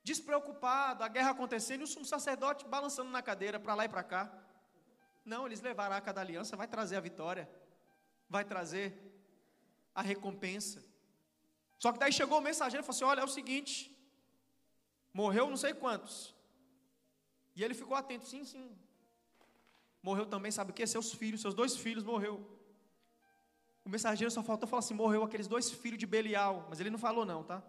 Despreocupado, 0.02 1.04
a 1.04 1.08
guerra 1.08 1.30
acontecendo 1.32 1.82
e 1.82 1.84
o 1.84 1.86
sumo 1.86 2.06
sacerdote 2.06 2.64
balançando 2.66 3.10
na 3.10 3.22
cadeira 3.22 3.60
para 3.60 3.74
lá 3.74 3.84
e 3.84 3.88
para 3.88 4.02
cá. 4.02 4.32
Não, 5.24 5.44
eles 5.46 5.60
levaram 5.60 5.92
a 5.92 5.96
arca 5.96 6.12
da 6.12 6.22
aliança, 6.22 6.56
vai 6.56 6.66
trazer 6.66 6.96
a 6.96 7.00
vitória, 7.00 7.48
vai 8.30 8.44
trazer 8.46 8.86
a 9.94 10.00
recompensa. 10.00 10.82
Só 11.78 11.92
que 11.92 11.98
daí 11.98 12.12
chegou 12.12 12.38
o 12.38 12.40
mensageiro 12.40 12.82
e 12.82 12.86
falou 12.86 12.96
assim: 12.96 13.04
Olha, 13.04 13.20
é 13.20 13.24
o 13.24 13.28
seguinte, 13.28 13.94
morreu 15.12 15.50
não 15.50 15.56
sei 15.58 15.74
quantos. 15.74 16.34
E 17.54 17.62
ele 17.62 17.74
ficou 17.74 17.94
atento, 17.94 18.26
sim, 18.26 18.42
sim. 18.42 18.74
Morreu 20.02 20.24
também, 20.24 20.50
sabe 20.50 20.70
o 20.70 20.74
que? 20.74 20.86
Seus 20.86 21.12
filhos, 21.12 21.42
seus 21.42 21.54
dois 21.54 21.76
filhos 21.76 22.04
morreu. 22.04 22.57
O 23.88 23.90
mensageiro 23.90 24.30
só 24.30 24.42
faltou 24.42 24.68
falar 24.68 24.80
assim: 24.80 24.92
morreu 24.92 25.24
aqueles 25.24 25.48
dois 25.48 25.70
filhos 25.70 25.98
de 25.98 26.06
Belial. 26.06 26.66
Mas 26.68 26.78
ele 26.78 26.90
não 26.90 26.98
falou, 26.98 27.24
não, 27.24 27.42
tá? 27.42 27.62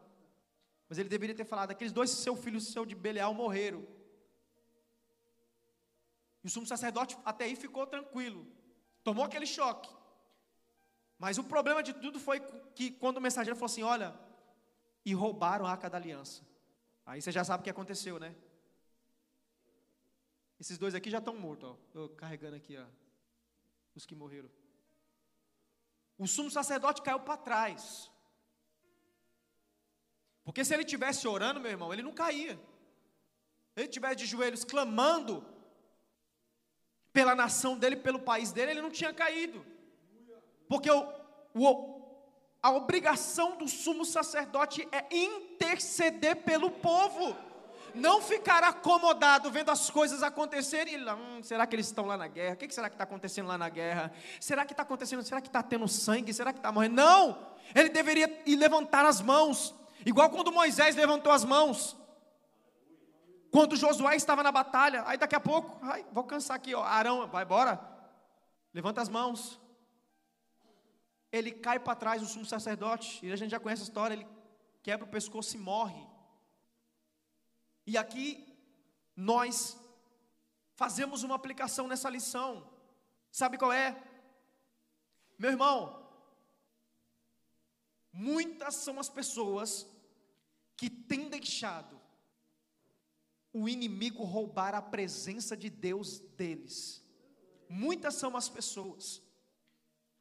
Mas 0.90 0.98
ele 0.98 1.08
deveria 1.08 1.34
ter 1.34 1.46
falado: 1.46 1.72
aqueles 1.72 1.94
dois 1.94 2.10
seus 2.10 2.38
filhos 2.44 2.68
seu 2.68 2.86
de 2.86 2.94
Belial 2.94 3.34
morreram. 3.34 3.88
E 6.44 6.48
o 6.48 6.50
sumo 6.50 6.68
sacerdote 6.68 7.18
até 7.24 7.46
aí 7.46 7.56
ficou 7.56 7.88
tranquilo. 7.88 8.46
Tomou 9.02 9.24
aquele 9.24 9.46
choque. 9.46 9.90
Mas 11.18 11.38
o 11.38 11.44
problema 11.44 11.82
de 11.82 11.94
tudo 11.94 12.20
foi 12.20 12.42
que 12.76 12.92
quando 12.92 13.16
o 13.16 13.22
mensageiro 13.22 13.56
falou 13.56 13.72
assim: 13.72 13.84
olha, 13.84 14.14
e 15.06 15.14
roubaram 15.14 15.66
a 15.66 15.72
arca 15.72 15.90
da 15.90 15.98
aliança. 15.98 16.46
Aí 17.06 17.22
você 17.22 17.32
já 17.32 17.46
sabe 17.46 17.62
o 17.62 17.64
que 17.64 17.70
aconteceu, 17.70 18.20
né? 18.20 18.36
Esses 20.60 20.78
dois 20.78 20.94
aqui 20.94 21.10
já 21.10 21.20
estão 21.20 21.34
mortos, 21.34 21.70
ó. 21.70 21.78
Tô 21.94 22.10
carregando 22.10 22.58
aqui, 22.58 22.76
ó. 22.78 22.86
Os 23.96 24.06
que 24.06 24.14
morreram. 24.14 24.50
O 26.20 26.28
sumo 26.28 26.52
sacerdote 26.52 27.02
caiu 27.02 27.22
para 27.22 27.38
trás. 27.38 28.12
Porque 30.44 30.66
se 30.66 30.74
ele 30.74 30.84
tivesse 30.84 31.26
orando, 31.28 31.62
meu 31.62 31.72
irmão, 31.72 31.94
ele 31.94 32.04
não 32.04 32.12
caía. 32.12 32.56
Se 33.74 33.80
ele 33.80 33.88
tivesse 33.88 34.18
de 34.18 34.26
joelhos 34.26 34.66
clamando 34.66 35.46
pela 37.14 37.34
nação 37.34 37.78
dele, 37.78 37.96
pelo 37.96 38.20
país 38.20 38.52
dele, 38.52 38.72
ele 38.72 38.82
não 38.82 38.92
tinha 38.92 39.14
caído. 39.14 39.66
Porque 40.68 40.92
o, 40.92 41.08
o, 41.56 41.68
a 42.62 42.70
obrigação 42.72 43.58
do 43.58 43.68
sumo 43.68 44.04
sacerdote 44.04 44.86
é 44.92 45.08
interceder 45.16 46.44
pelo 46.44 46.70
povo 46.70 47.34
não 47.96 48.22
ficar 48.22 48.64
acomodado 48.64 49.50
vendo 49.52 49.70
as 49.70 49.90
coisas 49.90 50.24
acontecerem 50.24 50.98
hum, 50.98 51.42
será 51.44 51.66
que 51.68 51.76
eles 51.76 51.88
estão 51.88 52.06
lá 52.06 52.18
na 52.18 52.28
guerra? 52.28 52.54
O 52.54 52.58
que 52.58 52.74
será 52.74 52.90
que 52.90 52.96
está 52.96 53.04
acontecendo 53.04 53.48
lá 53.48 53.58
na 53.58 53.70
guerra? 53.70 54.12
Será 54.40 54.66
que 54.66 54.74
está 54.74 54.84
acontecendo? 54.84 55.24
Será 55.24 55.42
que 55.42 55.48
está 55.48 55.62
tendo 55.64 55.88
sangue? 55.88 56.34
Será 56.34 56.52
que 56.52 56.60
está 56.60 56.72
morrendo? 56.72 56.96
Não! 56.96 57.50
Ele 57.76 57.90
deveria 57.90 58.44
levantar 58.48 59.06
as 59.06 59.22
mãos, 59.22 59.76
igual 60.06 60.30
quando 60.30 60.52
Moisés 60.52 60.96
levantou 60.96 61.32
as 61.32 61.46
mãos. 61.46 61.96
Quando 63.52 63.76
Josué 63.76 64.16
estava 64.16 64.44
na 64.44 64.52
batalha, 64.52 65.04
aí 65.08 65.18
daqui 65.18 65.36
a 65.36 65.40
pouco, 65.40 65.80
ai, 65.82 66.06
vou 66.12 66.24
cansar 66.24 66.56
aqui, 66.56 66.76
ó, 66.76 66.84
Arão, 66.84 67.28
vai 67.28 67.44
embora, 67.44 67.80
levanta 68.74 69.02
as 69.02 69.10
mãos. 69.10 69.60
Ele 71.32 71.52
cai 71.52 71.80
para 71.80 71.96
trás, 71.96 72.22
o 72.22 72.26
sumo 72.26 72.46
sacerdote, 72.46 73.26
e 73.26 73.32
a 73.32 73.36
gente 73.36 73.52
já 73.52 73.60
conhece 73.60 73.84
a 73.84 73.86
história, 73.86 74.14
ele 74.14 74.28
quebra 74.84 75.06
o 75.06 75.10
pescoço 75.10 75.56
e 75.56 75.60
morre. 75.60 76.09
E 77.90 77.98
aqui 77.98 78.48
nós 79.16 79.76
fazemos 80.76 81.24
uma 81.24 81.34
aplicação 81.34 81.88
nessa 81.88 82.08
lição. 82.08 82.70
Sabe 83.32 83.58
qual 83.58 83.74
é? 83.74 84.00
Meu 85.40 85.50
irmão, 85.50 86.08
muitas 88.14 88.76
são 88.76 89.00
as 89.00 89.10
pessoas 89.10 89.88
que 90.78 90.88
têm 90.88 91.30
deixado 91.30 92.00
o 93.52 93.68
inimigo 93.68 94.24
roubar 94.24 94.76
a 94.76 94.84
presença 94.84 95.58
de 95.58 95.68
Deus 95.68 96.20
deles. 96.38 97.04
Muitas 97.68 98.14
são 98.14 98.38
as 98.38 98.48
pessoas. 98.48 99.20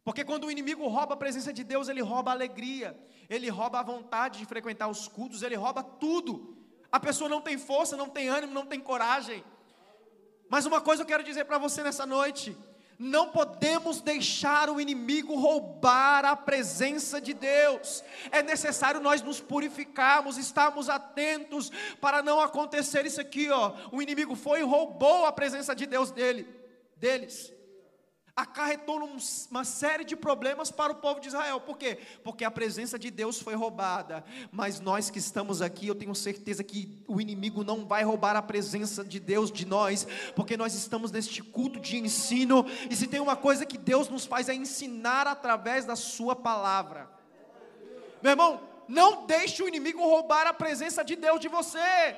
Porque 0.02 0.24
quando 0.24 0.44
o 0.44 0.50
inimigo 0.50 0.88
rouba 0.88 1.12
a 1.12 1.18
presença 1.18 1.52
de 1.52 1.62
Deus, 1.62 1.86
ele 1.88 2.00
rouba 2.00 2.30
a 2.30 2.34
alegria, 2.34 2.98
ele 3.28 3.50
rouba 3.50 3.78
a 3.78 3.82
vontade 3.82 4.38
de 4.38 4.46
frequentar 4.46 4.88
os 4.88 5.06
cultos, 5.06 5.42
ele 5.42 5.54
rouba 5.54 5.82
tudo 5.82 6.57
a 6.91 6.99
pessoa 6.99 7.28
não 7.28 7.41
tem 7.41 7.59
força, 7.59 7.97
não 7.97 8.09
tem 8.09 8.28
ânimo, 8.28 8.53
não 8.53 8.66
tem 8.66 8.80
coragem. 8.80 9.45
Mas 10.49 10.66
uma 10.66 10.80
coisa 10.80 11.03
eu 11.03 11.07
quero 11.07 11.22
dizer 11.22 11.45
para 11.45 11.59
você 11.59 11.82
nessa 11.82 12.07
noite: 12.07 12.57
não 12.99 13.28
podemos 13.28 14.01
deixar 14.01 14.70
o 14.70 14.80
inimigo 14.80 15.34
roubar 15.34 16.24
a 16.24 16.34
presença 16.34 17.20
de 17.20 17.34
Deus. 17.34 18.03
É 18.30 18.43
necessário 18.43 19.01
nós 19.01 19.20
nos 19.20 19.41
purificarmos, 19.41 20.39
estarmos 20.39 20.89
atentos 20.89 21.70
para 22.01 22.22
não 22.22 22.41
acontecer 22.41 23.05
isso 23.05 23.20
aqui, 23.20 23.51
ó. 23.51 23.74
O 23.93 24.01
inimigo 24.01 24.34
foi 24.34 24.61
e 24.61 24.64
roubou 24.64 25.26
a 25.26 25.32
presença 25.32 25.74
de 25.74 25.86
Deus 25.86 26.11
dele, 26.11 26.49
deles 26.97 27.57
acarretou 28.39 29.01
uma 29.51 29.64
série 29.64 30.05
de 30.05 30.14
problemas 30.14 30.70
para 30.70 30.93
o 30.93 30.95
povo 30.95 31.18
de 31.18 31.26
Israel. 31.26 31.61
Por 31.61 31.76
quê? 31.76 31.99
Porque 32.22 32.45
a 32.45 32.51
presença 32.53 32.97
de 32.97 33.11
Deus 33.11 33.43
foi 33.43 33.57
roubada. 33.57 34.24
Mas 34.53 34.78
nós 34.78 35.11
que 35.11 35.18
estamos 35.18 35.61
aqui, 35.61 35.89
eu 35.89 35.95
tenho 35.97 36.14
certeza 36.14 36.62
que 36.62 37.03
o 37.09 37.20
inimigo 37.20 37.64
não 37.64 37.84
vai 37.84 38.05
roubar 38.05 38.36
a 38.36 38.43
presença 38.43 39.05
de 39.05 39.18
Deus 39.18 39.51
de 39.51 39.66
nós, 39.66 40.07
porque 40.36 40.57
nós 40.57 40.72
estamos 40.72 41.11
neste 41.11 41.43
culto 41.43 41.80
de 41.80 41.97
ensino. 41.97 42.64
E 42.89 42.95
se 42.95 43.09
tem 43.09 43.18
uma 43.18 43.34
coisa 43.34 43.66
que 43.66 43.76
Deus 43.76 44.09
nos 44.09 44.24
faz 44.24 44.49
é 44.49 44.55
ensinar 44.55 45.26
através 45.26 45.84
da 45.84 45.97
Sua 45.97 46.36
palavra. 46.36 47.11
Meu 48.22 48.30
irmão, 48.30 48.62
não 48.86 49.26
deixe 49.26 49.64
o 49.64 49.68
inimigo 49.68 50.01
roubar 50.01 50.47
a 50.47 50.55
presença 50.55 51.05
de 51.05 51.16
Deus 51.16 51.41
de 51.41 51.49
você. 51.49 52.16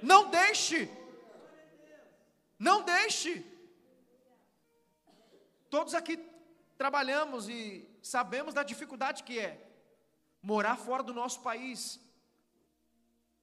Não 0.00 0.30
deixe. 0.30 0.88
Não 2.58 2.80
deixe. 2.80 3.49
Todos 5.70 5.94
aqui 5.94 6.18
trabalhamos 6.76 7.48
e 7.48 7.88
sabemos 8.02 8.52
da 8.52 8.62
dificuldade 8.62 9.22
que 9.22 9.38
é 9.38 9.66
morar 10.42 10.76
fora 10.76 11.02
do 11.02 11.14
nosso 11.14 11.40
país, 11.40 12.00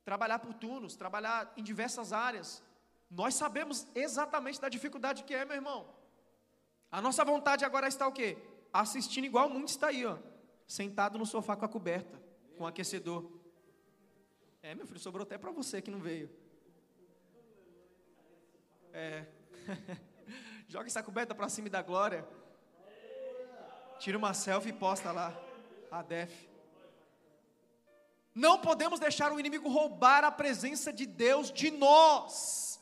trabalhar 0.03 0.39
por 0.39 0.53
turnos, 0.53 0.95
trabalhar 0.95 1.53
em 1.55 1.63
diversas 1.63 2.11
áreas. 2.11 2.61
Nós 3.09 3.35
sabemos 3.35 3.87
exatamente 3.95 4.59
da 4.59 4.67
dificuldade 4.67 5.23
que 5.23 5.33
é, 5.33 5.45
meu 5.45 5.55
irmão. 5.55 5.87
A 6.91 7.01
nossa 7.01 7.23
vontade 7.23 7.63
agora 7.63 7.87
está 7.87 8.05
o 8.07 8.11
quê? 8.11 8.37
Assistindo 8.73 9.25
igual 9.25 9.47
o 9.47 9.49
mundo 9.49 9.67
está 9.67 9.87
aí, 9.87 10.05
ó, 10.05 10.17
sentado 10.67 11.17
no 11.17 11.25
sofá 11.25 11.55
com 11.55 11.65
a 11.65 11.69
coberta, 11.69 12.21
com 12.57 12.65
o 12.65 12.67
aquecedor. 12.67 13.31
É, 14.61 14.75
meu 14.75 14.85
filho, 14.85 14.99
sobrou 14.99 15.23
até 15.23 15.37
para 15.37 15.51
você 15.51 15.81
que 15.81 15.91
não 15.91 15.99
veio. 15.99 16.29
É. 18.91 19.25
Joga 20.67 20.87
essa 20.87 21.01
coberta 21.01 21.33
para 21.33 21.47
cima 21.47 21.69
da 21.69 21.81
glória. 21.81 22.27
Tira 23.99 24.17
uma 24.17 24.33
selfie 24.33 24.69
e 24.69 24.73
posta 24.73 25.11
lá. 25.11 25.33
A 25.89 26.01
def. 26.01 26.31
Não 28.35 28.59
podemos 28.59 28.99
deixar 28.99 29.31
o 29.31 29.39
inimigo 29.39 29.69
roubar 29.69 30.25
a 30.25 30.31
presença 30.31 30.91
de 30.91 31.05
Deus 31.05 31.51
de 31.51 31.71
nós. 31.71 32.79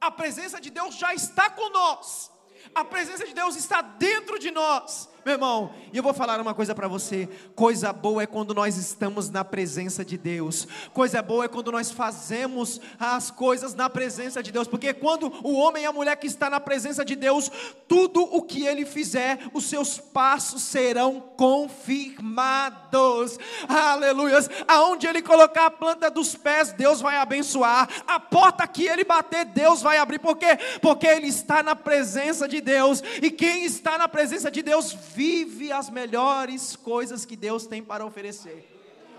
A 0.00 0.10
presença 0.10 0.60
de 0.60 0.68
Deus 0.68 0.96
já 0.96 1.14
está 1.14 1.48
com 1.48 1.70
nós. 1.70 2.30
A 2.74 2.84
presença 2.84 3.24
de 3.24 3.32
Deus 3.32 3.54
está 3.54 3.80
dentro 3.80 4.38
de 4.38 4.50
nós. 4.50 5.08
Meu 5.26 5.34
irmão, 5.34 5.74
e 5.92 5.96
eu 5.96 6.04
vou 6.04 6.14
falar 6.14 6.40
uma 6.40 6.54
coisa 6.54 6.72
para 6.72 6.86
você: 6.86 7.28
coisa 7.56 7.92
boa 7.92 8.22
é 8.22 8.26
quando 8.28 8.54
nós 8.54 8.76
estamos 8.76 9.28
na 9.28 9.44
presença 9.44 10.04
de 10.04 10.16
Deus, 10.16 10.68
coisa 10.92 11.20
boa 11.20 11.46
é 11.46 11.48
quando 11.48 11.72
nós 11.72 11.90
fazemos 11.90 12.80
as 12.96 13.28
coisas 13.28 13.74
na 13.74 13.90
presença 13.90 14.40
de 14.40 14.52
Deus, 14.52 14.68
porque 14.68 14.94
quando 14.94 15.26
o 15.42 15.54
homem 15.54 15.82
e 15.82 15.86
a 15.86 15.92
mulher 15.92 16.14
que 16.14 16.28
está 16.28 16.48
na 16.48 16.60
presença 16.60 17.04
de 17.04 17.16
Deus, 17.16 17.50
tudo 17.88 18.22
o 18.22 18.40
que 18.40 18.66
ele 18.66 18.86
fizer, 18.86 19.40
os 19.52 19.64
seus 19.64 19.98
passos 19.98 20.62
serão 20.62 21.20
confirmados, 21.36 23.36
aleluias. 23.68 24.48
Aonde 24.68 25.08
ele 25.08 25.22
colocar 25.22 25.66
a 25.66 25.70
planta 25.72 26.08
dos 26.08 26.36
pés, 26.36 26.70
Deus 26.70 27.00
vai 27.00 27.16
abençoar, 27.16 27.88
a 28.06 28.20
porta 28.20 28.64
que 28.68 28.84
ele 28.84 29.02
bater, 29.02 29.44
Deus 29.46 29.82
vai 29.82 29.98
abrir, 29.98 30.20
por 30.20 30.36
quê? 30.36 30.56
Porque 30.80 31.08
ele 31.08 31.26
está 31.26 31.64
na 31.64 31.74
presença 31.74 32.46
de 32.46 32.60
Deus, 32.60 33.02
e 33.20 33.28
quem 33.28 33.64
está 33.64 33.98
na 33.98 34.06
presença 34.06 34.52
de 34.52 34.62
Deus, 34.62 34.96
vive 35.16 35.72
as 35.72 35.88
melhores 35.88 36.76
coisas 36.76 37.24
que 37.24 37.36
Deus 37.36 37.66
tem 37.66 37.82
para 37.82 38.04
oferecer. 38.04 38.58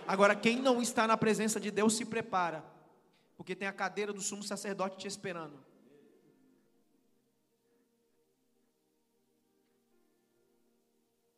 Agora, 0.07 0.35
quem 0.35 0.61
não 0.61 0.79
está 0.79 1.07
na 1.07 1.17
presença 1.17 1.59
de 1.59 1.71
Deus, 1.71 1.95
se 1.97 2.05
prepara, 2.05 2.63
porque 3.35 3.55
tem 3.55 3.67
a 3.67 3.73
cadeira 3.73 4.13
do 4.13 4.21
sumo 4.21 4.43
sacerdote 4.43 4.97
te 4.97 5.07
esperando. 5.07 5.57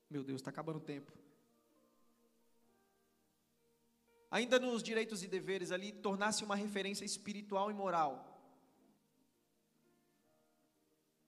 Meu 0.09 0.23
Deus, 0.23 0.41
está 0.41 0.49
acabando 0.49 0.77
o 0.77 0.81
tempo. 0.81 1.11
Ainda 4.29 4.59
nos 4.59 4.83
direitos 4.83 5.23
e 5.23 5.27
deveres 5.27 5.71
ali, 5.71 5.91
tornar-se 5.91 6.43
uma 6.43 6.55
referência 6.55 7.05
espiritual 7.05 7.71
e 7.71 7.73
moral. 7.73 8.28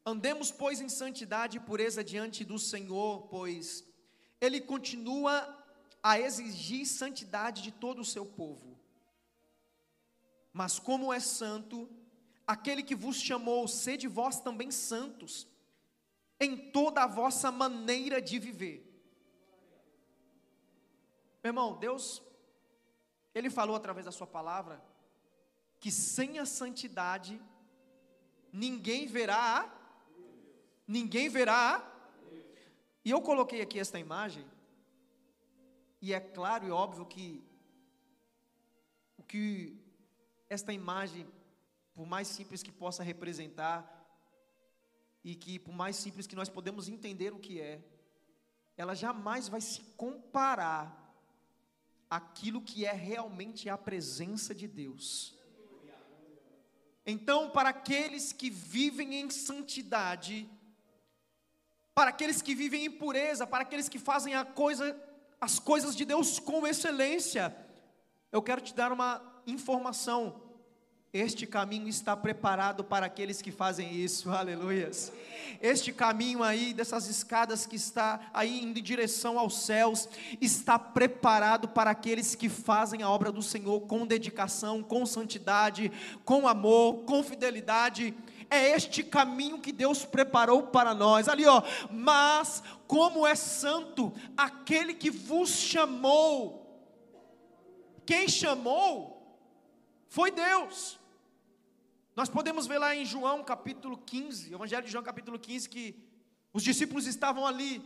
Andemos, 0.05 0.51
pois, 0.51 0.81
em 0.81 0.89
santidade 0.89 1.57
e 1.57 1.59
pureza 1.59 2.03
diante 2.03 2.43
do 2.43 2.57
Senhor, 2.57 3.27
pois 3.27 3.85
Ele 4.39 4.59
continua 4.59 5.57
a 6.01 6.19
exigir 6.19 6.87
santidade 6.87 7.61
de 7.61 7.71
todo 7.71 8.01
o 8.01 8.05
seu 8.05 8.25
povo. 8.25 8.79
Mas 10.51 10.79
como 10.79 11.13
é 11.13 11.19
santo, 11.19 11.87
aquele 12.45 12.81
que 12.81 12.95
vos 12.95 13.17
chamou, 13.17 13.67
sede 13.67 14.07
vós 14.07 14.39
também 14.39 14.71
santos, 14.71 15.47
em 16.39 16.71
toda 16.71 17.03
a 17.03 17.07
vossa 17.07 17.51
maneira 17.51 18.19
de 18.19 18.39
viver. 18.39 18.87
Meu 21.43 21.51
irmão, 21.51 21.77
Deus, 21.77 22.21
Ele 23.33 23.49
falou 23.49 23.75
através 23.75 24.05
da 24.05 24.11
Sua 24.11 24.27
palavra, 24.27 24.83
que 25.79 25.91
sem 25.91 26.39
a 26.39 26.45
santidade, 26.45 27.39
ninguém 28.51 29.05
verá, 29.05 29.80
ninguém 30.91 31.29
verá. 31.29 31.87
E 33.03 33.09
eu 33.09 33.21
coloquei 33.21 33.61
aqui 33.61 33.79
esta 33.79 33.97
imagem, 33.97 34.45
e 36.01 36.13
é 36.13 36.19
claro 36.19 36.67
e 36.67 36.71
óbvio 36.71 37.05
que 37.05 37.43
o 39.17 39.23
que 39.23 39.75
esta 40.47 40.71
imagem, 40.71 41.27
por 41.95 42.05
mais 42.05 42.27
simples 42.27 42.61
que 42.61 42.71
possa 42.71 43.01
representar, 43.01 43.79
e 45.23 45.35
que 45.35 45.57
por 45.57 45.73
mais 45.73 45.95
simples 45.95 46.27
que 46.27 46.35
nós 46.35 46.49
podemos 46.49 46.87
entender 46.87 47.33
o 47.33 47.39
que 47.39 47.59
é, 47.59 47.81
ela 48.77 48.93
jamais 48.93 49.47
vai 49.47 49.61
se 49.61 49.81
comparar 49.95 50.97
aquilo 52.09 52.61
que 52.61 52.85
é 52.85 52.91
realmente 52.91 53.69
a 53.69 53.77
presença 53.77 54.53
de 54.53 54.67
Deus. 54.67 55.35
Então, 57.03 57.49
para 57.49 57.69
aqueles 57.69 58.31
que 58.31 58.49
vivem 58.49 59.15
em 59.15 59.29
santidade, 59.29 60.47
para 61.93 62.09
aqueles 62.09 62.41
que 62.41 62.55
vivem 62.55 62.85
em 62.85 62.91
pureza, 62.91 63.45
para 63.45 63.63
aqueles 63.63 63.89
que 63.89 63.99
fazem 63.99 64.33
coisa, 64.55 64.95
as 65.39 65.59
coisas 65.59 65.95
de 65.95 66.05
Deus 66.05 66.39
com 66.39 66.65
excelência, 66.65 67.55
eu 68.31 68.41
quero 68.41 68.61
te 68.61 68.73
dar 68.73 68.91
uma 68.91 69.21
informação. 69.45 70.41
Este 71.13 71.45
caminho 71.45 71.89
está 71.89 72.15
preparado 72.15 72.85
para 72.85 73.05
aqueles 73.05 73.41
que 73.41 73.51
fazem 73.51 73.93
isso, 73.93 74.31
aleluias. 74.31 75.11
Este 75.61 75.91
caminho 75.91 76.41
aí, 76.41 76.73
dessas 76.73 77.09
escadas 77.09 77.65
que 77.65 77.75
está 77.75 78.31
aí 78.33 78.63
indo 78.63 78.79
em 78.79 78.83
direção 78.83 79.37
aos 79.37 79.59
céus, 79.65 80.07
está 80.39 80.79
preparado 80.79 81.67
para 81.67 81.91
aqueles 81.91 82.33
que 82.33 82.47
fazem 82.47 83.03
a 83.03 83.09
obra 83.09 83.29
do 83.29 83.41
Senhor 83.41 83.81
com 83.81 84.07
dedicação, 84.07 84.81
com 84.81 85.05
santidade, 85.05 85.91
com 86.23 86.47
amor, 86.47 87.03
com 87.03 87.21
fidelidade. 87.21 88.15
É 88.51 88.71
este 88.71 89.01
caminho 89.01 89.61
que 89.61 89.71
Deus 89.71 90.03
preparou 90.03 90.63
para 90.67 90.93
nós. 90.93 91.29
Ali, 91.29 91.45
ó, 91.45 91.63
mas 91.89 92.61
como 92.85 93.25
é 93.25 93.33
santo 93.33 94.13
aquele 94.35 94.93
que 94.93 95.09
vos 95.09 95.49
chamou. 95.49 96.59
Quem 98.05 98.27
chamou 98.27 99.39
foi 100.09 100.31
Deus. 100.31 100.99
Nós 102.13 102.27
podemos 102.27 102.67
ver 102.67 102.77
lá 102.77 102.93
em 102.93 103.05
João 103.05 103.41
capítulo 103.41 103.97
15, 103.97 104.53
Evangelho 104.53 104.85
de 104.85 104.91
João 104.91 105.03
capítulo 105.03 105.39
15, 105.39 105.69
que 105.69 105.95
os 106.51 106.61
discípulos 106.61 107.07
estavam 107.07 107.47
ali, 107.47 107.81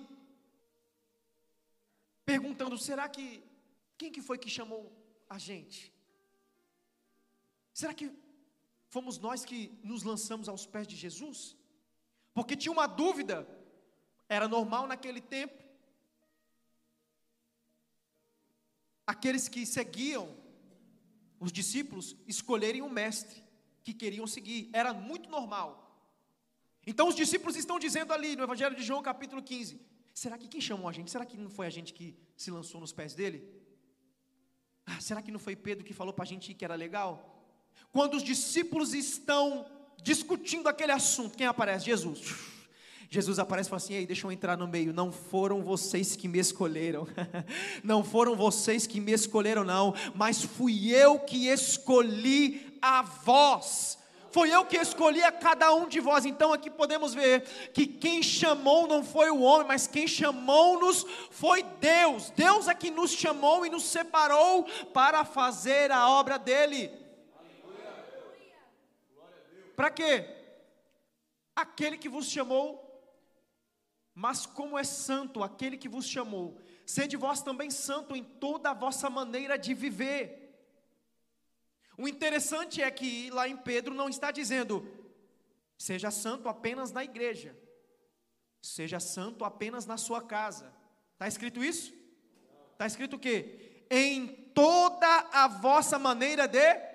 perguntando: 2.25 2.75
será 2.75 3.07
que, 3.07 3.43
quem 3.99 4.11
que 4.11 4.19
foi 4.19 4.39
que 4.39 4.49
chamou 4.49 4.91
a 5.29 5.37
gente? 5.37 5.93
Será 7.71 7.93
que 7.93 8.24
fomos 8.89 9.17
nós 9.17 9.43
que 9.43 9.77
nos 9.83 10.03
lançamos 10.03 10.47
aos 10.47 10.65
pés 10.65 10.87
de 10.87 10.95
Jesus? 10.95 11.55
Porque 12.33 12.55
tinha 12.55 12.71
uma 12.71 12.87
dúvida, 12.87 13.47
era 14.27 14.47
normal 14.47 14.87
naquele 14.87 15.21
tempo, 15.21 15.63
aqueles 19.05 19.47
que 19.47 19.65
seguiam 19.65 20.35
os 21.39 21.51
discípulos 21.51 22.15
escolherem 22.27 22.81
um 22.81 22.89
mestre 22.89 23.43
que 23.83 23.93
queriam 23.93 24.25
seguir, 24.25 24.69
era 24.73 24.93
muito 24.93 25.29
normal. 25.29 25.69
Então 26.87 27.07
os 27.07 27.15
discípulos 27.15 27.55
estão 27.55 27.77
dizendo 27.79 28.13
ali 28.13 28.35
no 28.35 28.43
Evangelho 28.43 28.75
de 28.75 28.83
João, 28.83 29.01
capítulo 29.01 29.41
15: 29.41 29.79
será 30.13 30.37
que 30.37 30.47
quem 30.47 30.61
chamou 30.61 30.87
a 30.87 30.91
gente? 30.91 31.11
Será 31.11 31.25
que 31.25 31.37
não 31.37 31.49
foi 31.49 31.67
a 31.67 31.69
gente 31.69 31.93
que 31.93 32.17
se 32.35 32.51
lançou 32.51 32.79
nos 32.81 32.91
pés 32.91 33.13
dele? 33.13 33.47
Ah, 34.85 34.99
será 34.99 35.21
que 35.21 35.31
não 35.31 35.39
foi 35.39 35.55
Pedro 35.55 35.83
que 35.83 35.93
falou 35.93 36.13
para 36.13 36.23
a 36.23 36.27
gente 36.27 36.53
que 36.53 36.63
era 36.63 36.75
legal? 36.75 37.34
Quando 37.91 38.15
os 38.15 38.23
discípulos 38.23 38.93
estão 38.93 39.65
discutindo 40.01 40.67
aquele 40.67 40.91
assunto, 40.91 41.37
quem 41.37 41.47
aparece? 41.47 41.85
Jesus. 41.85 42.35
Jesus 43.09 43.39
aparece 43.39 43.69
e 43.69 43.71
fala 43.71 43.81
assim: 43.81 43.93
Ei, 43.93 44.05
deixa 44.05 44.27
eu 44.27 44.31
entrar 44.31 44.57
no 44.57 44.67
meio. 44.67 44.93
Não 44.93 45.11
foram 45.11 45.61
vocês 45.61 46.15
que 46.15 46.27
me 46.27 46.39
escolheram, 46.39 47.07
não 47.83 48.03
foram 48.03 48.35
vocês 48.35 48.85
que 48.85 48.99
me 48.99 49.11
escolheram, 49.11 49.63
não, 49.63 49.93
mas 50.13 50.43
fui 50.43 50.93
eu 50.93 51.19
que 51.19 51.47
escolhi 51.47 52.77
a 52.81 53.01
vós. 53.01 53.97
Foi 54.31 54.53
eu 54.53 54.65
que 54.65 54.75
escolhi 54.75 55.23
a 55.23 55.31
cada 55.31 55.73
um 55.73 55.87
de 55.87 56.01
vós. 56.01 56.25
Então 56.25 56.51
aqui 56.51 56.69
podemos 56.69 57.13
ver 57.13 57.43
que 57.73 57.87
quem 57.87 58.21
chamou 58.21 58.85
não 58.85 59.01
foi 59.01 59.29
o 59.29 59.39
homem, 59.39 59.65
mas 59.65 59.87
quem 59.87 60.05
chamou-nos 60.05 61.05
foi 61.31 61.63
Deus. 61.79 62.31
Deus 62.35 62.67
é 62.67 62.73
que 62.73 62.91
nos 62.91 63.11
chamou 63.11 63.65
e 63.65 63.69
nos 63.69 63.83
separou 63.83 64.65
para 64.93 65.23
fazer 65.23 65.89
a 65.89 66.09
obra 66.09 66.37
dele. 66.37 66.91
Para 69.75 69.89
quê? 69.89 70.25
Aquele 71.55 71.97
que 71.97 72.09
vos 72.09 72.27
chamou 72.29 72.85
mas 74.15 74.45
como 74.45 74.79
é 74.79 74.83
santo 74.85 75.43
aquele 75.43 75.77
que 75.77 75.89
vos 75.89 76.07
chamou, 76.07 76.57
sede 76.85 77.17
vós 77.17 77.41
também 77.41 77.69
santo 77.69 78.15
em 78.15 78.23
toda 78.23 78.69
a 78.71 78.73
vossa 78.73 79.09
maneira 79.09 79.59
de 79.59 79.73
viver. 79.73 80.41
O 81.97 82.07
interessante 82.07 82.81
é 82.81 82.89
que 82.89 83.29
lá 83.31 83.45
em 83.45 83.57
Pedro 83.57 83.93
não 83.93 84.07
está 84.07 84.31
dizendo, 84.31 84.89
seja 85.77 86.09
santo 86.09 86.47
apenas 86.47 86.93
na 86.93 87.03
igreja, 87.03 87.57
seja 88.61 89.01
santo 89.01 89.43
apenas 89.43 89.85
na 89.85 89.97
sua 89.97 90.21
casa. 90.21 90.73
Está 91.11 91.27
escrito 91.27 91.61
isso? 91.61 91.93
Está 92.71 92.87
escrito 92.87 93.17
o 93.17 93.19
quê? 93.19 93.85
Em 93.91 94.27
toda 94.53 95.07
a 95.33 95.49
vossa 95.49 95.99
maneira 95.99 96.47
de. 96.47 96.94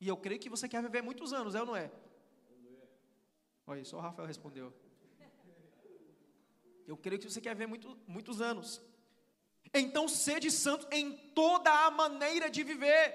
E 0.00 0.08
eu 0.08 0.16
creio 0.16 0.40
que 0.40 0.48
você 0.48 0.68
quer 0.68 0.82
viver 0.82 1.02
muitos 1.02 1.32
anos, 1.32 1.54
é 1.54 1.60
ou 1.60 1.66
não 1.66 1.76
é? 1.76 1.90
Olha, 3.66 3.84
só 3.84 3.96
o 3.96 4.00
Rafael 4.00 4.28
respondeu. 4.28 4.72
Eu 6.86 6.96
creio 6.96 7.20
que 7.20 7.28
você 7.28 7.40
quer 7.40 7.54
ver 7.54 7.66
muito, 7.66 7.98
muitos 8.06 8.40
anos. 8.40 8.80
Então 9.74 10.06
sede 10.06 10.50
santo 10.50 10.86
em 10.92 11.12
toda 11.34 11.70
a 11.70 11.90
maneira 11.90 12.48
de 12.48 12.62
viver. 12.62 13.14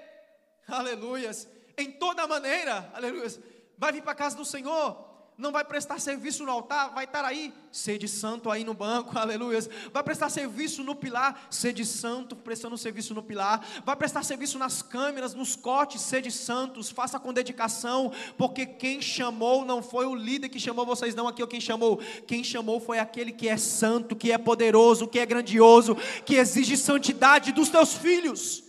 Aleluias. 0.68 1.48
Em 1.76 1.90
toda 1.90 2.22
a 2.22 2.26
maneira. 2.26 2.90
Aleluias. 2.92 3.40
Vai 3.78 3.92
vir 3.92 4.02
para 4.02 4.12
a 4.12 4.14
casa 4.16 4.36
do 4.36 4.44
Senhor 4.44 5.11
não 5.42 5.50
vai 5.50 5.64
prestar 5.64 5.98
serviço 5.98 6.44
no 6.44 6.52
altar, 6.52 6.94
vai 6.94 7.04
estar 7.04 7.24
aí, 7.24 7.52
sede 7.72 8.06
santo 8.06 8.48
aí 8.48 8.62
no 8.62 8.72
banco, 8.72 9.18
aleluia. 9.18 9.58
Vai 9.92 10.02
prestar 10.02 10.30
serviço 10.30 10.84
no 10.84 10.94
pilar, 10.94 11.48
sede 11.50 11.84
santo, 11.84 12.36
prestando 12.36 12.78
serviço 12.78 13.12
no 13.12 13.22
pilar. 13.22 13.66
Vai 13.84 13.96
prestar 13.96 14.22
serviço 14.22 14.56
nas 14.56 14.80
câmeras, 14.80 15.34
nos 15.34 15.56
cortes, 15.56 16.00
sede 16.00 16.30
santos, 16.30 16.90
faça 16.90 17.18
com 17.18 17.32
dedicação, 17.32 18.12
porque 18.38 18.64
quem 18.64 19.02
chamou 19.02 19.64
não 19.64 19.82
foi 19.82 20.06
o 20.06 20.14
líder 20.14 20.48
que 20.48 20.60
chamou 20.60 20.86
vocês, 20.86 21.14
não 21.14 21.26
aqui, 21.26 21.42
ou 21.42 21.48
quem 21.48 21.60
chamou. 21.60 21.98
Quem 22.26 22.44
chamou 22.44 22.78
foi 22.78 23.00
aquele 23.00 23.32
que 23.32 23.48
é 23.48 23.56
santo, 23.56 24.14
que 24.14 24.30
é 24.30 24.38
poderoso, 24.38 25.08
que 25.08 25.18
é 25.18 25.26
grandioso, 25.26 25.96
que 26.24 26.36
exige 26.36 26.76
santidade 26.76 27.50
dos 27.50 27.68
teus 27.68 27.94
filhos. 27.94 28.62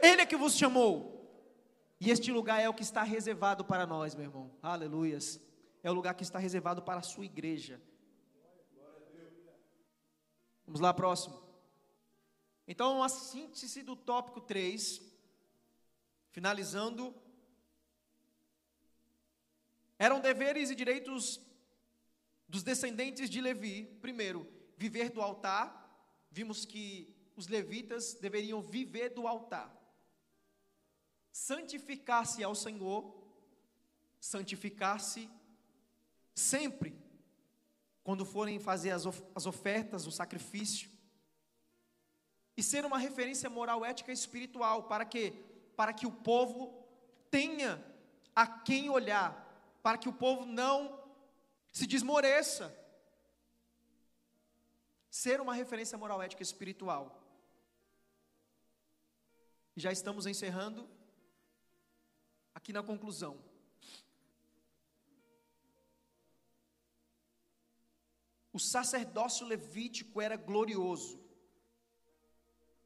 Ele 0.00 0.22
é 0.22 0.26
que 0.26 0.36
vos 0.36 0.54
chamou. 0.54 1.10
E 2.00 2.10
este 2.10 2.30
lugar 2.30 2.62
é 2.62 2.68
o 2.68 2.72
que 2.72 2.82
está 2.82 3.02
reservado 3.02 3.64
para 3.64 3.84
nós, 3.86 4.14
meu 4.14 4.24
irmão. 4.24 4.50
Aleluias 4.62 5.49
é 5.82 5.90
o 5.90 5.94
lugar 5.94 6.14
que 6.14 6.22
está 6.22 6.38
reservado 6.38 6.82
para 6.82 7.00
a 7.00 7.02
sua 7.02 7.24
igreja. 7.24 7.80
Vamos 10.64 10.80
lá, 10.80 10.92
próximo. 10.94 11.40
Então, 12.66 13.02
a 13.02 13.08
síntese 13.08 13.82
do 13.82 13.96
tópico 13.96 14.40
3, 14.40 15.00
finalizando, 16.30 17.14
eram 19.98 20.20
deveres 20.20 20.70
e 20.70 20.74
direitos 20.74 21.40
dos 22.48 22.62
descendentes 22.62 23.28
de 23.28 23.40
Levi. 23.40 23.84
Primeiro, 24.00 24.46
viver 24.76 25.10
do 25.10 25.20
altar. 25.20 25.78
Vimos 26.30 26.64
que 26.64 27.14
os 27.34 27.48
levitas 27.48 28.14
deveriam 28.14 28.62
viver 28.62 29.10
do 29.10 29.26
altar. 29.26 29.76
Santificar-se 31.32 32.44
ao 32.44 32.54
Senhor, 32.54 33.14
santificar-se 34.20 35.28
sempre, 36.40 36.98
quando 38.02 38.24
forem 38.24 38.58
fazer 38.58 38.90
as 38.90 39.46
ofertas, 39.46 40.06
o 40.06 40.10
sacrifício, 40.10 40.90
e 42.56 42.62
ser 42.62 42.84
uma 42.84 42.98
referência 42.98 43.48
moral, 43.48 43.84
ética 43.84 44.10
e 44.10 44.14
espiritual, 44.14 44.84
para 44.84 45.04
que 45.04 45.48
para 45.80 45.94
que 45.94 46.06
o 46.06 46.12
povo 46.12 46.86
tenha 47.30 47.82
a 48.36 48.46
quem 48.46 48.90
olhar, 48.90 49.30
para 49.82 49.96
que 49.96 50.10
o 50.10 50.12
povo 50.12 50.44
não 50.44 51.02
se 51.72 51.86
desmoreça. 51.86 52.76
Ser 55.10 55.40
uma 55.40 55.54
referência 55.54 55.96
moral, 55.96 56.20
ética 56.20 56.42
e 56.42 56.44
espiritual. 56.44 57.18
Já 59.74 59.90
estamos 59.90 60.26
encerrando 60.26 60.86
aqui 62.54 62.74
na 62.74 62.82
conclusão. 62.82 63.42
O 68.52 68.58
sacerdócio 68.58 69.46
levítico 69.46 70.20
era 70.20 70.36
glorioso. 70.36 71.20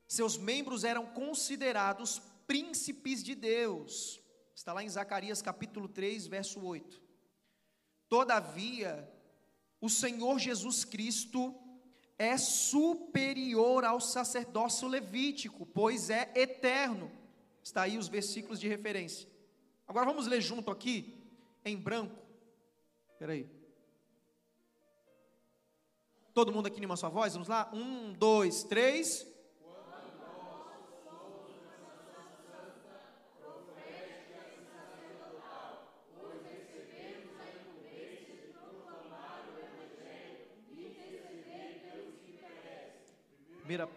Seus 0.07 0.37
membros 0.37 0.85
eram 0.85 1.07
considerados 1.07 2.21
príncipes 2.47 3.23
de 3.23 3.35
Deus. 3.35 4.21
Está 4.55 4.73
lá 4.73 4.83
em 4.83 4.89
Zacarias 4.89 5.41
capítulo 5.41 5.89
3, 5.89 6.27
verso 6.27 6.65
8. 6.65 7.03
Todavia, 8.09 9.11
o 9.81 9.89
Senhor 9.89 10.39
Jesus 10.39 10.85
Cristo 10.85 11.55
é 12.19 12.37
superior 12.37 13.85
ao 13.85 14.01
sacerdócio 14.01 14.87
levítico, 14.87 15.67
pois 15.67 16.11
é 16.11 16.31
eterno. 16.35 17.11
Está 17.62 17.83
aí 17.83 17.99
os 17.99 18.09
versículos 18.09 18.61
de 18.61 18.69
referência. 18.69 19.29
Agora 19.87 20.07
vamos 20.07 20.27
ler 20.27 20.41
junto 20.41 20.71
aqui, 20.71 21.19
em 21.65 21.77
branco. 21.77 22.17
Espera 23.11 23.33
aí. 23.33 23.64
Todo 26.35 26.53
mundo 26.53 26.66
aqui 26.66 26.82
em 26.82 26.85
uma 26.85 26.97
só 26.97 27.09
voz? 27.09 27.32
Vamos 27.32 27.49
lá? 27.49 27.70
Um, 27.72 28.12
dois, 28.12 28.64
três. 28.64 29.35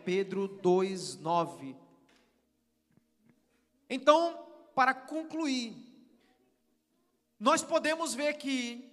Pedro 0.07 0.47
2:9. 0.47 1.75
Então, 3.89 4.47
para 4.73 4.93
concluir, 4.93 5.75
nós 7.37 7.61
podemos 7.61 8.13
ver 8.13 8.35
que 8.35 8.89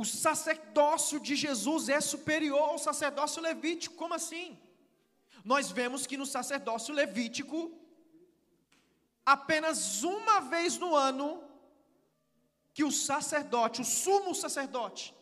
o 0.00 0.04
sacerdócio 0.04 1.18
de 1.18 1.34
Jesus 1.34 1.88
é 1.88 2.00
superior 2.00 2.66
ao 2.70 2.78
sacerdócio 2.78 3.42
levítico. 3.42 3.96
Como 3.96 4.14
assim? 4.14 4.56
Nós 5.44 5.72
vemos 5.72 6.06
que 6.06 6.16
no 6.16 6.24
sacerdócio 6.24 6.94
levítico, 6.94 7.58
apenas 9.26 10.04
uma 10.04 10.38
vez 10.52 10.78
no 10.78 10.94
ano, 10.94 11.42
que 12.72 12.84
o 12.84 12.92
sacerdote, 12.92 13.80
o 13.80 13.84
sumo 13.84 14.36
sacerdote, 14.36 15.12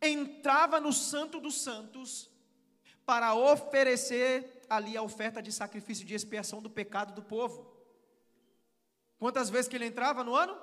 entrava 0.00 0.80
no 0.80 0.90
Santo 0.90 1.38
dos 1.38 1.60
Santos 1.60 2.30
para 3.04 3.34
oferecer 3.34 4.62
ali 4.70 4.96
a 4.96 5.02
oferta 5.02 5.42
de 5.42 5.52
sacrifício 5.52 6.06
de 6.06 6.14
expiação 6.14 6.62
do 6.62 6.70
pecado 6.70 7.12
do 7.12 7.22
povo. 7.22 7.70
Quantas 9.18 9.50
vezes 9.50 9.68
que 9.68 9.76
ele 9.76 9.84
entrava 9.84 10.24
no 10.24 10.34
ano? 10.34 10.58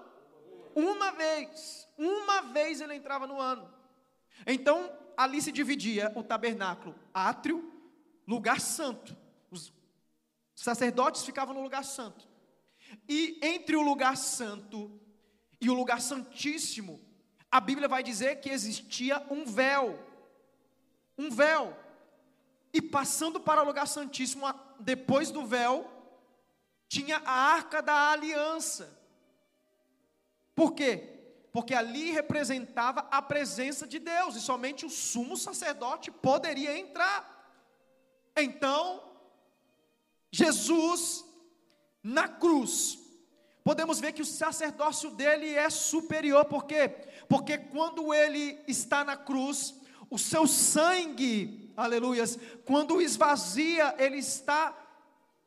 Uma 0.79 1.11
vez. 1.11 1.87
Uma 1.97 2.41
vez 2.41 2.79
ele 2.79 2.95
entrava 2.95 3.27
no 3.27 3.39
ano. 3.39 3.71
Então, 4.47 4.91
ali 5.17 5.41
se 5.41 5.51
dividia 5.51 6.11
o 6.15 6.23
tabernáculo, 6.23 6.95
átrio, 7.13 7.71
lugar 8.25 8.61
santo. 8.61 9.15
Os 9.51 9.73
sacerdotes 10.55 11.23
ficavam 11.23 11.53
no 11.53 11.61
lugar 11.61 11.83
santo. 11.83 12.27
E 13.07 13.37
entre 13.41 13.75
o 13.75 13.81
lugar 13.81 14.15
santo 14.15 14.99
e 15.59 15.69
o 15.69 15.73
lugar 15.73 15.99
santíssimo, 15.99 17.01
a 17.51 17.59
Bíblia 17.59 17.87
vai 17.87 18.01
dizer 18.01 18.39
que 18.39 18.49
existia 18.49 19.21
um 19.29 19.45
véu. 19.45 19.99
Um 21.17 21.29
véu. 21.29 21.77
E 22.73 22.81
passando 22.81 23.39
para 23.39 23.61
o 23.61 23.65
lugar 23.65 23.87
santíssimo, 23.87 24.45
depois 24.79 25.31
do 25.31 25.45
véu, 25.45 25.91
tinha 26.87 27.17
a 27.25 27.31
arca 27.31 27.81
da 27.81 28.11
aliança. 28.11 28.98
Por 30.59 30.73
quê? 30.73 30.91
Porque 31.53 31.73
ali 31.73 32.11
representava 32.11 33.07
a 33.09 33.21
presença 33.21 33.87
de 33.87 33.97
Deus 33.97 34.35
e 34.35 34.41
somente 34.41 34.85
o 34.85 34.89
sumo 34.89 35.37
sacerdote 35.37 36.11
poderia 36.11 36.77
entrar. 36.77 37.17
Então, 38.35 39.01
Jesus 40.29 41.23
na 42.03 42.27
cruz, 42.27 42.99
podemos 43.63 44.01
ver 44.01 44.11
que 44.11 44.21
o 44.21 44.25
sacerdócio 44.25 45.11
dele 45.11 45.55
é 45.55 45.69
superior, 45.69 46.43
por 46.43 46.65
quê? 46.65 46.89
Porque 47.29 47.57
quando 47.57 48.13
ele 48.13 48.61
está 48.67 49.05
na 49.05 49.15
cruz, 49.15 49.73
o 50.09 50.19
seu 50.19 50.45
sangue, 50.45 51.71
aleluias, 51.77 52.37
quando 52.65 53.01
esvazia, 53.01 53.95
ele 53.97 54.17
está 54.17 54.75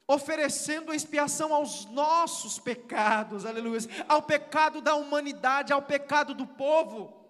oferecendo 0.07 0.93
expiação 0.93 1.55
aos 1.55 1.87
nossos 1.87 2.59
pecados, 2.59 3.47
aleluia, 3.47 3.81
ao 4.09 4.23
pecado 4.23 4.81
da 4.81 4.95
humanidade, 4.95 5.73
ao 5.73 5.83
pecado 5.83 6.35
do 6.35 6.47
povo. 6.47 7.23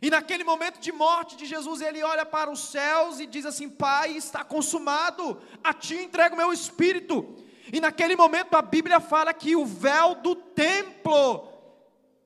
E 0.00 0.10
naquele 0.10 0.42
momento 0.42 0.80
de 0.80 0.90
morte 0.90 1.36
de 1.36 1.46
Jesus, 1.46 1.80
ele 1.80 2.02
olha 2.02 2.26
para 2.26 2.50
os 2.50 2.70
céus 2.70 3.20
e 3.20 3.26
diz 3.26 3.46
assim: 3.46 3.68
Pai, 3.68 4.16
está 4.16 4.42
consumado, 4.42 5.40
a 5.62 5.72
ti 5.72 5.94
entrego 5.94 6.36
meu 6.36 6.52
espírito. 6.52 7.36
E 7.72 7.80
naquele 7.80 8.16
momento 8.16 8.54
a 8.56 8.62
Bíblia 8.62 8.98
fala 8.98 9.32
que 9.32 9.54
o 9.54 9.64
véu 9.64 10.16
do 10.16 10.34
templo 10.34 11.51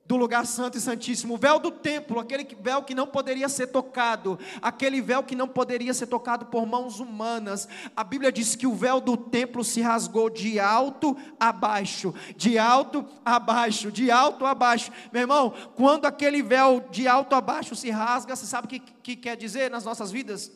do 0.07 0.15
lugar 0.15 0.45
santo 0.45 0.77
e 0.77 0.81
santíssimo, 0.81 1.33
o 1.33 1.37
véu 1.37 1.59
do 1.59 1.69
templo, 1.69 2.19
aquele 2.19 2.47
véu 2.61 2.81
que 2.81 2.95
não 2.95 3.05
poderia 3.05 3.49
ser 3.49 3.67
tocado, 3.67 4.39
aquele 4.61 5.01
véu 5.01 5.21
que 5.21 5.35
não 5.35 5.49
poderia 5.49 5.93
ser 5.93 6.07
tocado 6.07 6.45
por 6.45 6.65
mãos 6.65 7.01
humanas. 7.01 7.67
A 7.93 8.05
Bíblia 8.05 8.31
diz 8.31 8.55
que 8.55 8.65
o 8.65 8.73
véu 8.73 9.01
do 9.01 9.17
templo 9.17 9.65
se 9.65 9.81
rasgou 9.81 10.29
de 10.29 10.61
alto 10.61 11.17
a 11.37 11.51
baixo, 11.51 12.15
de 12.37 12.57
alto 12.57 13.05
a 13.25 13.37
baixo, 13.37 13.91
de 13.91 14.09
alto 14.09 14.45
a 14.45 14.55
baixo. 14.55 14.91
Meu 15.11 15.23
irmão, 15.23 15.53
quando 15.75 16.05
aquele 16.05 16.41
véu 16.41 16.87
de 16.89 17.05
alto 17.05 17.35
a 17.35 17.41
baixo 17.41 17.75
se 17.75 17.89
rasga, 17.89 18.33
você 18.33 18.45
sabe 18.45 18.65
o 18.65 18.69
que, 18.69 18.79
que 18.79 19.15
quer 19.17 19.35
dizer 19.35 19.69
nas 19.69 19.83
nossas 19.83 20.09
vidas? 20.09 20.49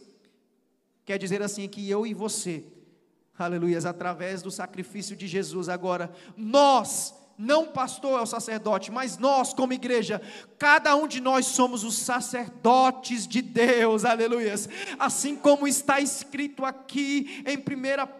Quer 1.03 1.17
dizer 1.17 1.41
assim 1.41 1.67
que 1.67 1.89
eu 1.89 2.07
e 2.07 2.13
você, 2.13 2.63
aleluias, 3.37 3.85
através 3.85 4.41
do 4.41 4.49
sacrifício 4.49 5.13
de 5.13 5.27
Jesus 5.27 5.67
agora, 5.67 6.09
nós 6.37 7.20
não 7.37 7.63
o 7.63 7.67
pastor 7.67 8.19
é 8.19 8.21
o 8.21 8.25
sacerdote, 8.25 8.91
mas 8.91 9.17
nós, 9.17 9.53
como 9.53 9.73
igreja, 9.73 10.21
cada 10.59 10.95
um 10.95 11.07
de 11.07 11.19
nós 11.19 11.47
somos 11.47 11.83
os 11.83 11.97
sacerdotes 11.97 13.27
de 13.27 13.41
Deus, 13.41 14.05
aleluias. 14.05 14.69
Assim 14.99 15.35
como 15.35 15.67
está 15.67 15.99
escrito 15.99 16.63
aqui 16.63 17.43
em 17.47 17.57
1 17.57 17.61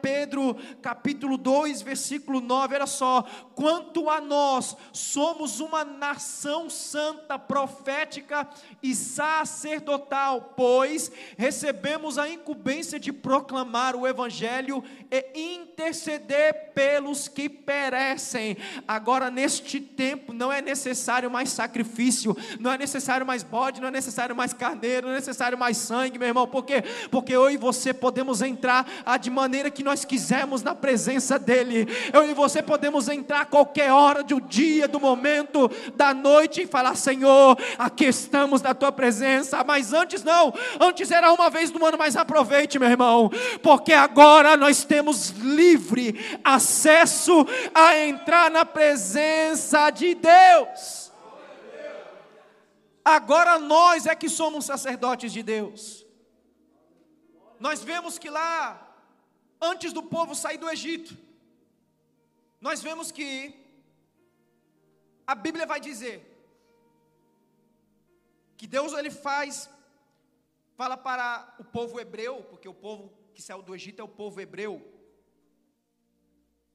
Pedro, 0.02 0.56
capítulo 0.82 1.38
2, 1.38 1.84
versículo 1.84 2.42
9, 2.42 2.76
olha 2.76 2.88
só: 2.88 3.24
quanto 3.54 4.10
a 4.10 4.20
nós, 4.20 4.76
somos 4.92 5.60
uma 5.60 5.86
nação 5.86 6.68
santa, 6.70 7.38
profética 7.38 8.50
e 8.82 8.96
sacerdotal, 8.96 10.54
pois 10.58 11.12
recebemos 11.38 12.18
a 12.18 12.28
incumbência 12.28 13.00
de 13.00 13.14
proclamar 13.14 13.96
o 13.96 14.08
evangelho 14.08 14.84
e 15.12 15.56
interceder 15.56 16.72
pelos 16.74 17.28
que 17.28 17.48
perecem. 17.48 18.58
Agora, 18.88 19.01
Agora, 19.02 19.32
neste 19.32 19.80
tempo, 19.80 20.32
não 20.32 20.54
é 20.54 20.62
necessário 20.62 21.32
mais 21.32 21.50
sacrifício, 21.50 22.38
não 22.60 22.72
é 22.72 22.78
necessário 22.78 23.26
mais 23.26 23.42
bode, 23.42 23.82
não 23.82 23.88
é 23.88 23.92
necessário 23.92 24.36
mais 24.36 24.54
carneiro, 24.54 25.08
não 25.08 25.14
é 25.14 25.18
necessário 25.18 25.58
mais 25.58 25.78
sangue, 25.78 26.20
meu 26.20 26.28
irmão, 26.28 26.46
por 26.46 26.64
quê? 26.64 26.84
Porque 27.10 27.34
eu 27.34 27.50
e 27.50 27.58
você 27.58 27.96
podemos 27.96 28.44
entrar 28.44 28.88
a 29.04 29.18
de 29.18 29.32
maneira 29.32 29.72
que 29.72 29.84
nós 29.84 30.06
quisermos 30.06 30.62
na 30.62 30.76
presença 30.76 31.40
dEle, 31.40 31.88
eu 32.14 32.30
e 32.30 32.36
você 32.36 32.62
podemos 32.62 33.10
entrar 33.10 33.42
a 33.42 33.46
qualquer 33.46 33.92
hora 33.92 34.22
do 34.22 34.40
dia, 34.40 34.88
do 34.88 35.00
momento, 35.00 35.68
da 35.96 36.14
noite 36.14 36.62
e 36.62 36.68
falar: 36.68 36.96
Senhor, 36.96 37.58
aqui 37.80 38.06
estamos 38.06 38.62
na 38.62 38.76
tua 38.76 38.92
presença, 38.92 39.64
mas 39.64 39.94
antes 39.94 40.24
não, 40.24 40.54
antes 40.80 41.10
era 41.10 41.34
uma 41.34 41.50
vez 41.50 41.72
no 41.72 41.84
ano, 41.84 41.98
mas 41.98 42.16
aproveite, 42.16 42.78
meu 42.78 42.88
irmão, 42.88 43.32
porque 43.64 43.94
agora 43.94 44.56
nós 44.56 44.84
temos 44.84 45.32
livre 45.40 46.40
acesso 46.44 47.48
a 47.74 47.98
entrar 47.98 48.52
na 48.52 48.64
presença 48.64 48.91
presença 48.92 49.90
de 49.90 50.14
Deus. 50.16 51.12
Agora 53.04 53.58
nós 53.58 54.06
é 54.06 54.14
que 54.14 54.30
somos 54.30 54.66
sacerdotes 54.66 55.32
de 55.32 55.42
Deus. 55.42 56.06
Nós 57.60 57.84
vemos 57.84 58.20
que 58.20 58.30
lá, 58.30 58.56
antes 59.62 59.94
do 59.94 60.04
povo 60.04 60.36
sair 60.36 60.58
do 60.58 60.70
Egito, 60.70 61.18
nós 62.60 62.82
vemos 62.82 63.12
que 63.12 63.56
a 65.26 65.36
Bíblia 65.36 65.66
vai 65.66 65.80
dizer 65.80 66.18
que 68.58 68.68
Deus 68.68 68.94
ele 68.94 69.10
faz, 69.10 69.70
fala 70.76 70.98
para 70.98 71.56
o 71.60 71.64
povo 71.64 72.00
hebreu, 72.00 72.44
porque 72.50 72.68
o 72.68 72.74
povo 72.74 73.12
que 73.34 73.42
saiu 73.42 73.62
do 73.62 73.74
Egito 73.74 74.02
é 74.02 74.04
o 74.04 74.16
povo 74.22 74.42
hebreu. 74.42 74.74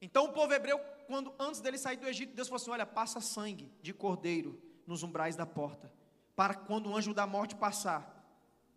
Então 0.01 0.25
o 0.25 0.33
povo 0.33 0.53
hebreu 0.55 0.81
quando 1.07 1.35
antes 1.39 1.61
dele 1.61 1.79
sair 1.79 1.97
do 1.97 2.09
Egito, 2.09 2.35
Deus 2.35 2.49
falou 2.49 2.61
assim: 2.61 2.71
olha, 2.71 2.87
passa 2.87 3.21
sangue 3.21 3.73
de 3.81 3.93
cordeiro 3.93 4.61
nos 4.87 5.03
umbrais 5.03 5.37
da 5.37 5.47
porta, 5.47 5.93
para 6.35 6.55
quando 6.55 6.91
o 6.91 6.97
anjo 6.97 7.15
da 7.15 7.27
morte 7.27 7.55
passar, 7.55 8.25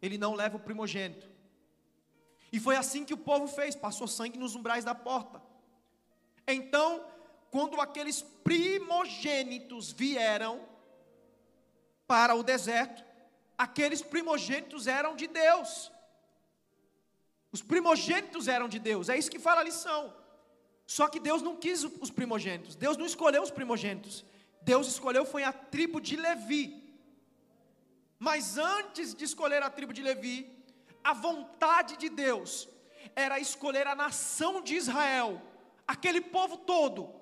ele 0.01 0.17
não 0.17 0.33
leva 0.33 0.57
o 0.57 0.59
primogênito. 0.59 1.29
E 2.51 2.59
foi 2.59 2.75
assim 2.75 3.05
que 3.05 3.13
o 3.13 3.17
povo 3.17 3.47
fez, 3.47 3.75
passou 3.75 4.07
sangue 4.07 4.39
nos 4.39 4.55
umbrais 4.55 4.83
da 4.83 4.95
porta. 4.95 5.41
Então, 6.47 7.05
quando 7.51 7.79
aqueles 7.79 8.21
primogênitos 8.21 9.91
vieram 9.91 10.67
para 12.07 12.33
o 12.33 12.41
deserto, 12.41 13.03
aqueles 13.57 14.01
primogênitos 14.01 14.87
eram 14.87 15.15
de 15.15 15.27
Deus. 15.27 15.91
Os 17.51 17.61
primogênitos 17.61 18.47
eram 18.47 18.67
de 18.67 18.79
Deus, 18.79 19.09
é 19.09 19.17
isso 19.17 19.29
que 19.29 19.39
fala 19.39 19.61
a 19.61 19.63
lição. 19.63 20.13
Só 20.95 21.07
que 21.07 21.19
Deus 21.19 21.43
não 21.43 21.55
quis 21.55 21.83
os 21.83 22.09
primogênitos, 22.09 22.75
Deus 22.75 22.97
não 22.97 23.05
escolheu 23.05 23.43
os 23.43 23.51
primogênitos, 23.51 24.25
Deus 24.63 24.87
escolheu 24.87 25.23
foi 25.23 25.43
a 25.43 25.53
tribo 25.53 26.01
de 26.01 26.15
Levi. 26.15 26.65
Mas 28.17 28.57
antes 28.57 29.13
de 29.13 29.23
escolher 29.23 29.61
a 29.61 29.69
tribo 29.69 29.93
de 29.93 30.01
Levi, 30.01 30.49
a 31.03 31.13
vontade 31.13 31.95
de 31.95 32.09
Deus 32.09 32.67
era 33.15 33.39
escolher 33.39 33.85
a 33.85 33.93
nação 33.93 34.63
de 34.63 34.73
Israel, 34.77 35.39
aquele 35.87 36.21
povo 36.21 36.57
todo, 36.57 37.13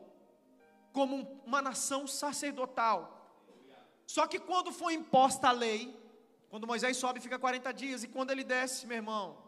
como 0.93 1.41
uma 1.45 1.61
nação 1.61 2.07
sacerdotal. 2.07 3.36
Só 4.05 4.28
que 4.28 4.39
quando 4.39 4.72
foi 4.72 4.93
imposta 4.93 5.49
a 5.49 5.51
lei, 5.51 5.93
quando 6.49 6.65
Moisés 6.65 6.95
sobe 6.95 7.20
fica 7.20 7.38
40 7.38 7.74
dias, 7.74 8.01
e 8.01 8.07
quando 8.07 8.32
ele 8.32 8.45
desce, 8.45 8.88
meu 8.88 8.95
irmão, 8.95 9.47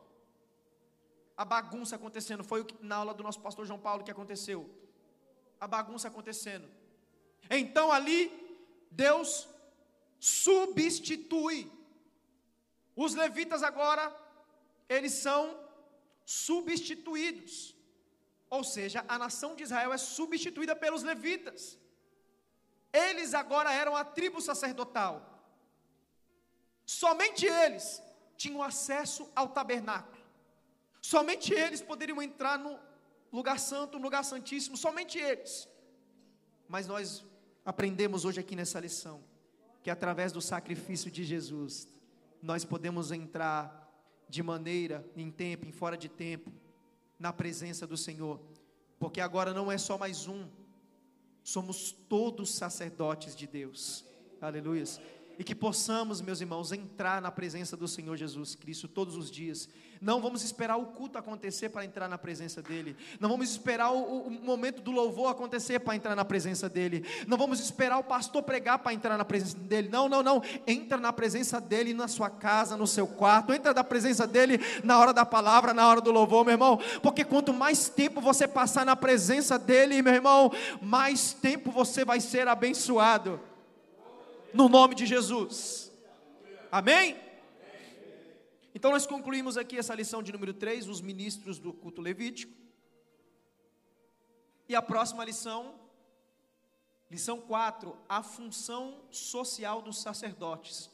a 1.40 1.46
bagunça 1.46 1.96
acontecendo, 1.96 2.44
foi 2.44 2.68
na 2.82 2.98
aula 2.98 3.14
do 3.14 3.24
nosso 3.24 3.40
pastor 3.40 3.66
João 3.66 3.80
Paulo 3.80 4.04
que 4.04 4.12
aconteceu. 4.12 4.70
A 5.58 5.66
bagunça 5.76 6.10
acontecendo. 6.10 6.68
Então 7.50 7.94
ali, 7.94 8.22
Deus 8.92 9.48
substitui. 10.20 11.72
Os 12.94 13.16
levitas 13.16 13.64
agora, 13.64 14.14
eles 14.90 15.14
são 15.14 15.58
substituídos. 16.26 17.74
Ou 18.50 18.66
seja, 18.66 19.06
a 19.08 19.18
nação 19.18 19.56
de 19.56 19.64
Israel 19.64 19.94
é 19.94 19.98
substituída 19.98 20.76
pelos 20.76 21.04
levitas. 21.04 21.80
Eles 22.92 23.34
agora 23.34 23.72
eram 23.72 23.96
a 23.96 24.04
tribo 24.04 24.42
sacerdotal. 24.42 25.42
Somente 26.86 27.46
eles 27.46 28.04
tinham 28.36 28.62
acesso 28.62 29.32
ao 29.34 29.48
tabernáculo. 29.48 30.19
Somente 31.02 31.54
eles 31.54 31.82
poderiam 31.82 32.22
entrar 32.22 32.58
no 32.60 32.80
lugar 33.32 33.60
santo, 33.60 33.98
no 33.98 34.04
lugar 34.04 34.24
santíssimo, 34.24 34.76
somente 34.76 35.18
eles. 35.18 35.68
Mas 36.68 36.88
nós 36.88 37.26
aprendemos 37.66 38.26
hoje 38.26 38.40
aqui 38.40 38.56
nessa 38.56 38.80
lição 38.80 39.24
que 39.82 39.90
através 39.90 40.32
do 40.32 40.42
sacrifício 40.42 41.10
de 41.10 41.24
Jesus, 41.24 41.88
nós 42.42 42.66
podemos 42.66 43.12
entrar 43.12 43.88
de 44.28 44.44
maneira, 44.44 45.06
em 45.16 45.32
tempo, 45.32 45.66
em 45.66 45.72
fora 45.72 45.98
de 45.98 46.10
tempo, 46.10 46.52
na 47.18 47.32
presença 47.34 47.88
do 47.88 47.98
Senhor, 47.98 48.40
porque 49.00 49.22
agora 49.22 49.54
não 49.54 49.72
é 49.72 49.78
só 49.78 49.98
mais 49.98 50.28
um, 50.28 50.48
somos 51.44 51.92
todos 51.92 52.54
sacerdotes 52.54 53.36
de 53.36 53.48
Deus, 53.48 54.06
aleluia 54.42 54.84
e 55.40 55.44
que 55.44 55.56
possamos, 55.56 56.20
meus 56.20 56.42
irmãos, 56.42 56.74
entrar 56.74 57.22
na 57.22 57.32
presença 57.32 57.78
do 57.78 57.88
Senhor 57.88 58.18
Jesus 58.18 58.56
Cristo 58.56 58.90
todos 58.90 59.16
os 59.16 59.32
dias. 59.32 59.70
Não 60.02 60.22
vamos 60.22 60.44
esperar 60.44 60.76
o 60.76 60.88
culto 60.88 61.18
acontecer 61.18 61.70
para 61.70 61.86
entrar 61.86 62.10
na 62.10 62.18
presença 62.18 62.62
dEle. 62.62 62.94
Não 63.22 63.30
vamos 63.30 63.50
esperar 63.50 63.90
o, 63.90 64.28
o 64.28 64.30
momento 64.30 64.82
do 64.82 64.92
louvor 64.92 65.32
acontecer 65.32 65.80
para 65.80 65.96
entrar 65.96 66.14
na 66.14 66.26
presença 66.26 66.68
dEle. 66.68 67.06
Não 67.26 67.38
vamos 67.38 67.62
esperar 67.62 68.00
o 68.00 68.04
pastor 68.04 68.44
pregar 68.44 68.80
para 68.80 68.94
entrar 68.94 69.18
na 69.18 69.24
presença 69.24 69.58
dEle. 69.58 69.88
Não, 69.88 70.10
não, 70.10 70.22
não. 70.22 70.44
Entra 70.68 70.98
na 70.98 71.14
presença 71.14 71.62
dEle 71.62 71.94
na 71.94 72.10
sua 72.10 72.30
casa, 72.30 72.76
no 72.76 72.86
seu 72.86 73.08
quarto. 73.08 73.54
Entra 73.54 73.74
na 73.74 73.84
presença 73.84 74.28
dEle 74.28 74.60
na 74.84 75.00
hora 75.00 75.14
da 75.14 75.26
palavra, 75.26 75.74
na 75.74 75.88
hora 75.88 76.02
do 76.02 76.12
louvor, 76.12 76.44
meu 76.44 76.54
irmão. 76.54 76.78
Porque 77.02 77.24
quanto 77.24 77.54
mais 77.54 77.88
tempo 77.88 78.20
você 78.20 78.46
passar 78.46 78.86
na 78.86 78.96
presença 78.96 79.58
dEle, 79.58 80.02
meu 80.02 80.14
irmão, 80.14 80.52
mais 80.82 81.32
tempo 81.32 81.72
você 81.72 82.04
vai 82.04 82.20
ser 82.20 82.46
abençoado 82.50 83.40
no 84.54 84.68
nome 84.70 84.96
de 84.96 85.06
Jesus. 85.06 85.92
Amém? 86.72 87.20
Então 88.74 88.92
nós 88.92 89.06
concluímos 89.06 89.58
aqui 89.58 89.78
essa 89.78 89.96
lição 89.96 90.22
de 90.22 90.32
número 90.32 90.54
3, 90.54 90.88
os 90.88 91.02
ministros 91.02 91.60
do 91.60 91.74
culto 91.74 92.02
levítico. 92.02 92.54
E 94.68 94.76
a 94.76 94.82
próxima 94.82 95.26
lição, 95.26 95.80
lição 97.10 97.42
4, 97.42 97.98
a 98.08 98.22
função 98.22 99.02
social 99.10 99.82
dos 99.82 100.02
sacerdotes. 100.02 100.90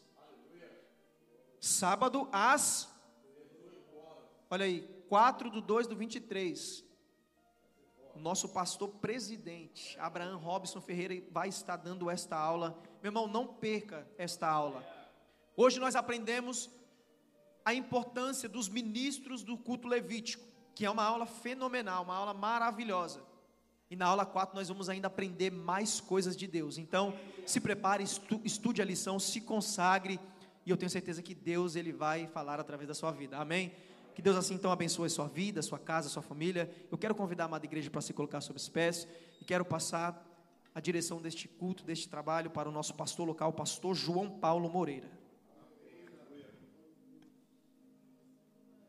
Sábado 1.60 2.30
às 2.32 2.94
Olha 4.48 4.66
aí, 4.66 4.88
4 5.10 5.50
do 5.50 5.60
2 5.60 5.88
do 5.88 5.96
23 5.96 6.86
o 8.16 8.20
nosso 8.20 8.48
pastor 8.48 8.88
presidente, 8.88 10.00
Abraão 10.00 10.40
Robson 10.40 10.80
Ferreira, 10.80 11.22
vai 11.32 11.50
estar 11.50 11.76
dando 11.76 12.10
esta 12.10 12.38
aula. 12.38 12.82
Meu 13.06 13.12
irmão, 13.12 13.28
não 13.28 13.46
perca 13.46 14.04
esta 14.18 14.50
aula. 14.50 14.84
Hoje 15.56 15.80
nós 15.80 15.96
aprendemos 15.96 16.72
a 17.64 17.72
importância 17.72 18.50
dos 18.50 18.68
ministros 18.68 19.44
do 19.44 19.60
culto 19.60 19.88
levítico, 19.88 20.44
que 20.74 20.88
é 20.88 20.90
uma 20.90 21.04
aula 21.04 21.28
fenomenal, 21.28 22.04
uma 22.04 22.16
aula 22.16 22.34
maravilhosa. 22.34 23.22
E 23.92 23.96
na 23.96 24.08
aula 24.08 24.26
4 24.26 24.56
nós 24.56 24.70
vamos 24.70 24.90
ainda 24.90 25.06
aprender 25.06 25.52
mais 25.52 26.02
coisas 26.02 26.36
de 26.36 26.48
Deus. 26.48 26.80
Então, 26.80 27.14
se 27.46 27.62
prepare, 27.62 28.04
estude 28.44 28.82
a 28.82 28.86
lição, 28.86 29.20
se 29.20 29.40
consagre, 29.40 30.20
e 30.66 30.72
eu 30.72 30.76
tenho 30.76 30.90
certeza 30.90 31.22
que 31.22 31.36
Deus 31.36 31.76
ele 31.76 31.94
vai 31.94 32.26
falar 32.26 32.60
através 32.60 32.88
da 32.88 32.96
sua 32.96 33.12
vida. 33.12 33.38
Amém. 33.38 33.72
Que 34.16 34.22
Deus 34.24 34.36
assim 34.36 34.56
então 34.56 34.72
abençoe 34.72 35.12
sua 35.12 35.28
vida, 35.28 35.62
sua 35.62 35.78
casa, 35.78 36.10
sua 36.10 36.24
família. 36.24 36.74
Eu 36.90 36.98
quero 36.98 37.14
convidar 37.14 37.44
a 37.44 37.46
amada 37.46 37.66
igreja 37.68 37.92
para 37.92 38.02
se 38.02 38.14
colocar 38.14 38.42
sobre 38.42 38.60
os 38.60 38.68
pés 38.68 39.08
e 39.40 39.46
quero 39.46 39.64
passar 39.64 40.35
a 40.76 40.82
direção 40.82 41.22
deste 41.22 41.48
culto, 41.48 41.86
deste 41.86 42.10
trabalho 42.10 42.52
para 42.52 42.68
o 42.68 42.72
nosso 42.72 42.94
pastor 42.94 43.26
local, 43.26 43.54
pastor 43.54 43.96
João 43.96 44.30
Paulo 44.30 44.70
Moreira. 44.70 45.10